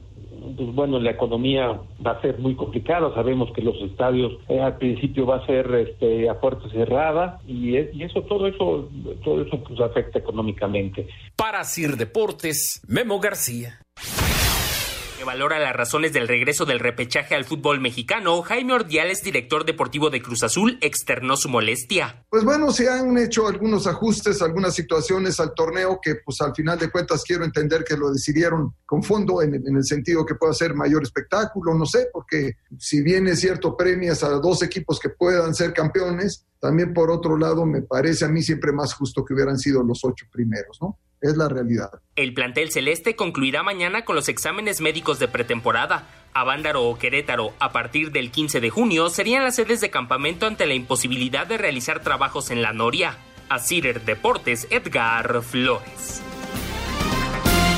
pues 0.56 0.74
bueno, 0.74 1.00
la 1.00 1.12
economía 1.12 1.80
va 2.06 2.12
a 2.12 2.22
ser 2.22 2.40
muy 2.40 2.56
complicada. 2.56 3.14
Sabemos 3.14 3.52
que 3.54 3.62
los 3.62 3.76
estadios 3.82 4.34
eh, 4.48 4.60
al 4.60 4.78
principio 4.78 5.26
va 5.26 5.38
a 5.38 5.46
ser 5.46 5.74
este, 5.76 6.30
a 6.30 6.40
puerta 6.40 6.70
cerrada 6.70 7.40
y, 7.48 7.76
eso, 7.78 8.22
todo 8.24 8.48
eso, 8.48 8.90
todo 9.24 9.42
eso 9.42 9.64
pues 9.68 9.80
afecta 9.80 10.20
económicamente. 10.20 11.08
Para 11.36 11.64
Sir 11.64 11.98
Deportes, 11.98 12.82
Memo 12.88 13.20
García 13.20 13.80
que 15.20 15.26
valora 15.26 15.60
las 15.60 15.76
razones 15.76 16.14
del 16.14 16.30
regreso 16.30 16.64
del 16.64 16.80
repechaje 16.80 17.36
al 17.36 17.44
fútbol 17.44 17.82
mexicano, 17.82 18.42
Jaime 18.42 18.72
Ordiales, 18.72 19.22
director 19.22 19.66
deportivo 19.66 20.10
de 20.10 20.22
Cruz 20.22 20.44
Azul, 20.44 20.78
externó 20.80 21.36
su 21.36 21.50
molestia. 21.50 22.26
Pues 22.30 22.46
bueno, 22.46 22.72
se 22.72 22.88
han 22.88 23.18
hecho 23.18 23.46
algunos 23.46 23.86
ajustes, 23.86 24.42
algunas 24.42 24.74
situaciones 24.74 25.38
al 25.42 25.54
torneo 25.54 26.00
que 26.02 26.16
pues 26.24 26.40
al 26.40 26.56
final 26.56 26.80
de 26.80 26.90
cuentas 26.90 27.26
quiero 27.28 27.44
entender 27.44 27.84
que 27.84 27.98
lo 27.98 28.14
decidieron 28.14 28.74
con 28.86 29.04
fondo 29.04 29.42
en, 29.42 29.56
el 29.56 29.84
sentido 29.84 30.26
que 30.26 30.36
pueda 30.36 30.54
ser 30.54 30.74
mayor 30.74 31.04
espectáculo, 31.04 31.74
no 31.74 31.86
sé, 31.86 32.08
porque 32.14 32.54
si 32.78 33.02
bien 33.02 33.28
es 33.28 33.42
cierto 33.42 33.76
premias 33.76 34.24
a 34.24 34.30
dos 34.30 34.64
equipos 34.64 35.02
que 35.02 35.10
puedan 35.10 35.54
ser 35.54 35.74
campeones, 35.74 36.46
también 36.62 36.94
por 36.94 37.12
otro 37.12 37.36
lado 37.36 37.66
me 37.66 37.82
parece 37.82 38.24
a 38.24 38.30
mí 38.30 38.42
siempre 38.42 38.72
más 38.72 38.94
justo 38.94 39.26
que 39.26 39.34
hubieran 39.34 39.60
sido 39.60 39.84
los 39.84 40.00
ocho 40.06 40.28
primeros, 40.32 40.78
¿no? 40.82 40.98
Es 41.22 41.38
la 41.38 41.50
realidad. 41.50 41.90
El 42.16 42.34
plantel 42.34 42.72
celeste 42.72 43.16
concluirá 43.16 43.64
mañana 43.64 44.06
con 44.06 44.16
los 44.16 44.30
exámenes 44.30 44.82
médicos 44.82 45.20
de 45.20 45.28
pretemporada. 45.28 46.08
Avándaro 46.34 46.84
o 46.84 46.98
Querétaro, 46.98 47.54
a 47.60 47.72
partir 47.72 48.12
del 48.12 48.32
15 48.32 48.62
de 48.62 48.70
junio, 48.70 49.10
serían 49.10 49.44
las 49.44 49.56
sedes 49.56 49.82
de 49.82 49.90
campamento 49.90 50.46
ante 50.46 50.66
la 50.66 50.74
imposibilidad 50.74 51.48
de 51.48 51.58
realizar 51.58 52.02
trabajos 52.02 52.52
en 52.52 52.62
la 52.62 52.74
Noria. 52.74 53.18
A 53.50 53.60
Cider 53.60 54.06
Deportes, 54.06 54.68
Edgar 54.70 55.42
Flores. 55.42 56.22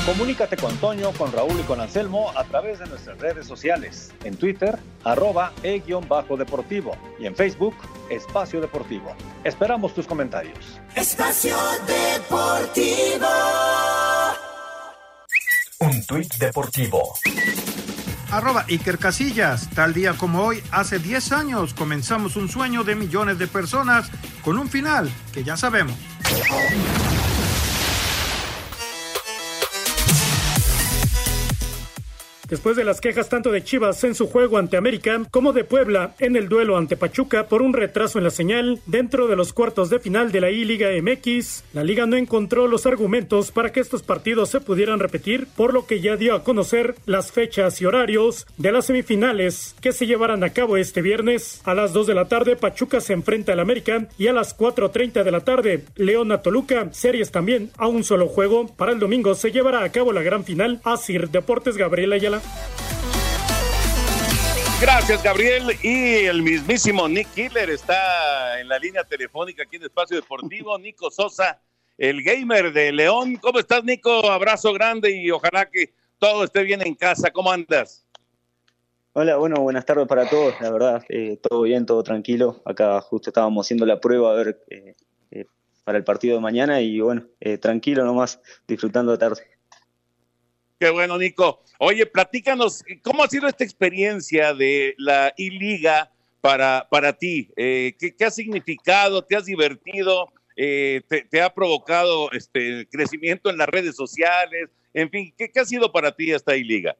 Comunícate 0.06 0.56
con 0.56 0.76
Toño, 0.78 1.12
con 1.12 1.30
Raúl 1.30 1.60
y 1.60 1.62
con 1.62 1.80
Anselmo 1.80 2.32
a 2.36 2.42
través 2.42 2.80
de 2.80 2.86
nuestras 2.86 3.18
redes 3.18 3.46
sociales. 3.46 4.12
En 4.24 4.36
Twitter, 4.36 4.76
arroba 5.04 5.52
e-deportivo 5.62 6.96
y 7.20 7.26
en 7.26 7.36
Facebook, 7.36 7.76
Espacio 8.10 8.60
Deportivo. 8.60 9.14
Esperamos 9.44 9.94
tus 9.94 10.08
comentarios. 10.08 10.80
Espacio 10.96 11.56
Deportivo. 11.86 13.28
Un 15.78 16.04
tuit 16.06 16.34
deportivo 16.34 17.14
Arroba 18.32 18.64
Iker 18.68 18.98
Casillas. 18.98 19.68
Tal 19.70 19.94
día 19.94 20.14
como 20.14 20.42
hoy, 20.42 20.62
hace 20.72 20.98
10 20.98 21.32
años, 21.32 21.74
comenzamos 21.74 22.36
un 22.36 22.48
sueño 22.48 22.82
de 22.82 22.96
millones 22.96 23.38
de 23.38 23.46
personas 23.46 24.10
con 24.42 24.58
un 24.58 24.68
final 24.68 25.08
que 25.32 25.44
ya 25.44 25.56
sabemos. 25.56 25.96
Después 32.52 32.76
de 32.76 32.84
las 32.84 33.00
quejas 33.00 33.30
tanto 33.30 33.50
de 33.50 33.64
Chivas 33.64 34.04
en 34.04 34.14
su 34.14 34.26
juego 34.26 34.58
ante 34.58 34.76
América 34.76 35.22
como 35.30 35.54
de 35.54 35.64
Puebla 35.64 36.14
en 36.18 36.36
el 36.36 36.50
duelo 36.50 36.76
ante 36.76 36.98
Pachuca 36.98 37.46
por 37.46 37.62
un 37.62 37.72
retraso 37.72 38.18
en 38.18 38.24
la 38.24 38.30
señal 38.30 38.82
dentro 38.84 39.26
de 39.26 39.36
los 39.36 39.54
cuartos 39.54 39.88
de 39.88 40.00
final 40.00 40.32
de 40.32 40.42
la 40.42 40.50
I-Liga 40.50 40.90
MX, 41.00 41.64
la 41.72 41.82
liga 41.82 42.04
no 42.04 42.14
encontró 42.14 42.68
los 42.68 42.84
argumentos 42.84 43.52
para 43.52 43.72
que 43.72 43.80
estos 43.80 44.02
partidos 44.02 44.50
se 44.50 44.60
pudieran 44.60 44.98
repetir, 44.98 45.46
por 45.56 45.72
lo 45.72 45.86
que 45.86 46.02
ya 46.02 46.16
dio 46.16 46.34
a 46.34 46.44
conocer 46.44 46.94
las 47.06 47.32
fechas 47.32 47.80
y 47.80 47.86
horarios 47.86 48.46
de 48.58 48.70
las 48.70 48.84
semifinales 48.84 49.74
que 49.80 49.92
se 49.92 50.06
llevarán 50.06 50.44
a 50.44 50.50
cabo 50.50 50.76
este 50.76 51.00
viernes. 51.00 51.62
A 51.64 51.72
las 51.72 51.94
2 51.94 52.06
de 52.06 52.14
la 52.14 52.28
tarde 52.28 52.56
Pachuca 52.56 53.00
se 53.00 53.14
enfrenta 53.14 53.54
al 53.54 53.60
América 53.60 54.08
y 54.18 54.26
a 54.26 54.34
las 54.34 54.54
4.30 54.58 55.24
de 55.24 55.30
la 55.30 55.40
tarde 55.40 55.84
León 55.96 56.30
a 56.32 56.42
Toluca, 56.42 56.92
series 56.92 57.30
también 57.30 57.70
a 57.78 57.88
un 57.88 58.04
solo 58.04 58.28
juego. 58.28 58.66
Para 58.66 58.92
el 58.92 58.98
domingo 58.98 59.34
se 59.34 59.52
llevará 59.52 59.84
a 59.84 59.90
cabo 59.90 60.12
la 60.12 60.20
gran 60.20 60.44
final 60.44 60.82
Asir 60.84 61.30
Deportes 61.30 61.78
Gabriela 61.78 62.16
Ayala. 62.16 62.41
Gracias, 64.82 65.22
Gabriel. 65.22 65.76
Y 65.80 66.26
el 66.26 66.42
mismísimo 66.42 67.08
Nick 67.08 67.32
Killer 67.34 67.70
está 67.70 68.60
en 68.60 68.66
la 68.66 68.80
línea 68.80 69.04
telefónica 69.04 69.62
aquí 69.62 69.76
en 69.76 69.84
Espacio 69.84 70.16
Deportivo. 70.16 70.76
Nico 70.80 71.08
Sosa, 71.08 71.60
el 71.96 72.20
gamer 72.24 72.72
de 72.72 72.90
León. 72.90 73.36
¿Cómo 73.36 73.60
estás, 73.60 73.84
Nico? 73.84 74.28
Abrazo 74.28 74.72
grande 74.72 75.10
y 75.14 75.30
ojalá 75.30 75.70
que 75.70 75.92
todo 76.18 76.42
esté 76.42 76.64
bien 76.64 76.84
en 76.84 76.96
casa. 76.96 77.30
¿Cómo 77.30 77.52
andas? 77.52 78.04
Hola, 79.12 79.36
bueno, 79.36 79.60
buenas 79.60 79.84
tardes 79.84 80.08
para 80.08 80.28
todos. 80.28 80.60
La 80.60 80.70
verdad, 80.70 81.04
eh, 81.08 81.38
todo 81.40 81.62
bien, 81.62 81.86
todo 81.86 82.02
tranquilo. 82.02 82.60
Acá 82.64 83.00
justo 83.02 83.30
estábamos 83.30 83.64
haciendo 83.64 83.86
la 83.86 84.00
prueba 84.00 84.32
a 84.32 84.34
ver 84.34 84.64
eh, 84.68 84.96
eh, 85.30 85.46
para 85.84 85.98
el 85.98 86.02
partido 86.02 86.34
de 86.34 86.40
mañana 86.40 86.80
y 86.80 86.98
bueno, 86.98 87.24
tranquilo 87.60 88.04
nomás, 88.04 88.40
disfrutando 88.66 89.12
de 89.12 89.18
tarde. 89.18 89.51
Qué 90.82 90.90
bueno, 90.90 91.16
Nico. 91.16 91.62
Oye, 91.78 92.06
platícanos, 92.06 92.82
¿cómo 93.02 93.22
ha 93.22 93.28
sido 93.28 93.46
esta 93.46 93.62
experiencia 93.62 94.52
de 94.52 94.96
la 94.98 95.32
I-Liga 95.36 96.10
para, 96.40 96.88
para 96.90 97.12
ti? 97.12 97.48
Eh, 97.54 97.94
¿qué, 97.96 98.24
ha 98.24 98.32
significado? 98.32 99.22
¿Te 99.22 99.36
has 99.36 99.44
divertido? 99.44 100.26
Eh, 100.56 101.02
te, 101.30 101.40
ha 101.40 101.54
provocado 101.54 102.32
este 102.32 102.88
crecimiento 102.90 103.48
en 103.48 103.58
las 103.58 103.68
redes 103.68 103.94
sociales? 103.94 104.70
En 104.92 105.08
fin, 105.08 105.32
¿qué, 105.38 105.52
ha 105.54 105.64
sido 105.64 105.92
para 105.92 106.10
ti 106.16 106.32
esta 106.32 106.56
I-Liga? 106.56 106.96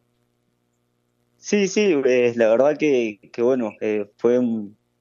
Sí, 1.39 1.67
sí, 1.67 2.01
eh, 2.05 2.35
la 2.37 2.51
verdad 2.51 2.79
que, 2.79 3.19
que 3.33 3.43
bueno, 3.43 3.75
fue, 4.17 4.39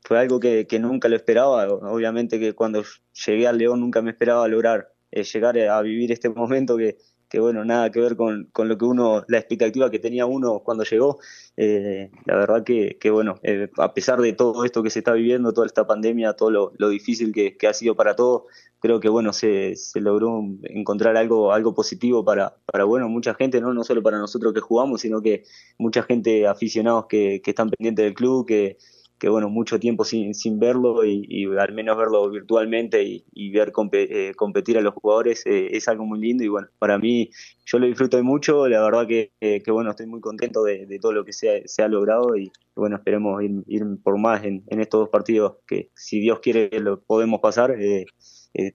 fue 0.02 0.18
algo 0.18 0.40
que, 0.40 0.66
que, 0.66 0.80
nunca 0.80 1.08
lo 1.08 1.16
esperaba. 1.16 1.72
Obviamente 1.72 2.40
que 2.40 2.54
cuando 2.54 2.84
llegué 3.28 3.46
al 3.46 3.60
León 3.60 3.80
nunca 3.80 4.02
me 4.02 4.10
esperaba 4.10 4.48
lograr 4.48 4.92
llegar 5.12 5.60
a 5.60 5.82
vivir 5.82 6.12
este 6.12 6.30
momento 6.30 6.78
que, 6.78 6.98
que 7.32 7.40
bueno, 7.40 7.64
nada 7.64 7.90
que 7.92 8.02
ver 8.02 8.18
con, 8.18 8.50
con, 8.52 8.68
lo 8.68 8.78
que 8.78 8.84
uno, 8.84 9.24
la 9.30 9.38
expectativa 9.38 9.90
que 9.90 10.00
tenía 10.00 10.26
uno 10.26 10.60
cuando 10.60 10.84
llegó. 10.84 11.18
Eh, 11.56 12.12
la 12.26 12.36
verdad 12.36 12.66
que, 12.66 12.98
que 13.00 13.10
bueno, 13.10 13.40
eh, 13.42 13.70
a 13.78 13.94
pesar 13.94 14.20
de 14.20 14.34
todo 14.34 14.66
esto 14.66 14.84
que 14.84 14.90
se 14.90 15.00
está 15.00 15.14
viviendo, 15.14 15.54
toda 15.54 15.66
esta 15.66 15.88
pandemia, 15.88 16.34
todo 16.34 16.52
lo, 16.52 16.74
lo 16.78 16.90
difícil 16.90 17.32
que, 17.32 17.56
que, 17.56 17.68
ha 17.68 17.74
sido 17.74 17.96
para 17.96 18.18
todos, 18.18 18.44
creo 18.80 19.00
que 19.00 19.08
bueno, 19.08 19.32
se, 19.32 19.78
se 19.78 20.02
logró 20.02 20.44
encontrar 20.64 21.16
algo, 21.16 21.54
algo 21.54 21.74
positivo 21.74 22.26
para, 22.26 22.58
para 22.66 22.84
bueno, 22.84 23.08
mucha 23.08 23.34
gente, 23.34 23.62
¿no? 23.62 23.74
no 23.74 23.86
solo 23.86 24.04
para 24.04 24.18
nosotros 24.18 24.54
que 24.54 24.60
jugamos, 24.60 25.00
sino 25.00 25.22
que 25.22 25.46
mucha 25.78 26.04
gente 26.04 26.48
aficionados 26.48 27.06
que, 27.06 27.42
que 27.42 27.52
están 27.52 27.70
pendientes 27.70 28.04
del 28.04 28.14
club, 28.14 28.46
que 28.46 28.78
que 29.22 29.30
bueno, 29.30 29.50
mucho 29.50 29.80
tiempo 29.80 30.04
sin, 30.04 30.34
sin 30.34 30.60
verlo 30.60 31.06
y, 31.06 31.46
al 31.56 31.74
menos 31.74 31.96
verlo 31.96 32.28
virtualmente 32.28 33.04
y, 33.04 33.52
ver 33.52 33.72
eh, 33.92 34.34
competir 34.36 34.80
a 34.80 34.82
los 34.82 34.96
jugadores 34.96 35.46
eh, 35.46 35.68
es 35.78 35.88
algo 35.88 36.08
muy 36.08 36.20
lindo 36.20 36.44
y 36.44 36.48
bueno, 36.48 36.70
para 36.80 36.98
mí 36.98 37.30
yo 37.64 37.78
lo 37.78 37.86
disfruto 37.86 38.22
mucho, 38.24 38.68
la 38.68 38.82
verdad 38.82 39.06
que, 39.06 39.32
que 39.40 39.72
bueno, 39.72 39.92
estoy 39.92 40.08
muy 40.08 40.22
contento 40.22 40.64
de, 40.64 40.98
todo 41.00 41.12
lo 41.12 41.24
que 41.24 41.34
se 41.34 41.84
ha, 41.84 41.88
logrado 41.88 42.36
y 42.36 42.52
bueno, 42.74 42.96
esperemos 42.96 43.44
ir, 43.44 43.86
por 44.02 44.18
más 44.18 44.44
en, 44.44 44.64
estos 44.68 45.02
dos 45.02 45.10
partidos 45.10 45.58
que 45.68 45.92
si 45.94 46.20
Dios 46.20 46.40
quiere 46.40 46.72
lo 46.80 47.00
podemos 47.00 47.42
pasar, 47.42 47.76
eh, 47.80 48.08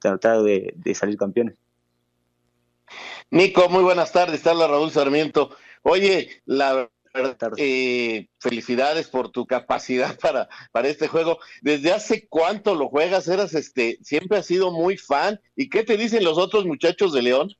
tratar 0.01 0.43
de, 0.43 0.75
de 0.77 0.95
salir 0.95 1.17
campeones. 1.17 1.57
Nico, 3.33 3.69
muy 3.69 3.83
buenas 3.83 4.13
tardes, 4.13 4.45
la 4.45 4.69
Raúl 4.69 4.93
Sarmiento. 4.93 5.51
Oye, 5.83 6.29
la 6.45 6.89
eh, 7.57 8.29
felicidades 8.39 9.09
por 9.09 9.31
tu 9.31 9.47
capacidad 9.47 10.19
para, 10.21 10.49
para 10.73 10.89
este 10.89 11.09
juego. 11.09 11.39
¿Desde 11.63 11.93
hace 11.93 12.27
cuánto 12.29 12.75
lo 12.75 12.89
juegas? 12.89 13.29
Eras 13.29 13.55
este, 13.55 13.99
siempre 14.03 14.39
has 14.39 14.47
sido 14.47 14.71
muy 14.71 14.97
fan. 14.97 15.41
¿Y 15.55 15.69
qué 15.69 15.85
te 15.85 15.97
dicen 15.97 16.25
los 16.25 16.39
otros 16.39 16.65
muchachos 16.65 17.13
de 17.13 17.23
León? 17.23 17.51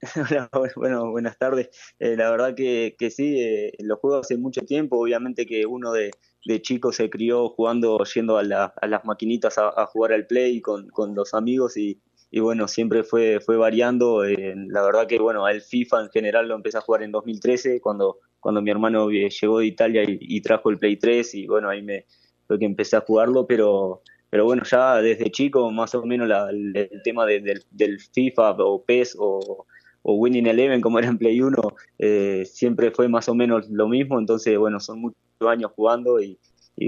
bueno, 0.76 1.10
buenas 1.10 1.38
tardes. 1.38 1.70
Eh, 1.98 2.16
la 2.16 2.30
verdad 2.30 2.54
que, 2.54 2.96
que 2.98 3.10
sí, 3.10 3.40
eh, 3.40 3.72
lo 3.80 3.96
juego 3.96 4.18
hace 4.18 4.36
mucho 4.36 4.62
tiempo. 4.62 4.98
Obviamente 4.98 5.46
que 5.46 5.66
uno 5.66 5.92
de, 5.92 6.10
de 6.44 6.62
chico 6.62 6.92
se 6.92 7.10
crió 7.10 7.48
jugando, 7.50 8.02
yendo 8.04 8.38
a, 8.38 8.42
a 8.42 8.86
las 8.86 9.04
maquinitas 9.04 9.58
a, 9.58 9.86
jugar 9.86 10.12
al 10.12 10.26
play 10.26 10.60
con, 10.60 10.88
con 10.88 11.14
los 11.14 11.34
amigos 11.34 11.76
y, 11.76 12.00
y 12.30 12.40
bueno, 12.40 12.68
siempre 12.68 13.02
fue, 13.02 13.40
fue 13.40 13.56
variando. 13.56 14.24
la 14.24 14.82
verdad 14.82 15.06
que 15.06 15.18
bueno, 15.18 15.46
el 15.48 15.62
FIFA 15.62 16.02
en 16.02 16.10
general 16.10 16.48
lo 16.48 16.54
empecé 16.54 16.78
a 16.78 16.82
jugar 16.82 17.02
en 17.02 17.12
2013 17.12 17.80
cuando, 17.80 18.18
cuando 18.46 18.62
mi 18.62 18.70
hermano 18.70 19.10
llegó 19.10 19.58
de 19.58 19.66
Italia 19.66 20.04
y, 20.06 20.40
trajo 20.40 20.70
el 20.70 20.78
Play 20.78 20.98
3 20.98 21.34
y 21.34 21.46
bueno, 21.48 21.68
ahí 21.68 21.82
me 21.82 22.06
fue 22.46 22.60
que 22.60 22.64
empecé 22.64 22.94
a 22.94 23.00
jugarlo, 23.00 23.44
pero, 23.44 24.02
pero 24.30 24.44
bueno, 24.44 24.62
ya 24.62 25.02
desde 25.02 25.32
chico 25.32 25.68
más 25.72 25.96
o 25.96 26.04
menos 26.04 26.30
el, 26.50 26.88
tema 27.02 27.26
del, 27.26 27.98
FIFA 28.14 28.52
o 28.60 28.84
PES 28.84 29.16
o, 29.18 29.66
Winning 30.04 30.46
Eleven 30.46 30.80
como 30.80 31.00
era 31.00 31.08
en 31.08 31.18
Play 31.18 31.40
1 31.40 31.60
eh, 31.98 32.44
siempre 32.44 32.92
fue 32.92 33.08
más 33.08 33.28
o 33.28 33.34
menos 33.34 33.68
lo 33.68 33.88
mismo, 33.88 34.16
entonces 34.16 34.56
bueno, 34.56 34.78
son 34.78 35.00
muchos 35.00 35.18
años 35.40 35.72
jugando 35.74 36.20
y, 36.20 36.38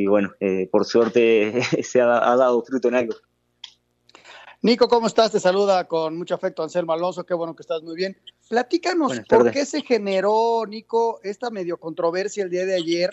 bueno, 0.06 0.30
eh, 0.38 0.68
por 0.70 0.84
suerte 0.84 1.60
se 1.82 2.00
ha 2.00 2.06
dado 2.06 2.62
fruto 2.62 2.86
en 2.86 2.94
algo. 2.94 3.16
Nico, 4.60 4.88
¿cómo 4.88 5.06
estás? 5.06 5.30
Te 5.30 5.38
saluda 5.38 5.86
con 5.86 6.18
mucho 6.18 6.34
afecto 6.34 6.64
Anselmo 6.64 6.92
Alonso, 6.92 7.24
qué 7.24 7.32
bueno 7.32 7.54
que 7.54 7.62
estás 7.62 7.80
muy 7.82 7.94
bien. 7.94 8.16
Platícanos 8.48 9.20
por 9.28 9.52
qué 9.52 9.64
se 9.64 9.82
generó, 9.82 10.66
Nico, 10.66 11.20
esta 11.22 11.48
medio 11.50 11.78
controversia 11.78 12.42
el 12.42 12.50
día 12.50 12.66
de 12.66 12.74
ayer, 12.74 13.10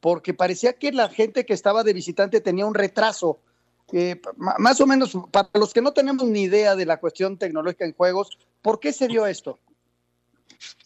porque 0.00 0.34
parecía 0.34 0.72
que 0.72 0.90
la 0.90 1.08
gente 1.08 1.46
que 1.46 1.54
estaba 1.54 1.84
de 1.84 1.92
visitante 1.92 2.40
tenía 2.40 2.66
un 2.66 2.74
retraso. 2.74 3.38
Eh, 3.92 4.20
más 4.36 4.80
o 4.80 4.86
menos, 4.86 5.16
para 5.30 5.48
los 5.54 5.72
que 5.72 5.80
no 5.80 5.92
tenemos 5.92 6.26
ni 6.26 6.42
idea 6.42 6.74
de 6.74 6.86
la 6.86 6.98
cuestión 6.98 7.38
tecnológica 7.38 7.84
en 7.84 7.94
juegos, 7.94 8.36
¿por 8.60 8.80
qué 8.80 8.92
se 8.92 9.06
dio 9.06 9.26
esto? 9.26 9.60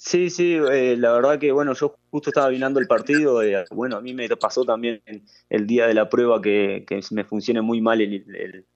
Sí, 0.06 0.28
sí, 0.28 0.52
eh, 0.70 0.96
la 0.98 1.12
verdad 1.12 1.38
que 1.38 1.50
bueno, 1.50 1.72
yo 1.72 1.96
justo 2.10 2.28
estaba 2.28 2.48
vinando 2.50 2.78
el 2.78 2.86
partido, 2.86 3.42
eh, 3.42 3.64
bueno, 3.70 3.96
a 3.96 4.02
mí 4.02 4.12
me 4.12 4.28
pasó 4.36 4.62
también 4.62 5.02
el 5.48 5.66
día 5.66 5.86
de 5.86 5.94
la 5.94 6.10
prueba 6.10 6.42
que, 6.42 6.84
que 6.86 7.00
me 7.12 7.24
funcione 7.24 7.62
muy 7.62 7.80
mal 7.80 8.02
el, 8.02 8.22
el, 8.36 8.66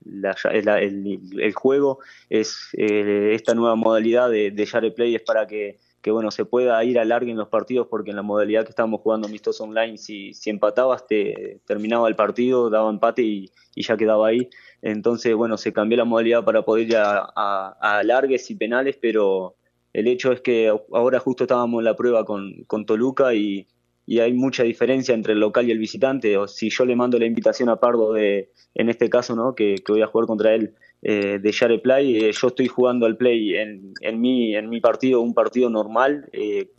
el, 1.38 1.52
juego, 1.52 1.98
es 2.30 2.70
eh, 2.72 3.32
esta 3.34 3.54
nueva 3.54 3.74
modalidad 3.74 4.30
de, 4.30 4.52
de 4.52 4.64
Share 4.64 4.94
Play 4.94 5.16
es 5.16 5.20
para 5.20 5.46
que, 5.46 5.76
que 6.00 6.10
bueno, 6.10 6.30
se 6.30 6.46
pueda 6.46 6.82
ir 6.82 6.98
a 6.98 7.04
largo 7.04 7.30
en 7.30 7.36
los 7.36 7.48
partidos 7.48 7.88
porque 7.90 8.08
en 8.08 8.16
la 8.16 8.22
modalidad 8.22 8.64
que 8.64 8.70
estábamos 8.70 9.02
jugando 9.02 9.28
amistoso 9.28 9.64
online, 9.64 9.98
si, 9.98 10.32
si 10.32 10.48
empatabas, 10.48 11.06
te 11.06 11.60
terminaba 11.66 12.08
el 12.08 12.16
partido, 12.16 12.70
daba 12.70 12.88
empate 12.88 13.20
y, 13.20 13.50
y 13.74 13.82
ya 13.82 13.98
quedaba 13.98 14.28
ahí. 14.28 14.48
Entonces, 14.80 15.34
bueno, 15.34 15.58
se 15.58 15.74
cambió 15.74 15.98
la 15.98 16.06
modalidad 16.06 16.42
para 16.42 16.62
poder 16.62 16.88
ir 16.88 16.96
a, 16.96 17.30
a, 17.36 17.76
a 17.98 18.02
largues 18.02 18.50
y 18.50 18.54
penales, 18.54 18.96
pero 18.98 19.57
el 19.92 20.08
hecho 20.08 20.32
es 20.32 20.40
que 20.40 20.68
ahora 20.92 21.18
justo 21.18 21.44
estábamos 21.44 21.80
en 21.80 21.84
la 21.84 21.96
prueba 21.96 22.24
con, 22.24 22.64
con 22.66 22.86
Toluca 22.86 23.34
y, 23.34 23.66
y, 24.06 24.20
hay 24.20 24.32
mucha 24.32 24.62
diferencia 24.62 25.14
entre 25.14 25.32
el 25.32 25.40
local 25.40 25.68
y 25.68 25.72
el 25.72 25.78
visitante. 25.78 26.36
O 26.36 26.46
si 26.46 26.70
yo 26.70 26.84
le 26.84 26.96
mando 26.96 27.18
la 27.18 27.26
invitación 27.26 27.68
a 27.68 27.76
Pardo 27.76 28.12
de, 28.12 28.50
en 28.74 28.88
este 28.88 29.08
caso, 29.08 29.34
¿no? 29.34 29.54
que, 29.54 29.76
que 29.76 29.92
voy 29.92 30.02
a 30.02 30.06
jugar 30.06 30.26
contra 30.26 30.54
él 30.54 30.74
eh, 31.02 31.38
de 31.40 31.52
Share 31.52 31.80
Play, 31.80 32.16
eh, 32.16 32.32
yo 32.32 32.48
estoy 32.48 32.66
jugando 32.66 33.06
al 33.06 33.16
Play 33.16 33.54
en, 33.54 33.94
en, 34.00 34.20
mi, 34.20 34.56
en 34.56 34.68
mi 34.68 34.80
partido, 34.80 35.20
un 35.20 35.34
partido 35.34 35.70
normal, 35.70 36.28
eh, 36.32 36.70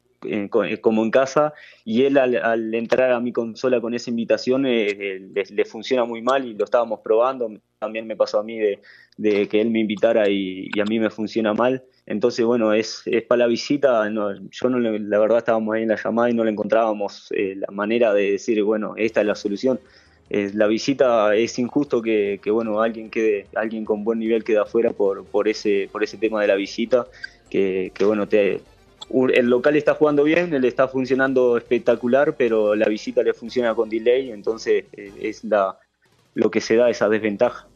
como 0.82 1.04
en 1.04 1.12
casa, 1.12 1.54
y 1.86 2.04
él 2.04 2.18
al, 2.18 2.74
entrar 2.74 3.12
a 3.12 3.20
mi 3.20 3.32
consola 3.32 3.80
con 3.80 3.94
esa 3.94 4.10
invitación 4.10 4.64
le, 4.64 5.66
funciona 5.66 6.06
muy 6.06 6.22
mal 6.22 6.46
y 6.46 6.54
lo 6.54 6.66
estábamos 6.66 7.00
probando. 7.02 7.52
También 7.80 8.06
me 8.08 8.16
pasó 8.16 8.40
a 8.40 8.44
mí 8.44 8.58
de, 8.58 8.80
de 9.18 9.48
que 9.48 9.62
él 9.62 9.70
me 9.70 9.80
invitara 9.80 10.30
y, 10.30 10.70
y 10.74 10.80
a 10.80 10.86
mí 10.86 11.00
me 11.00 11.10
funciona 11.10 11.54
mal. 11.54 11.84
Entonces, 12.10 12.44
bueno, 12.44 12.74
es, 12.74 13.04
es 13.06 13.24
para 13.24 13.40
la 13.40 13.48
visita. 13.48 14.10
No, 14.10 14.34
yo 14.36 14.70
no 14.70 14.80
la 14.80 15.20
verdad 15.20 15.38
estábamos 15.38 15.76
ahí 15.76 15.84
en 15.84 15.90
la 15.90 15.96
llamada 15.96 16.30
y 16.30 16.34
no 16.34 16.44
le 16.44 16.52
encontrábamos 16.52 17.32
eh, 17.36 17.56
la 17.56 17.68
manera 17.72 18.14
de 18.14 18.32
decir, 18.32 18.62
bueno, 18.64 18.96
esta 18.98 19.22
es 19.22 19.28
la 19.28 19.36
solución. 19.36 19.80
Eh, 20.32 20.52
la 20.54 20.66
visita 20.66 21.36
es 21.36 21.58
injusto 21.60 22.02
que, 22.02 22.40
que, 22.42 22.50
bueno, 22.50 22.82
alguien 22.82 23.12
quede, 23.12 23.46
alguien 23.56 23.86
con 23.86 24.04
buen 24.04 24.20
nivel 24.20 24.44
quede 24.44 24.58
afuera 24.58 24.92
por, 24.92 25.24
por 25.26 25.48
ese, 25.48 25.88
por 25.92 26.04
ese 26.04 26.18
tema 26.18 26.42
de 26.42 26.48
la 26.48 26.56
visita, 26.56 27.06
que, 27.50 27.92
que 27.94 28.06
bueno, 28.06 28.28
te, 28.28 28.62
el 29.34 29.50
local 29.50 29.76
está 29.76 29.96
jugando 29.96 30.24
bien, 30.24 30.54
él 30.54 30.66
está 30.66 30.88
funcionando 30.88 31.58
espectacular, 31.58 32.36
pero 32.38 32.76
la 32.76 32.88
visita 32.88 33.24
le 33.24 33.34
funciona 33.34 33.74
con 33.74 33.90
delay, 33.90 34.32
entonces 34.32 34.86
eh, 34.94 35.12
es 35.22 35.44
la, 35.44 35.78
lo 36.36 36.52
que 36.52 36.62
se 36.62 36.76
da 36.76 36.90
esa 36.90 37.10
desventaja. 37.10 37.68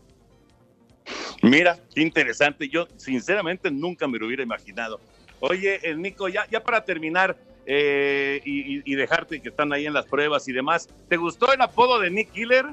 Mira, 1.42 1.78
qué 1.94 2.02
interesante. 2.02 2.70
Yo 2.70 2.88
sinceramente 2.96 3.70
nunca 3.70 4.08
me 4.08 4.18
lo 4.18 4.28
hubiera 4.28 4.44
imaginado. 4.44 5.00
Oye, 5.42 5.80
el 5.84 6.02
Nico, 6.02 6.30
ya, 6.30 6.48
ya 6.50 6.64
para 6.64 6.86
terminar 6.86 7.36
eh, 7.66 8.42
y, 8.46 8.96
dejarte 8.96 9.42
que 9.42 9.50
están 9.50 9.74
ahí 9.74 9.86
en 9.86 9.94
las 9.94 10.06
pruebas 10.06 10.48
y 10.48 10.54
demás, 10.54 10.88
¿te 11.10 11.18
gustó 11.18 11.52
el 11.54 11.62
apodo 11.62 12.00
de 12.00 12.10
Nick 12.10 12.32
Killer? 12.32 12.66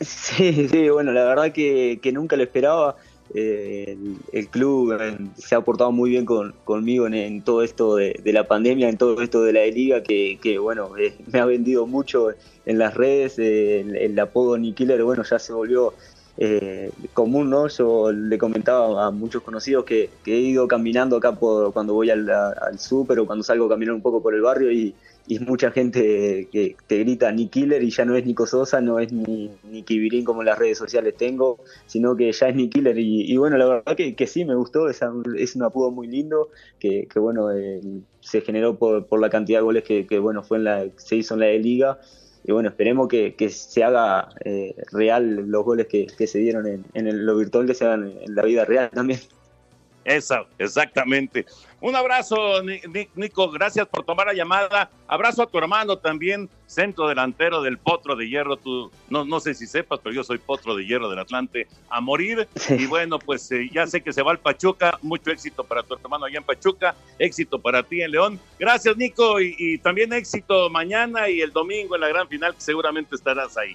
Sí, 0.00 0.68
sí, 0.68 0.88
bueno, 0.88 1.12
la 1.12 1.24
verdad 1.24 1.52
que, 1.52 1.98
nunca 2.12 2.36
lo 2.36 2.42
esperaba. 2.42 2.96
Eh, 3.32 3.96
el, 4.32 4.48
club 4.48 4.92
eh, 5.00 5.16
se 5.36 5.54
ha 5.54 5.60
portado 5.60 5.92
muy 5.92 6.10
bien 6.10 6.24
conmigo 6.24 7.06
en, 7.06 7.42
todo 7.42 7.62
esto 7.62 7.96
de, 7.96 8.20
la 8.24 8.48
pandemia, 8.48 8.88
en 8.88 8.96
todo 8.96 9.20
esto 9.22 9.42
de 9.42 9.52
la 9.52 9.66
liga, 9.66 10.02
que, 10.02 10.58
bueno, 10.60 10.90
me 11.32 11.38
ha 11.38 11.44
vendido 11.44 11.86
mucho 11.86 12.30
en 12.66 12.78
las 12.78 12.94
redes. 12.94 13.38
el, 13.38 13.96
el, 13.96 14.18
apodo 14.18 14.58
Nick 14.58 14.76
Killer, 14.76 15.02
bueno, 15.04 15.22
ya 15.22 15.38
se 15.38 15.52
volvió 15.52 15.94
eh, 16.42 16.90
común, 17.12 17.50
¿no? 17.50 17.68
Yo 17.68 18.12
le 18.12 18.38
comentaba 18.38 19.06
a 19.06 19.10
muchos 19.10 19.42
conocidos 19.42 19.84
que, 19.84 20.08
he 20.24 20.30
ido 20.30 20.66
caminando 20.66 21.16
acá 21.18 21.32
por, 21.32 21.72
cuando 21.72 21.92
voy 21.92 22.08
al, 22.10 22.28
al 22.30 22.78
súper 22.78 23.18
o 23.20 23.26
cuando 23.26 23.44
salgo 23.44 23.66
a 23.66 23.68
caminar 23.68 23.94
un 23.94 24.00
poco 24.00 24.22
por 24.22 24.34
el 24.34 24.40
barrio 24.40 24.72
y, 24.72 24.94
y 25.30 25.38
mucha 25.38 25.70
gente 25.70 26.48
que 26.50 26.74
te 26.88 26.98
grita 26.98 27.30
ni 27.30 27.46
Killer 27.46 27.84
y 27.84 27.90
ya 27.90 28.04
no 28.04 28.16
es 28.16 28.26
Nico 28.26 28.48
Sosa, 28.48 28.80
no 28.80 28.98
es 28.98 29.12
ni, 29.12 29.48
ni 29.62 29.84
Kibirín 29.84 30.24
como 30.24 30.42
en 30.42 30.46
las 30.46 30.58
redes 30.58 30.76
sociales 30.76 31.14
tengo, 31.16 31.60
sino 31.86 32.16
que 32.16 32.32
ya 32.32 32.48
es 32.48 32.56
ni 32.56 32.68
Killer 32.68 32.98
y, 32.98 33.36
bueno, 33.36 33.56
la 33.56 33.66
verdad 33.66 33.96
que, 33.96 34.16
que, 34.16 34.26
sí 34.26 34.44
me 34.44 34.56
gustó, 34.56 34.88
es, 34.88 35.00
es 35.36 35.54
un 35.54 35.62
apodo 35.62 35.92
muy 35.92 36.08
lindo 36.08 36.48
que, 36.80 37.06
que 37.06 37.20
bueno, 37.20 37.52
eh, 37.52 37.80
se 38.18 38.40
generó 38.40 38.76
por, 38.76 39.06
por, 39.06 39.20
la 39.20 39.30
cantidad 39.30 39.60
de 39.60 39.62
goles 39.62 39.84
que, 39.84 40.04
que 40.04 40.18
bueno, 40.18 40.42
fue 40.42 40.58
en 40.58 40.64
la, 40.64 40.88
se 40.96 41.14
hizo 41.14 41.34
en 41.34 41.40
la 41.40 41.46
de 41.46 41.60
liga 41.60 42.00
y 42.42 42.50
bueno, 42.50 42.68
esperemos 42.68 43.06
que, 43.06 43.32
se 43.50 43.84
haga 43.84 44.30
eh, 44.44 44.74
real 44.90 45.48
los 45.48 45.64
goles 45.64 45.86
que, 45.86 46.08
se 46.26 46.38
dieron 46.40 46.66
en, 46.66 46.84
en, 46.94 47.24
lo 47.24 47.36
virtual, 47.36 47.66
que 47.66 47.74
se 47.74 47.84
hagan 47.84 48.12
en 48.20 48.34
la 48.34 48.42
vida 48.42 48.64
real 48.64 48.90
también. 48.92 49.20
Esa, 50.04 50.44
exactamente. 50.58 51.46
Un 51.80 51.96
abrazo, 51.96 52.62
Nico, 53.14 53.50
gracias 53.50 53.88
por 53.88 54.04
tomar 54.04 54.26
la 54.26 54.34
llamada. 54.34 54.90
Abrazo 55.08 55.42
a 55.42 55.46
tu 55.46 55.56
hermano 55.56 55.96
también, 55.96 56.50
centro 56.66 57.08
delantero 57.08 57.62
del 57.62 57.78
Potro 57.78 58.16
de 58.16 58.28
Hierro. 58.28 58.58
Tú, 58.58 58.90
no, 59.08 59.24
no 59.24 59.40
sé 59.40 59.54
si 59.54 59.66
sepas, 59.66 59.98
pero 60.02 60.14
yo 60.14 60.22
soy 60.22 60.36
Potro 60.36 60.76
de 60.76 60.84
Hierro 60.84 61.08
del 61.08 61.18
Atlante 61.18 61.66
a 61.88 62.02
morir. 62.02 62.46
Y 62.68 62.86
bueno, 62.86 63.18
pues 63.18 63.50
eh, 63.52 63.70
ya 63.72 63.86
sé 63.86 64.02
que 64.02 64.12
se 64.12 64.22
va 64.22 64.32
al 64.32 64.38
Pachuca. 64.38 64.98
Mucho 65.00 65.30
éxito 65.30 65.64
para 65.64 65.82
tu 65.82 65.94
hermano 65.94 66.26
allá 66.26 66.38
en 66.38 66.44
Pachuca. 66.44 66.94
Éxito 67.18 67.58
para 67.58 67.82
ti 67.82 68.02
en 68.02 68.10
León. 68.10 68.40
Gracias, 68.58 68.94
Nico. 68.98 69.40
Y, 69.40 69.78
también 69.78 70.12
éxito 70.12 70.68
mañana 70.68 71.30
y 71.30 71.40
el 71.40 71.50
domingo 71.50 71.94
en 71.94 72.02
la 72.02 72.08
gran 72.08 72.28
final, 72.28 72.54
que 72.54 72.60
seguramente 72.60 73.16
estarás 73.16 73.56
ahí. 73.56 73.74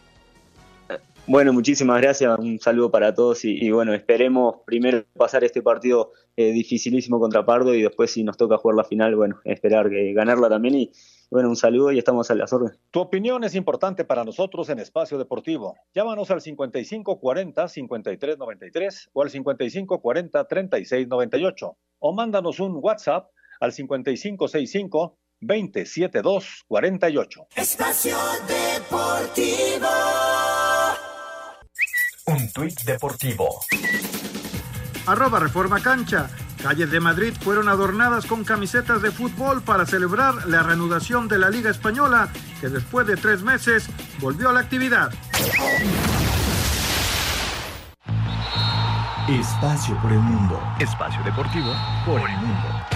Bueno, 1.28 1.53
muchísimas 1.53 1.99
gracias, 1.99 2.38
un 2.38 2.59
saludo 2.59 2.91
para 2.91 3.15
todos 3.15 3.45
y, 3.45 3.71
bueno, 3.71 3.95
esperemos 3.95 4.57
primero 4.63 5.03
pasar 5.17 5.43
este 5.43 5.63
partido 5.63 6.11
eh, 6.36 6.51
dificilísimo 6.51 7.19
contra 7.19 7.43
Pardo 7.43 7.73
y 7.73 7.82
después 7.82 8.11
si 8.11 8.23
nos 8.23 8.38
toca 8.38 8.59
jugar 8.59 8.76
la 8.76 8.84
final, 8.84 9.15
bueno, 9.15 9.39
esperar 9.43 9.89
que 9.89 10.13
ganarla 10.13 10.49
también 10.49 10.76
y 10.76 10.91
bueno, 11.32 11.49
un 11.49 11.55
saludo 11.55 11.91
y 11.91 11.97
estamos 11.97 12.30
a 12.30 12.36
las 12.36 12.53
órdenes. 12.53 12.78
Tu 12.91 12.99
opinión 12.99 13.43
es 13.43 13.55
importante 13.55 14.05
para 14.05 14.23
nosotros 14.23 14.69
en 14.69 14.78
Espacio 14.78 15.17
Deportivo. 15.17 15.76
Llámanos 15.95 16.30
al 16.30 16.41
5540-5393 16.41 19.09
o 19.11 19.23
al 19.23 19.32
5540-3698 19.32 21.76
o 21.99 22.13
mándanos 22.13 22.59
un 22.59 22.78
WhatsApp 22.80 23.32
al 23.59 23.73
5565 23.73 25.17
27248. 25.41 27.47
Espacio 27.55 28.15
Deportivo. 28.47 30.14
Un 32.28 32.51
tuit 32.51 32.82
deportivo. 32.86 33.59
Arroba 35.05 35.39
Reforma 35.39 35.80
Cancha. 35.80 36.28
Calles 36.61 36.89
de 36.89 36.99
Madrid 36.99 37.34
fueron 37.39 37.69
adornadas 37.69 38.26
con 38.26 38.43
camisetas 38.43 39.03
de 39.03 39.11
fútbol 39.11 39.61
para 39.61 39.86
celebrar 39.86 40.47
la 40.47 40.63
reanudación 40.63 41.28
de 41.28 41.38
la 41.38 41.51
Liga 41.51 41.69
Española, 41.69 42.30
que 42.59 42.69
después 42.69 43.05
de 43.05 43.15
tres 43.15 43.43
meses 43.43 43.88
volvió 44.19 44.49
a 44.49 44.53
la 44.53 44.61
actividad. 44.61 45.13
Espacio 49.30 49.95
por 50.01 50.11
el 50.11 50.19
mundo. 50.19 50.59
Espacio 50.80 51.21
deportivo 51.23 51.71
por 52.07 52.28
el 52.28 52.38
mundo. 52.38 52.94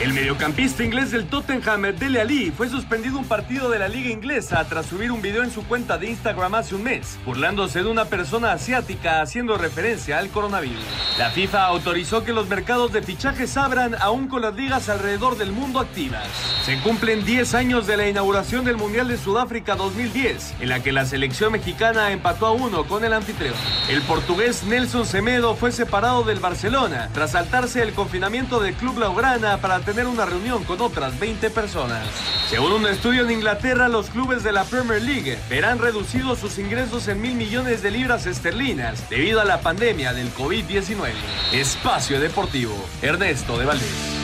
El 0.00 0.12
mediocampista 0.12 0.84
inglés 0.84 1.10
del 1.10 1.26
Tottenham, 1.26 1.82
Dele 1.96 2.20
Ali, 2.20 2.52
fue 2.52 2.68
suspendido 2.68 3.18
un 3.18 3.24
partido 3.24 3.68
de 3.68 3.80
la 3.80 3.88
liga 3.88 4.10
inglesa 4.10 4.64
tras 4.68 4.86
subir 4.86 5.10
un 5.10 5.20
video 5.20 5.42
en 5.42 5.50
su 5.50 5.66
cuenta 5.66 5.98
de 5.98 6.08
Instagram 6.08 6.54
hace 6.54 6.76
un 6.76 6.84
mes, 6.84 7.18
burlándose 7.26 7.82
de 7.82 7.88
una 7.88 8.04
persona 8.04 8.52
asiática 8.52 9.20
haciendo 9.20 9.58
referencia 9.58 10.20
al 10.20 10.28
coronavirus. 10.28 10.84
La 11.18 11.30
FIFA 11.30 11.64
autorizó 11.64 12.22
que 12.22 12.32
los 12.32 12.48
mercados 12.48 12.92
de 12.92 13.02
fichajes 13.02 13.56
abran 13.56 13.96
aún 14.00 14.28
con 14.28 14.42
las 14.42 14.54
ligas 14.54 14.88
alrededor 14.88 15.36
del 15.36 15.50
mundo 15.50 15.80
activas. 15.80 16.28
Se 16.64 16.78
cumplen 16.78 17.24
10 17.24 17.54
años 17.54 17.88
de 17.88 17.96
la 17.96 18.08
inauguración 18.08 18.64
del 18.64 18.76
Mundial 18.76 19.08
de 19.08 19.18
Sudáfrica 19.18 19.74
2010, 19.74 20.54
en 20.60 20.68
la 20.68 20.80
que 20.80 20.92
la 20.92 21.06
selección 21.06 21.50
mexicana 21.50 22.12
empató 22.12 22.46
a 22.46 22.52
uno 22.52 22.84
con 22.84 23.04
el 23.04 23.14
anfitrión. 23.14 23.54
El 23.88 24.02
portugués 24.02 24.62
Nelson 24.62 25.06
Semedo 25.06 25.56
fue 25.56 25.72
separado 25.72 26.22
del 26.22 26.38
Barcelona 26.38 27.08
tras 27.12 27.32
saltarse 27.32 27.82
el 27.82 27.94
confinamiento 27.94 28.60
del 28.60 28.74
Club 28.74 28.96
Laugrana 29.00 29.56
para 29.56 29.87
tener 29.88 30.06
una 30.06 30.26
reunión 30.26 30.64
con 30.64 30.82
otras 30.82 31.18
20 31.18 31.48
personas. 31.48 32.06
Según 32.50 32.72
un 32.72 32.86
estudio 32.86 33.24
en 33.24 33.30
Inglaterra, 33.30 33.88
los 33.88 34.10
clubes 34.10 34.44
de 34.44 34.52
la 34.52 34.64
Premier 34.64 35.00
League 35.00 35.38
verán 35.48 35.78
reducidos 35.78 36.40
sus 36.40 36.58
ingresos 36.58 37.08
en 37.08 37.22
mil 37.22 37.34
millones 37.34 37.80
de 37.80 37.90
libras 37.90 38.26
esterlinas 38.26 39.08
debido 39.08 39.40
a 39.40 39.46
la 39.46 39.62
pandemia 39.62 40.12
del 40.12 40.28
COVID-19. 40.34 41.14
Espacio 41.54 42.20
Deportivo, 42.20 42.74
Ernesto 43.00 43.58
de 43.58 43.64
Valdés. 43.64 44.14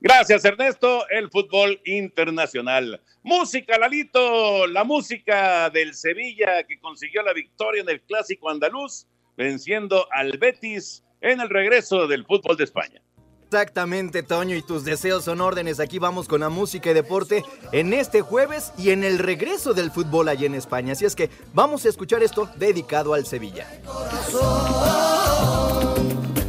Gracias, 0.00 0.44
Ernesto. 0.44 1.08
El 1.10 1.30
fútbol 1.30 1.80
internacional. 1.84 3.00
Música, 3.22 3.78
Lalito. 3.78 4.66
La 4.66 4.82
música 4.82 5.70
del 5.70 5.94
Sevilla 5.94 6.64
que 6.64 6.80
consiguió 6.80 7.22
la 7.22 7.32
victoria 7.32 7.82
en 7.82 7.88
el 7.88 8.00
clásico 8.00 8.50
andaluz, 8.50 9.06
venciendo 9.36 10.08
al 10.10 10.38
Betis 10.38 11.04
en 11.22 11.40
el 11.40 11.48
regreso 11.48 12.06
del 12.06 12.26
fútbol 12.26 12.56
de 12.56 12.64
España. 12.64 13.00
Exactamente, 13.44 14.22
Toño, 14.22 14.56
y 14.56 14.62
tus 14.62 14.82
deseos 14.82 15.24
son 15.24 15.42
órdenes. 15.42 15.78
Aquí 15.78 15.98
vamos 15.98 16.26
con 16.26 16.40
la 16.40 16.48
música 16.48 16.90
y 16.90 16.94
deporte 16.94 17.44
en 17.70 17.92
este 17.92 18.22
jueves 18.22 18.72
y 18.78 18.90
en 18.90 19.04
el 19.04 19.18
regreso 19.18 19.74
del 19.74 19.90
fútbol 19.90 20.28
allá 20.28 20.46
en 20.46 20.54
España. 20.54 20.92
Así 20.92 21.04
es 21.04 21.14
que 21.14 21.28
vamos 21.52 21.84
a 21.84 21.90
escuchar 21.90 22.22
esto 22.22 22.48
dedicado 22.56 23.12
al 23.12 23.26
Sevilla. 23.26 23.66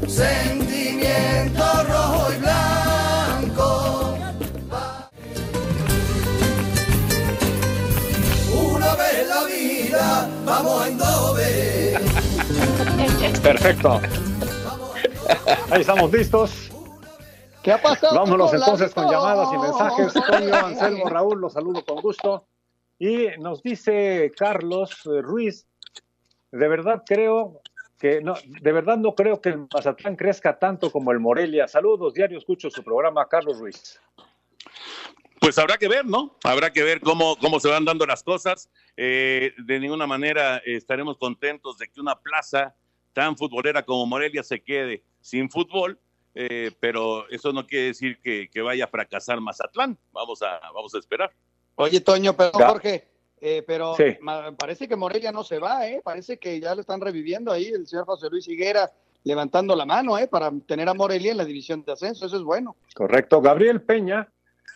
sentimiento 0.07 1.63
rojo 1.89 2.31
y 2.31 2.39
blanco. 2.39 4.17
Una 8.75 8.95
vez 8.95 9.27
la 9.27 9.43
vida, 9.43 10.29
vamos 10.45 10.87
a 10.87 11.13
Perfecto. 13.43 13.99
Ahí 15.69 15.81
estamos 15.81 16.11
listos. 16.11 16.71
¿Qué 17.63 17.71
ha 17.71 17.81
pasado? 17.81 18.15
Vámonos 18.15 18.53
entonces 18.53 18.93
con 18.93 19.09
llamadas 19.09 19.49
y 19.53 19.57
mensajes. 19.57 20.13
Toño, 20.27 20.53
Anselmo, 20.53 21.09
Raúl, 21.09 21.39
los 21.39 21.53
saludo 21.53 21.83
con 21.85 22.01
gusto. 22.01 22.45
Y 22.99 23.27
nos 23.39 23.63
dice 23.63 24.31
Carlos 24.37 24.91
eh, 25.05 25.21
Ruiz, 25.21 25.65
de 26.51 26.67
verdad 26.67 27.03
creo 27.05 27.61
que 27.97 28.21
no, 28.21 28.35
de 28.45 28.71
verdad 28.71 28.97
no 28.97 29.15
creo 29.15 29.41
que 29.41 29.49
el 29.49 29.67
Mazatlán 29.73 30.15
crezca 30.15 30.59
tanto 30.59 30.91
como 30.91 31.11
el 31.11 31.19
Morelia. 31.19 31.67
Saludos, 31.67 32.13
diario 32.13 32.37
escucho 32.37 32.69
su 32.69 32.83
programa, 32.83 33.27
Carlos 33.27 33.59
Ruiz. 33.59 33.99
Pues 35.39 35.57
habrá 35.57 35.77
que 35.77 35.87
ver, 35.87 36.05
¿no? 36.05 36.37
Habrá 36.43 36.71
que 36.71 36.83
ver 36.83 37.01
cómo, 37.01 37.37
cómo 37.37 37.59
se 37.59 37.69
van 37.69 37.85
dando 37.85 38.05
las 38.05 38.23
cosas. 38.23 38.69
Eh, 38.95 39.53
de 39.57 39.79
ninguna 39.79 40.05
manera 40.05 40.61
estaremos 40.65 41.17
contentos 41.17 41.77
de 41.77 41.89
que 41.89 41.99
una 41.99 42.19
plaza 42.19 42.75
tan 43.13 43.37
futbolera 43.37 43.83
como 43.83 44.05
Morelia 44.05 44.43
se 44.43 44.61
quede 44.61 45.03
sin 45.23 45.49
fútbol, 45.49 45.97
eh, 46.35 46.71
pero 46.79 47.27
eso 47.29 47.51
no 47.53 47.65
quiere 47.65 47.87
decir 47.87 48.19
que, 48.21 48.61
vaya 48.61 48.85
a 48.85 48.87
fracasar 48.87 49.39
Mazatlán. 49.39 49.97
Vamos 50.11 50.43
a, 50.43 50.59
vamos 50.73 50.93
a 50.93 50.99
esperar. 50.99 51.31
Oye, 51.75 52.01
Toño, 52.01 52.35
pero 52.35 52.51
Jorge, 52.51 53.07
eh, 53.41 53.63
pero 53.65 53.95
parece 54.59 54.87
que 54.87 54.95
Morelia 54.95 55.31
no 55.31 55.43
se 55.43 55.57
va, 55.57 55.87
¿eh? 55.87 56.01
Parece 56.03 56.37
que 56.37 56.59
ya 56.59 56.75
lo 56.75 56.81
están 56.81 57.01
reviviendo 57.01 57.51
ahí 57.51 57.67
el 57.67 57.87
señor 57.87 58.05
José 58.05 58.29
Luis 58.29 58.47
Higuera 58.47 58.91
levantando 59.23 59.75
la 59.75 59.85
mano, 59.85 60.17
¿eh? 60.17 60.27
Para 60.27 60.51
tener 60.67 60.87
a 60.89 60.93
Morelia 60.93 61.31
en 61.31 61.37
la 61.37 61.45
división 61.45 61.83
de 61.83 61.93
ascenso, 61.93 62.25
eso 62.25 62.35
es 62.35 62.43
bueno. 62.43 62.75
Correcto. 62.93 63.41
Gabriel 63.41 63.81
Peña 63.81 64.27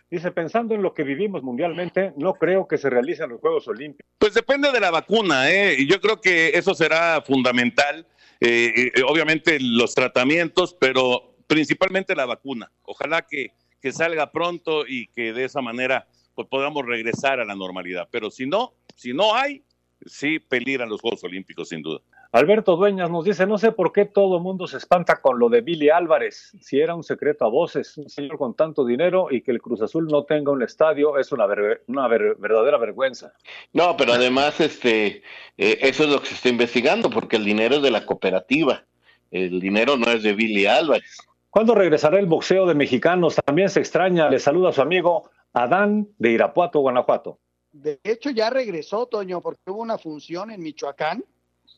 dice, 0.09 0.31
pensando 0.31 0.73
en 0.73 0.81
lo 0.81 0.93
que 0.93 1.03
vivimos 1.03 1.43
mundialmente, 1.43 2.13
no 2.15 2.33
creo 2.35 2.67
que 2.67 2.77
se 2.77 2.89
realicen 2.89 3.29
los 3.29 3.41
Juegos 3.41 3.67
Olímpicos. 3.67 4.09
Pues 4.17 4.33
depende 4.33 4.71
de 4.71 4.79
la 4.79 4.89
vacuna, 4.89 5.51
¿eh? 5.51 5.85
Yo 5.85 5.99
creo 5.99 6.21
que 6.21 6.49
eso 6.49 6.73
será 6.73 7.21
fundamental 7.21 8.07
eh, 8.39 8.91
eh, 8.95 9.01
obviamente 9.07 9.57
los 9.59 9.93
tratamientos, 9.95 10.75
pero 10.79 11.35
principalmente 11.47 12.15
la 12.15 12.25
vacuna. 12.25 12.71
Ojalá 12.83 13.23
que, 13.23 13.51
que 13.81 13.91
salga 13.91 14.31
pronto 14.31 14.85
y 14.87 15.07
que 15.07 15.33
de 15.33 15.45
esa 15.45 15.61
manera 15.61 16.07
pues, 16.35 16.47
podamos 16.47 16.85
regresar 16.85 17.39
a 17.39 17.45
la 17.45 17.55
normalidad. 17.55 18.07
Pero 18.11 18.29
si 18.29 18.45
no, 18.45 18.73
si 18.95 19.13
no 19.13 19.35
hay, 19.35 19.63
sí 20.05 20.39
peligran 20.39 20.89
los 20.89 21.01
Juegos 21.01 21.23
Olímpicos, 21.23 21.69
sin 21.69 21.81
duda. 21.81 22.01
Alberto 22.31 22.75
Dueñas 22.75 23.09
nos 23.09 23.23
dice, 23.25 23.47
no 23.47 23.57
sé 23.57 23.71
por 23.71 23.91
qué 23.91 24.05
todo 24.05 24.37
el 24.37 24.43
mundo 24.43 24.67
se 24.67 24.77
espanta 24.77 25.21
con 25.21 25.39
lo 25.39 25.49
de 25.49 25.61
Billy 25.61 25.89
Álvarez, 25.89 26.51
si 26.61 26.79
era 26.79 26.93
un 26.93 27.03
secreto 27.03 27.45
a 27.45 27.49
voces, 27.49 27.97
un 27.97 28.09
señor 28.09 28.37
con 28.37 28.53
tanto 28.55 28.85
dinero 28.85 29.27
y 29.31 29.41
que 29.41 29.51
el 29.51 29.61
Cruz 29.61 29.81
Azul 29.81 30.07
no 30.07 30.23
tenga 30.25 30.51
un 30.51 30.61
estadio 30.61 31.17
es 31.17 31.31
una, 31.31 31.45
ver- 31.45 31.83
una 31.87 32.07
ver- 32.07 32.35
verdadera 32.37 32.77
vergüenza. 32.77 33.33
No, 33.73 33.95
pero 33.95 34.13
además 34.13 34.59
este, 34.59 35.23
eh, 35.57 35.79
eso 35.81 36.03
es 36.03 36.09
lo 36.09 36.19
que 36.19 36.27
se 36.27 36.35
está 36.35 36.49
investigando, 36.49 37.09
porque 37.09 37.37
el 37.37 37.45
dinero 37.45 37.75
es 37.77 37.81
de 37.81 37.91
la 37.91 38.05
cooperativa, 38.05 38.83
el 39.31 39.59
dinero 39.59 39.97
no 39.97 40.11
es 40.11 40.23
de 40.23 40.33
Billy 40.33 40.65
Álvarez. 40.65 41.17
¿Cuándo 41.49 41.73
regresará 41.75 42.19
el 42.19 42.25
boxeo 42.27 42.65
de 42.67 42.75
mexicanos? 42.75 43.35
También 43.43 43.69
se 43.69 43.79
extraña, 43.79 44.29
le 44.29 44.39
saluda 44.39 44.69
a 44.69 44.73
su 44.73 44.81
amigo 44.81 45.29
Adán 45.53 46.07
de 46.19 46.31
Irapuato, 46.31 46.81
Guanajuato. 46.81 47.39
De 47.71 47.99
hecho, 48.03 48.29
ya 48.31 48.49
regresó, 48.49 49.05
Toño, 49.07 49.41
porque 49.41 49.61
hubo 49.71 49.81
una 49.81 49.97
función 49.97 50.51
en 50.51 50.61
Michoacán 50.61 51.23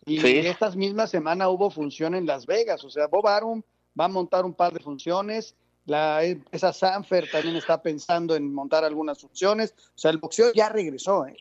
y 0.09 0.19
Sí. 0.19 0.37
esta 0.39 0.69
misma 0.71 1.07
semana 1.07 1.49
hubo 1.49 1.69
función 1.69 2.15
en 2.15 2.25
Las 2.25 2.45
Vegas. 2.45 2.83
O 2.83 2.89
sea, 2.89 3.07
Bob 3.07 3.27
Arum 3.27 3.61
va 3.99 4.05
a 4.05 4.09
montar 4.09 4.45
un 4.45 4.53
par 4.53 4.73
de 4.73 4.79
funciones. 4.79 5.55
La 5.85 6.23
empresa 6.23 6.71
Sanfer 6.73 7.29
también 7.31 7.55
está 7.55 7.81
pensando 7.81 8.35
en 8.35 8.53
montar 8.53 8.83
algunas 8.83 9.19
funciones. 9.21 9.73
O 9.95 9.97
sea, 9.97 10.11
el 10.11 10.17
boxeo 10.19 10.51
ya 10.53 10.69
regresó. 10.69 11.25
¿eh? 11.25 11.35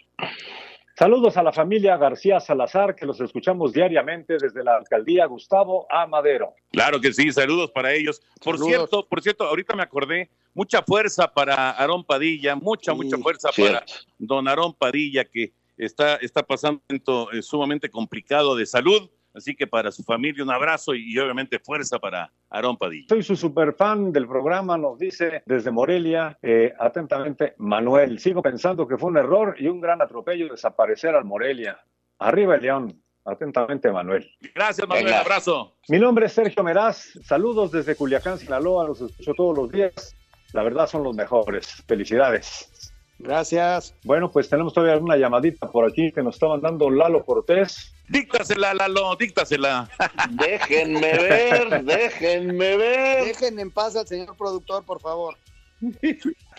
Saludos 0.97 1.37
a 1.37 1.45
la 1.45 1.53
familia 1.53 1.97
García 1.97 2.41
Salazar, 2.41 2.97
que 2.97 3.07
los 3.07 3.21
escuchamos 3.21 3.73
diariamente 3.73 4.37
desde 4.41 4.65
la 4.65 4.77
alcaldía 4.79 5.27
Gustavo 5.27 5.87
A. 5.91 6.07
Madero. 6.09 6.55
Claro 6.73 7.01
que 7.01 7.13
sí, 7.13 7.31
saludos 7.31 7.71
para 7.71 7.93
ellos. 7.93 8.21
Por 8.43 8.57
Saludos. 8.57 8.67
cierto, 8.69 9.07
por 9.09 9.23
cierto, 9.23 9.45
ahorita 9.45 9.77
me 9.77 9.85
acordé, 9.85 10.29
mucha 10.55 10.83
fuerza 10.83 11.29
para 11.33 11.71
Aarón 11.71 12.03
Padilla, 12.03 12.57
mucha, 12.57 12.95
mucha 12.95 13.17
fuerza 13.19 13.51
para 13.57 13.85
don 14.19 14.49
Aarón 14.49 14.75
Padilla, 14.75 15.25
que 15.25 15.53
está, 15.79 16.17
está 16.17 16.43
pasando 16.43 16.81
un 16.81 16.83
momento 16.89 17.33
eh, 17.33 17.43
sumamente 17.43 17.89
complicado 17.91 18.57
de 18.57 18.67
salud. 18.67 19.09
Así 19.35 19.55
que 19.55 19.67
para 19.67 19.93
su 19.93 20.03
familia 20.03 20.43
un 20.43 20.51
abrazo 20.51 20.95
y, 20.95 21.13
y 21.13 21.19
obviamente 21.19 21.59
fuerza 21.61 21.99
para 21.99 22.33
Aarón 22.51 22.77
Padilla. 22.77 23.07
Soy 23.09 23.23
su 23.23 23.37
superfan 23.37 24.11
del 24.11 24.27
programa, 24.27 24.77
nos 24.77 24.99
dice 24.99 25.43
desde 25.47 25.71
Morelia, 25.71 26.37
eh, 26.43 26.73
atentamente 26.81 27.55
Manuel. 27.59 28.19
Sigo 28.19 28.43
pensando 28.43 28.89
que 28.89 28.97
fue 28.99 29.11
un 29.11 29.19
error 29.19 29.55
y 29.59 29.69
un 29.69 29.81
gran 29.81 30.03
atropello 30.03 30.49
desaparecer 30.49 31.15
al 31.15 31.25
Morelia. 31.25 31.79
Arriba 32.19 32.57
el 32.57 32.63
León. 32.63 33.03
Atentamente 33.25 33.93
Manuel. 33.93 34.29
Gracias, 34.55 34.89
Manuel, 34.89 35.05
Venga. 35.05 35.21
abrazo. 35.21 35.77
Mi 35.89 35.99
nombre 35.99 36.27
es 36.27 36.33
Sergio 36.33 36.65
Meraz. 36.65 37.13
Saludos 37.23 37.71
desde 37.71 37.95
Culiacán, 37.95 38.39
Sinaloa. 38.39 38.87
Los 38.87 39.03
escucho 39.03 39.35
todos 39.35 39.57
los 39.57 39.71
días. 39.71 40.17
La 40.55 40.63
verdad 40.63 40.87
son 40.87 41.03
los 41.05 41.15
mejores. 41.15 41.85
Felicidades. 41.87 42.71
Gracias. 43.19 43.95
Bueno, 44.05 44.31
pues 44.31 44.49
tenemos 44.49 44.73
todavía 44.73 45.03
una 45.03 45.17
llamadita 45.17 45.71
por 45.71 45.89
aquí 45.89 46.13
que 46.13 46.23
nos 46.23 46.37
está 46.37 46.49
mandando 46.49 46.89
Lalo 46.89 47.25
Cortés. 47.25 47.93
Díctasela, 48.09 48.75
Lalo, 48.75 49.17
díctasela. 49.17 49.89
Déjenme 50.31 51.19
ver, 51.19 51.85
déjenme 51.85 52.77
ver. 52.77 53.25
Dejen 53.27 53.59
en 53.59 53.71
paz 53.71 53.97
al 53.97 54.07
señor 54.07 54.37
productor, 54.37 54.85
por 54.85 55.01
favor. 55.01 55.37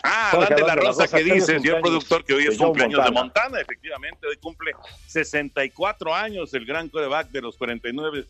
Ah, 0.02 0.46
de 0.48 0.60
la 0.62 0.68
la 0.68 0.74
Rosa 0.76 1.08
que 1.08 1.22
dice, 1.22 1.58
señor 1.58 1.80
productor, 1.80 2.24
que 2.24 2.34
hoy 2.34 2.46
es 2.46 2.56
cumpleaños 2.56 3.04
de 3.04 3.10
Montana. 3.10 3.48
Montana, 3.48 3.60
efectivamente, 3.60 4.26
hoy 4.26 4.36
cumple 4.36 4.72
64 5.06 6.14
años 6.14 6.54
el 6.54 6.64
gran 6.64 6.88
coreback 6.88 7.30
de 7.30 7.42
los 7.42 7.56
49. 7.56 8.26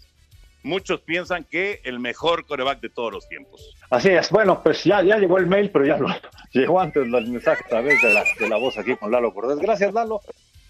Muchos 0.62 1.00
piensan 1.00 1.44
que 1.44 1.80
el 1.84 2.00
mejor 2.00 2.46
coreback 2.46 2.80
de 2.80 2.90
todos 2.90 3.12
los 3.12 3.28
tiempos. 3.28 3.74
Así 3.88 4.10
es. 4.10 4.30
Bueno, 4.30 4.62
pues 4.62 4.84
ya, 4.84 5.02
ya 5.02 5.16
llegó 5.16 5.38
el 5.38 5.46
mail, 5.46 5.70
pero 5.70 5.86
ya 5.86 5.96
lo, 5.96 6.08
llegó 6.52 6.80
antes 6.80 7.02
el 7.02 7.26
mensaje 7.28 7.64
a 7.64 7.68
través 7.68 8.02
de 8.02 8.12
la, 8.12 8.24
de 8.38 8.48
la 8.48 8.56
voz 8.56 8.76
aquí 8.78 8.96
con 8.96 9.10
Lalo 9.10 9.32
Cortés. 9.32 9.58
Gracias, 9.58 9.92
Lalo. 9.92 10.20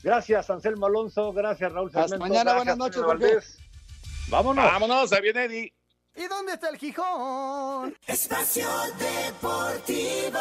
Gracias, 0.03 0.49
Anselmo 0.49 0.87
Alonso. 0.87 1.33
Gracias, 1.33 1.73
Raúl 1.73 1.89
Hasta 1.89 2.09
Sarmiento. 2.09 2.27
mañana, 2.35 2.55
buenas 2.55 2.79
noches. 2.79 3.03
Valdés. 3.03 3.59
Vámonos. 4.29 4.65
Vámonos, 4.65 5.13
ahí 5.13 5.23
viene 5.23 5.45
Eddie. 5.45 5.75
¿Y 6.17 6.27
dónde 6.27 6.53
está 6.55 6.69
el 6.69 6.77
Gijón? 6.77 7.97
Espacio 8.07 8.69
Deportivo. 8.99 10.39